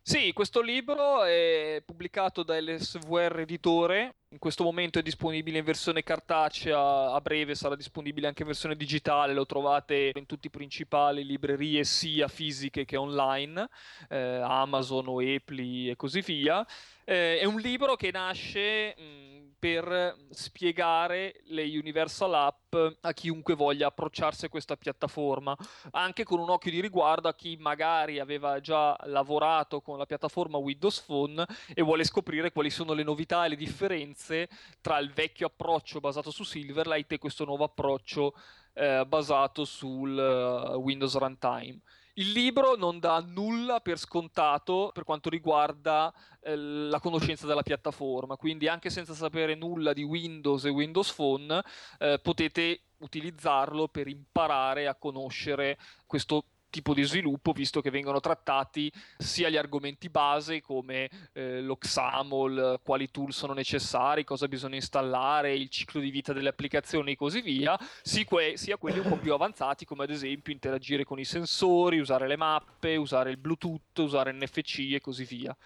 Sì, 0.08 0.32
questo 0.32 0.60
libro 0.60 1.24
è 1.24 1.82
pubblicato 1.84 2.44
da 2.44 2.56
LSVR 2.60 3.40
Editore, 3.40 4.18
in 4.28 4.38
questo 4.38 4.62
momento 4.62 5.00
è 5.00 5.02
disponibile 5.02 5.58
in 5.58 5.64
versione 5.64 6.04
cartacea, 6.04 7.10
a 7.12 7.20
breve 7.20 7.56
sarà 7.56 7.74
disponibile 7.74 8.28
anche 8.28 8.42
in 8.42 8.46
versione 8.46 8.76
digitale, 8.76 9.34
lo 9.34 9.46
trovate 9.46 10.12
in 10.14 10.24
tutte 10.26 10.42
le 10.44 10.50
principali 10.50 11.24
librerie 11.24 11.82
sia 11.82 12.28
fisiche 12.28 12.84
che 12.84 12.96
online, 12.96 13.68
eh, 14.08 14.16
Amazon 14.44 15.08
o 15.08 15.18
Apple 15.18 15.90
e 15.90 15.96
così 15.96 16.20
via. 16.20 16.64
Eh, 17.08 17.38
è 17.38 17.44
un 17.44 17.60
libro 17.60 17.94
che 17.94 18.10
nasce... 18.10 18.94
Mh, 18.98 19.26
per 19.58 20.14
spiegare 20.30 21.40
le 21.46 21.64
Universal 21.64 22.34
App 22.34 22.76
a 23.00 23.12
chiunque 23.12 23.54
voglia 23.54 23.88
approcciarsi 23.88 24.44
a 24.44 24.48
questa 24.48 24.76
piattaforma, 24.76 25.56
anche 25.92 26.24
con 26.24 26.38
un 26.38 26.50
occhio 26.50 26.70
di 26.70 26.80
riguardo 26.80 27.28
a 27.28 27.34
chi 27.34 27.56
magari 27.56 28.18
aveva 28.18 28.60
già 28.60 28.96
lavorato 29.06 29.80
con 29.80 29.98
la 29.98 30.06
piattaforma 30.06 30.58
Windows 30.58 31.00
Phone 31.00 31.44
e 31.74 31.82
vuole 31.82 32.04
scoprire 32.04 32.52
quali 32.52 32.70
sono 32.70 32.92
le 32.92 33.02
novità 33.02 33.44
e 33.44 33.48
le 33.48 33.56
differenze 33.56 34.48
tra 34.80 34.98
il 34.98 35.10
vecchio 35.12 35.46
approccio 35.46 36.00
basato 36.00 36.30
su 36.30 36.44
Silverlight 36.44 37.12
e 37.12 37.18
questo 37.18 37.44
nuovo 37.44 37.64
approccio 37.64 38.34
eh, 38.74 39.04
basato 39.06 39.64
sul 39.64 40.16
uh, 40.16 40.76
Windows 40.76 41.16
Runtime. 41.16 41.80
Il 42.18 42.32
libro 42.32 42.76
non 42.76 42.98
dà 42.98 43.20
nulla 43.20 43.80
per 43.80 43.98
scontato 43.98 44.90
per 44.94 45.04
quanto 45.04 45.28
riguarda 45.28 46.10
eh, 46.40 46.56
la 46.56 46.98
conoscenza 46.98 47.46
della 47.46 47.62
piattaforma, 47.62 48.36
quindi 48.36 48.68
anche 48.68 48.88
senza 48.88 49.12
sapere 49.12 49.54
nulla 49.54 49.92
di 49.92 50.02
Windows 50.02 50.64
e 50.64 50.70
Windows 50.70 51.12
Phone 51.12 51.62
eh, 51.98 52.18
potete 52.22 52.80
utilizzarlo 52.98 53.88
per 53.88 54.08
imparare 54.08 54.86
a 54.86 54.94
conoscere 54.94 55.78
questo 56.06 56.44
tipo 56.76 56.92
di 56.92 57.04
sviluppo, 57.04 57.52
visto 57.52 57.80
che 57.80 57.88
vengono 57.88 58.20
trattati 58.20 58.92
sia 59.16 59.48
gli 59.48 59.56
argomenti 59.56 60.10
base 60.10 60.60
come 60.60 61.08
eh, 61.32 61.62
lo 61.62 61.76
XAML, 61.76 62.80
quali 62.82 63.10
tool 63.10 63.32
sono 63.32 63.54
necessari, 63.54 64.24
cosa 64.24 64.46
bisogna 64.46 64.74
installare, 64.74 65.54
il 65.54 65.70
ciclo 65.70 66.02
di 66.02 66.10
vita 66.10 66.34
delle 66.34 66.50
applicazioni 66.50 67.12
e 67.12 67.16
così 67.16 67.40
via, 67.40 67.78
sia 68.02 68.76
quelli 68.76 68.98
un 68.98 69.08
po' 69.08 69.16
più 69.16 69.32
avanzati 69.32 69.86
come 69.86 70.04
ad 70.04 70.10
esempio 70.10 70.52
interagire 70.52 71.04
con 71.04 71.18
i 71.18 71.24
sensori, 71.24 71.98
usare 71.98 72.28
le 72.28 72.36
mappe, 72.36 72.96
usare 72.96 73.30
il 73.30 73.38
Bluetooth, 73.38 73.96
usare 73.96 74.32
NFC 74.32 74.90
e 74.92 75.00
così 75.00 75.24
via. 75.24 75.56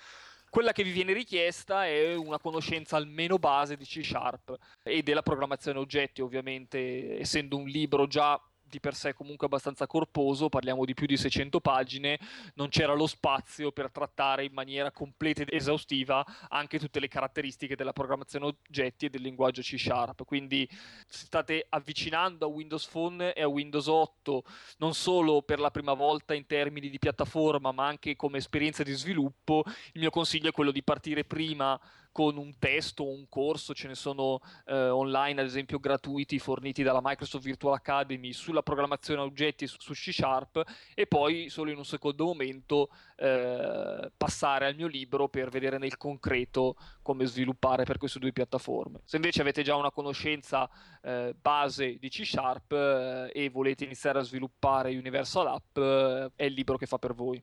Quella 0.48 0.72
che 0.72 0.82
vi 0.82 0.90
viene 0.90 1.12
richiesta 1.12 1.86
è 1.86 2.14
una 2.14 2.38
conoscenza 2.38 2.96
almeno 2.96 3.38
base 3.38 3.76
di 3.76 3.84
C 3.84 4.04
Sharp 4.04 4.56
e 4.82 5.02
della 5.02 5.22
programmazione 5.22 5.78
oggetti, 5.78 6.22
ovviamente, 6.22 7.18
essendo 7.20 7.56
un 7.56 7.66
libro 7.66 8.08
già 8.08 8.40
di 8.70 8.80
per 8.80 8.94
sé 8.94 9.12
comunque 9.12 9.46
abbastanza 9.46 9.86
corposo, 9.86 10.48
parliamo 10.48 10.84
di 10.86 10.94
più 10.94 11.06
di 11.06 11.16
600 11.16 11.60
pagine, 11.60 12.18
non 12.54 12.68
c'era 12.68 12.94
lo 12.94 13.06
spazio 13.06 13.72
per 13.72 13.90
trattare 13.90 14.44
in 14.44 14.52
maniera 14.52 14.90
completa 14.90 15.42
ed 15.42 15.52
esaustiva 15.52 16.24
anche 16.48 16.78
tutte 16.78 17.00
le 17.00 17.08
caratteristiche 17.08 17.76
della 17.76 17.92
programmazione 17.92 18.46
oggetti 18.46 19.06
e 19.06 19.10
del 19.10 19.22
linguaggio 19.22 19.60
C 19.60 19.78
Sharp. 19.78 20.24
Quindi 20.24 20.66
state 21.06 21.66
avvicinando 21.68 22.46
a 22.46 22.48
Windows 22.48 22.86
Phone 22.86 23.32
e 23.34 23.42
a 23.42 23.48
Windows 23.48 23.86
8 23.86 24.44
non 24.78 24.94
solo 24.94 25.42
per 25.42 25.58
la 25.58 25.70
prima 25.70 25.92
volta 25.92 26.32
in 26.32 26.46
termini 26.46 26.88
di 26.88 26.98
piattaforma, 26.98 27.72
ma 27.72 27.86
anche 27.86 28.16
come 28.16 28.38
esperienza 28.38 28.82
di 28.82 28.92
sviluppo. 28.92 29.64
Il 29.92 30.00
mio 30.00 30.10
consiglio 30.10 30.48
è 30.48 30.52
quello 30.52 30.70
di 30.70 30.82
partire 30.82 31.24
prima 31.24 31.78
con 32.12 32.36
un 32.36 32.58
testo 32.58 33.04
o 33.04 33.12
un 33.12 33.28
corso, 33.28 33.74
ce 33.74 33.88
ne 33.88 33.94
sono 33.94 34.40
eh, 34.66 34.88
online 34.88 35.40
ad 35.40 35.46
esempio 35.46 35.78
gratuiti 35.78 36.38
forniti 36.38 36.82
dalla 36.82 37.00
Microsoft 37.02 37.44
Virtual 37.44 37.74
Academy 37.74 38.32
sulla 38.32 38.62
programmazione 38.62 39.20
a 39.20 39.24
oggetti 39.24 39.66
su 39.66 39.92
C 39.92 40.12
Sharp 40.12 40.62
e 40.94 41.06
poi 41.06 41.48
solo 41.48 41.70
in 41.70 41.78
un 41.78 41.84
secondo 41.84 42.26
momento 42.26 42.90
eh, 43.16 44.11
passare 44.16 44.66
al 44.66 44.74
mio 44.74 44.86
libro 44.86 45.28
per 45.28 45.50
vedere 45.50 45.78
nel 45.78 45.96
concreto 45.96 46.76
come 47.02 47.26
sviluppare 47.26 47.84
per 47.84 47.98
queste 47.98 48.18
due 48.18 48.32
piattaforme. 48.32 49.00
Se 49.04 49.16
invece 49.16 49.40
avete 49.40 49.62
già 49.62 49.76
una 49.76 49.90
conoscenza 49.90 50.68
eh, 51.02 51.34
base 51.40 51.98
di 51.98 52.08
C 52.08 52.24
Sharp 52.24 52.72
eh, 52.72 53.30
e 53.32 53.48
volete 53.48 53.84
iniziare 53.84 54.18
a 54.18 54.22
sviluppare 54.22 54.96
Universal 54.96 55.46
App, 55.46 55.76
eh, 55.76 56.30
è 56.34 56.44
il 56.44 56.52
libro 56.52 56.76
che 56.76 56.86
fa 56.86 56.98
per 56.98 57.14
voi. 57.14 57.42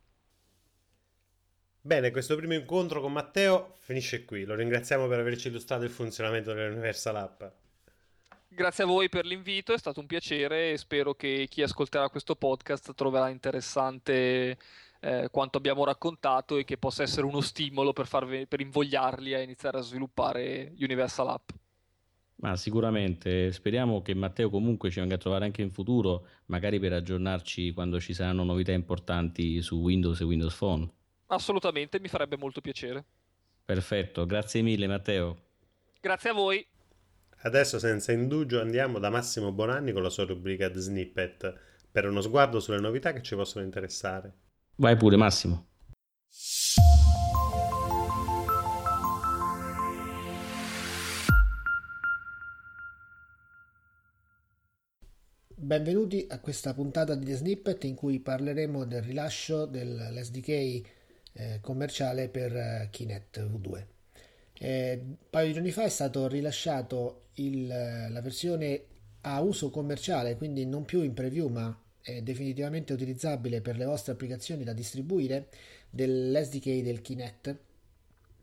Bene, 1.87 2.11
questo 2.11 2.35
primo 2.35 2.53
incontro 2.53 2.99
con 2.99 3.13
Matteo 3.13 3.75
finisce 3.79 4.25
qui. 4.25 4.43
Lo 4.43 4.55
ringraziamo 4.55 5.07
per 5.07 5.19
averci 5.19 5.47
illustrato 5.47 5.85
il 5.85 5.89
funzionamento 5.89 6.51
dell'Universal 6.51 7.15
App. 7.15 7.43
Grazie 8.49 8.83
a 8.83 8.87
voi 8.87 9.07
per 9.07 9.25
l'invito, 9.25 9.71
è 9.71 9.77
stato 9.77 10.01
un 10.01 10.05
piacere 10.05 10.73
e 10.73 10.77
spero 10.77 11.13
che 11.13 11.47
chi 11.49 11.61
ascolterà 11.61 12.09
questo 12.09 12.35
podcast 12.35 12.93
troverà 12.93 13.29
interessante 13.29 14.57
eh, 14.99 15.29
quanto 15.31 15.57
abbiamo 15.57 15.85
raccontato 15.85 16.57
e 16.57 16.65
che 16.65 16.75
possa 16.75 17.03
essere 17.03 17.25
uno 17.25 17.39
stimolo 17.39 17.93
per, 17.93 18.05
farvi, 18.05 18.47
per 18.47 18.59
invogliarli 18.59 19.33
a 19.33 19.39
iniziare 19.39 19.77
a 19.77 19.81
sviluppare 19.81 20.73
Universal 20.77 21.29
App. 21.29 21.49
Ma 22.41 22.57
sicuramente, 22.57 23.53
speriamo 23.53 24.01
che 24.01 24.13
Matteo 24.13 24.49
comunque 24.49 24.89
ci 24.89 24.99
venga 24.99 25.15
a 25.15 25.19
trovare 25.19 25.45
anche 25.45 25.61
in 25.61 25.71
futuro, 25.71 26.27
magari 26.47 26.81
per 26.81 26.91
aggiornarci 26.91 27.71
quando 27.71 27.97
ci 28.01 28.13
saranno 28.13 28.43
novità 28.43 28.73
importanti 28.73 29.61
su 29.61 29.77
Windows 29.77 30.19
e 30.19 30.25
Windows 30.25 30.53
Phone. 30.53 30.91
Assolutamente, 31.27 31.99
mi 31.99 32.07
farebbe 32.07 32.37
molto 32.37 32.61
piacere. 32.61 33.03
Perfetto, 33.65 34.25
grazie 34.25 34.61
mille 34.61 34.87
Matteo. 34.87 35.37
Grazie 35.99 36.29
a 36.29 36.33
voi. 36.33 36.65
Adesso 37.41 37.79
senza 37.79 38.13
indugio 38.13 38.61
andiamo 38.61 38.97
da 38.97 39.09
Massimo 39.09 39.51
Bonanni 39.51 39.91
con 39.91 40.01
la 40.01 40.09
sua 40.09 40.25
rubrica 40.25 40.71
The 40.71 40.79
Snippet 40.79 41.53
per 41.91 42.07
uno 42.07 42.21
sguardo 42.21 42.59
sulle 42.59 42.79
novità 42.79 43.11
che 43.11 43.21
ci 43.21 43.35
possono 43.35 43.65
interessare. 43.65 44.33
Vai 44.75 44.95
pure 44.95 45.17
Massimo. 45.17 45.67
Benvenuti 55.59 56.25
a 56.29 56.39
questa 56.39 56.73
puntata 56.73 57.15
di 57.15 57.25
The 57.25 57.33
Snippet 57.33 57.83
in 57.83 57.95
cui 57.95 58.21
parleremo 58.21 58.85
del 58.85 59.01
rilascio 59.01 59.65
dell'SDK 59.65 60.95
eh, 61.37 61.59
commerciale 61.61 62.29
per 62.29 62.55
eh, 62.55 62.87
Kinect 62.91 63.39
V2. 63.39 63.85
Eh, 64.59 64.99
un 65.03 65.15
paio 65.29 65.47
di 65.47 65.53
giorni 65.53 65.71
fa 65.71 65.83
è 65.83 65.89
stato 65.89 66.27
rilasciato 66.27 67.27
il, 67.35 67.69
eh, 67.69 68.09
la 68.09 68.21
versione 68.21 68.83
a 69.21 69.39
uso 69.41 69.69
commerciale, 69.69 70.35
quindi 70.35 70.65
non 70.65 70.83
più 70.85 71.01
in 71.03 71.13
preview 71.13 71.47
ma 71.49 71.79
è 72.01 72.21
definitivamente 72.21 72.93
utilizzabile 72.93 73.61
per 73.61 73.77
le 73.77 73.85
vostre 73.85 74.13
applicazioni 74.13 74.63
da 74.63 74.73
distribuire 74.73 75.49
dell'SDK 75.89 76.81
del 76.81 77.01
Kinect. 77.01 77.57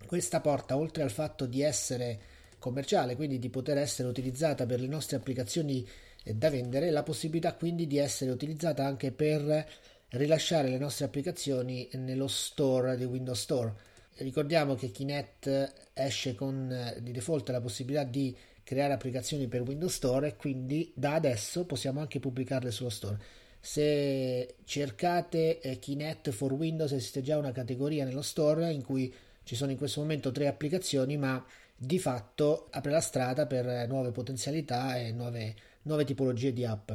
Questa 0.07 0.41
porta 0.41 0.77
oltre 0.77 1.03
al 1.03 1.11
fatto 1.11 1.47
di 1.47 1.63
essere 1.63 2.21
commerciale, 2.59 3.17
quindi 3.17 3.39
di 3.39 3.49
poter 3.49 3.79
essere 3.79 4.09
utilizzata 4.09 4.67
per 4.67 4.81
le 4.81 4.87
nostre 4.87 5.17
applicazioni 5.17 5.87
eh, 6.23 6.35
da 6.35 6.51
vendere, 6.51 6.91
la 6.91 7.03
possibilità 7.03 7.55
quindi 7.55 7.87
di 7.87 7.99
essere 7.99 8.31
utilizzata 8.31 8.85
anche 8.85 9.11
per 9.11 9.67
rilasciare 10.15 10.69
le 10.69 10.79
nostre 10.79 11.05
applicazioni 11.05 11.89
nello 11.95 12.29
store 12.29 12.97
di 12.97 13.05
Windows 13.05 13.41
Store. 13.41 13.73
Ricordiamo 14.17 14.75
che 14.75 14.91
Kinect 14.91 15.73
esce 15.93 16.35
con 16.35 16.71
eh, 16.71 17.01
di 17.03 17.11
default 17.11 17.49
la 17.51 17.61
possibilità 17.61 18.05
di 18.05 18.37
creare 18.63 18.93
applicazioni 18.93 19.49
per 19.49 19.63
Windows 19.63 19.95
Store 19.95 20.29
e 20.29 20.37
quindi 20.37 20.93
da 20.95 21.15
adesso 21.15 21.65
possiamo 21.65 22.01
anche 22.01 22.21
pubblicarle 22.21 22.71
sullo 22.71 22.91
store. 22.91 23.19
Se 23.61 24.57
cercate 24.65 25.61
eh, 25.61 25.79
Kinect 25.79 26.31
for 26.31 26.53
Windows 26.53 26.93
esiste 26.93 27.23
già 27.23 27.37
una 27.37 27.53
categoria 27.53 28.05
nello 28.05 28.23
store 28.23 28.73
in 28.73 28.83
cui 28.83 29.13
ci 29.43 29.57
sono 29.57 29.71
in 29.71 29.77
questo 29.77 30.01
momento 30.01 30.31
tre 30.31 30.47
applicazioni, 30.47 31.17
ma 31.17 31.45
di 31.77 31.99
fatto 31.99 32.69
apre 32.71 32.93
la 32.93 33.01
strada 33.01 33.47
per 33.47 33.89
nuove 33.89 34.13
potenzialità 34.13 34.97
e 34.97 35.13
nuove, 35.13 35.55
nuove 35.83 36.05
tipologie 36.05 36.53
di 36.53 36.65
app. 36.65 36.93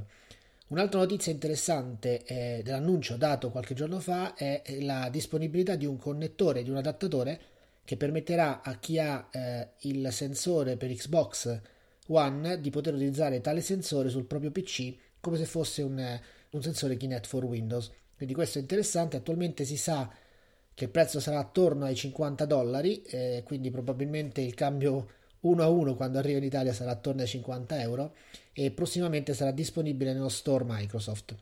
Un'altra 0.70 1.00
notizia 1.00 1.32
interessante 1.32 2.24
eh, 2.26 2.62
dell'annuncio 2.64 3.18
dato 3.18 3.50
qualche 3.50 3.74
giorno 3.74 4.00
fa 4.00 4.36
è 4.36 4.62
la 4.82 5.10
disponibilità 5.10 5.76
di 5.76 5.88
un 5.88 5.98
connettore, 5.98 6.62
di 6.62 6.70
un 6.70 6.78
adattatore 6.78 7.42
che 7.84 7.98
permetterà 7.98 8.62
a 8.62 8.78
chi 8.78 9.00
ha 9.00 9.28
eh, 9.32 9.70
il 9.80 10.10
sensore 10.12 10.78
per 10.78 10.94
Xbox 10.94 11.60
One 12.10 12.62
di 12.62 12.70
poter 12.70 12.94
utilizzare 12.94 13.42
tale 13.42 13.62
sensore 13.62 14.10
sul 14.10 14.26
proprio 14.26 14.52
PC 14.52 14.96
come 15.20 15.38
se 15.38 15.46
fosse 15.46 15.82
un, 15.82 16.20
un 16.52 16.62
sensore 16.62 16.98
Kinect 16.98 17.26
for 17.26 17.46
Windows. 17.46 17.92
Quindi 18.16 18.36
questo 18.36 18.60
è 18.60 18.62
interessante, 18.62 19.18
attualmente 19.18 19.66
si 19.66 19.76
sa 19.76 20.08
che 20.76 20.84
il 20.84 20.92
prezzo 20.92 21.20
sarà 21.20 21.40
attorno 21.40 21.86
ai 21.86 21.96
50 21.96 22.46
dollari, 22.46 23.02
eh, 23.02 23.42
quindi 23.44 23.72
probabilmente 23.72 24.42
il 24.42 24.54
cambio 24.54 25.08
1 25.42 25.64
a 25.64 25.68
1 25.68 25.96
quando 25.96 26.18
arriva 26.18 26.38
in 26.38 26.44
Italia 26.44 26.74
sarà 26.74 26.92
attorno 26.92 27.22
ai 27.22 27.28
50 27.28 27.80
euro 27.82 28.14
e 28.54 28.72
prossimamente 28.72 29.34
sarà 29.34 29.52
disponibile 29.52 30.14
nello 30.14 30.30
store 30.30 30.66
Microsoft. 30.68 31.36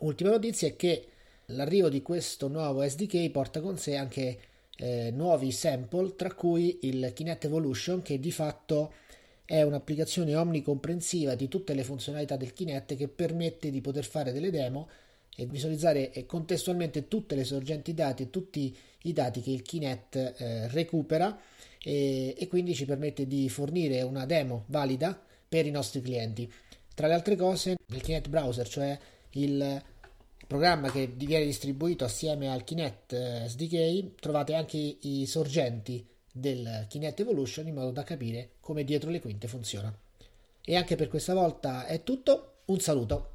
Ultima 0.00 0.30
notizia 0.30 0.68
è 0.68 0.76
che 0.76 1.06
l'arrivo 1.46 1.88
di 1.88 2.02
questo 2.02 2.48
nuovo 2.48 2.86
SDK 2.86 3.30
porta 3.30 3.60
con 3.60 3.78
sé 3.78 3.96
anche 3.96 4.38
eh, 4.76 5.10
nuovi 5.10 5.52
sample, 5.52 6.16
tra 6.16 6.32
cui 6.32 6.78
il 6.82 7.12
Kinect 7.14 7.44
Evolution, 7.44 8.02
che 8.02 8.18
di 8.18 8.32
fatto 8.32 8.92
è 9.44 9.62
un'applicazione 9.62 10.34
omnicomprensiva 10.34 11.34
di 11.34 11.48
tutte 11.48 11.74
le 11.74 11.82
funzionalità 11.82 12.36
del 12.36 12.52
Kinect 12.52 12.96
che 12.96 13.08
permette 13.08 13.70
di 13.70 13.80
poter 13.80 14.04
fare 14.04 14.32
delle 14.32 14.50
demo 14.50 14.88
e 15.36 15.46
visualizzare 15.46 16.24
contestualmente 16.26 17.08
tutte 17.08 17.34
le 17.34 17.44
sorgenti 17.44 17.92
dati 17.92 18.24
e 18.24 18.30
tutti 18.30 18.76
i 19.02 19.12
dati 19.12 19.40
che 19.40 19.50
il 19.50 19.62
Kinect 19.62 20.16
eh, 20.16 20.68
recupera 20.68 21.36
e, 21.82 22.34
e 22.36 22.48
quindi 22.48 22.74
ci 22.74 22.84
permette 22.84 23.26
di 23.26 23.48
fornire 23.48 24.02
una 24.02 24.26
demo 24.26 24.64
valida 24.66 25.20
per 25.48 25.66
i 25.66 25.70
nostri 25.70 26.00
clienti. 26.00 26.50
Tra 26.94 27.06
le 27.06 27.14
altre 27.14 27.36
cose, 27.36 27.76
nel 27.86 28.02
Kinect 28.02 28.28
Browser, 28.28 28.68
cioè 28.68 28.98
il 29.30 29.82
programma 30.46 30.90
che 30.90 31.06
viene 31.06 31.44
distribuito 31.44 32.04
assieme 32.04 32.50
al 32.50 32.64
Kinect 32.64 33.12
eh, 33.12 33.48
SDK, 33.48 34.20
trovate 34.20 34.54
anche 34.54 34.96
i 35.00 35.24
sorgenti 35.26 36.04
del 36.32 36.86
Kinect 36.88 37.20
Evolution 37.20 37.66
in 37.66 37.74
modo 37.74 37.90
da 37.90 38.02
capire 38.02 38.50
come 38.60 38.84
dietro 38.84 39.10
le 39.10 39.20
quinte 39.20 39.48
funziona. 39.48 39.96
E 40.62 40.76
anche 40.76 40.96
per 40.96 41.08
questa 41.08 41.34
volta 41.34 41.86
è 41.86 42.02
tutto, 42.02 42.62
un 42.66 42.80
saluto. 42.80 43.30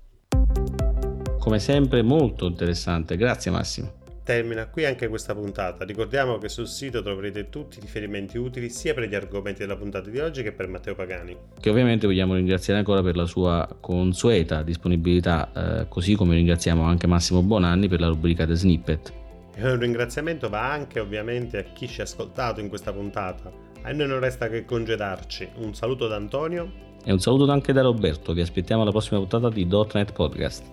Come 1.40 1.60
sempre 1.60 2.02
molto 2.02 2.48
interessante, 2.48 3.18
grazie 3.18 3.52
Massimo. 3.52 4.05
Termina 4.26 4.66
qui 4.66 4.86
anche 4.86 5.08
questa 5.08 5.36
puntata. 5.36 5.86
Ricordiamo 5.86 6.40
che 6.40 6.50
sul 6.50 6.68
sito 6.68 7.04
troverete 7.04 7.52
tutti 7.52 7.78
i 7.78 7.82
riferimenti 7.82 8.40
utili 8.40 8.70
sia 8.70 8.96
per 8.96 9.08
gli 9.08 9.14
argomenti 9.14 9.60
della 9.60 9.76
puntata 9.76 10.10
di 10.10 10.18
oggi 10.18 10.42
che 10.42 10.52
per 10.52 10.68
Matteo 10.68 10.96
Pagani. 10.96 11.38
Che 11.60 11.70
ovviamente 11.70 12.08
vogliamo 12.08 12.34
ringraziare 12.34 12.80
ancora 12.80 13.04
per 13.04 13.16
la 13.16 13.28
sua 13.28 13.70
consueta 13.80 14.64
disponibilità, 14.64 15.82
eh, 15.84 15.88
così 15.90 16.16
come 16.16 16.34
ringraziamo 16.34 16.82
anche 16.82 17.06
Massimo 17.06 17.44
Bonanni 17.44 17.88
per 17.88 18.00
la 18.00 18.08
rubrica 18.08 18.48
The 18.48 18.56
Snippet. 18.56 19.14
E 19.54 19.72
un 19.72 19.78
ringraziamento 19.78 20.50
va 20.50 20.72
anche 20.72 21.00
ovviamente 21.00 21.60
a 21.60 21.64
chi 21.72 21.88
ci 21.88 22.02
ha 22.02 22.06
ascoltato 22.06 22.60
in 22.62 22.68
questa 22.68 22.92
puntata. 22.92 23.52
A 23.84 23.92
noi 23.92 24.08
non 24.08 24.20
resta 24.20 24.50
che 24.50 24.66
congedarci. 24.66 25.50
Un 25.58 25.76
saluto 25.76 26.08
da 26.08 26.16
Antonio. 26.16 26.72
E 27.04 27.12
un 27.12 27.20
saluto 27.20 27.52
anche 27.52 27.74
da 27.74 27.84
Roberto. 27.84 28.34
Vi 28.34 28.42
aspettiamo 28.42 28.82
alla 28.82 28.90
prossima 28.90 29.20
puntata 29.20 29.50
di 29.50 29.66
.NET 29.66 30.14
Podcast. 30.14 30.64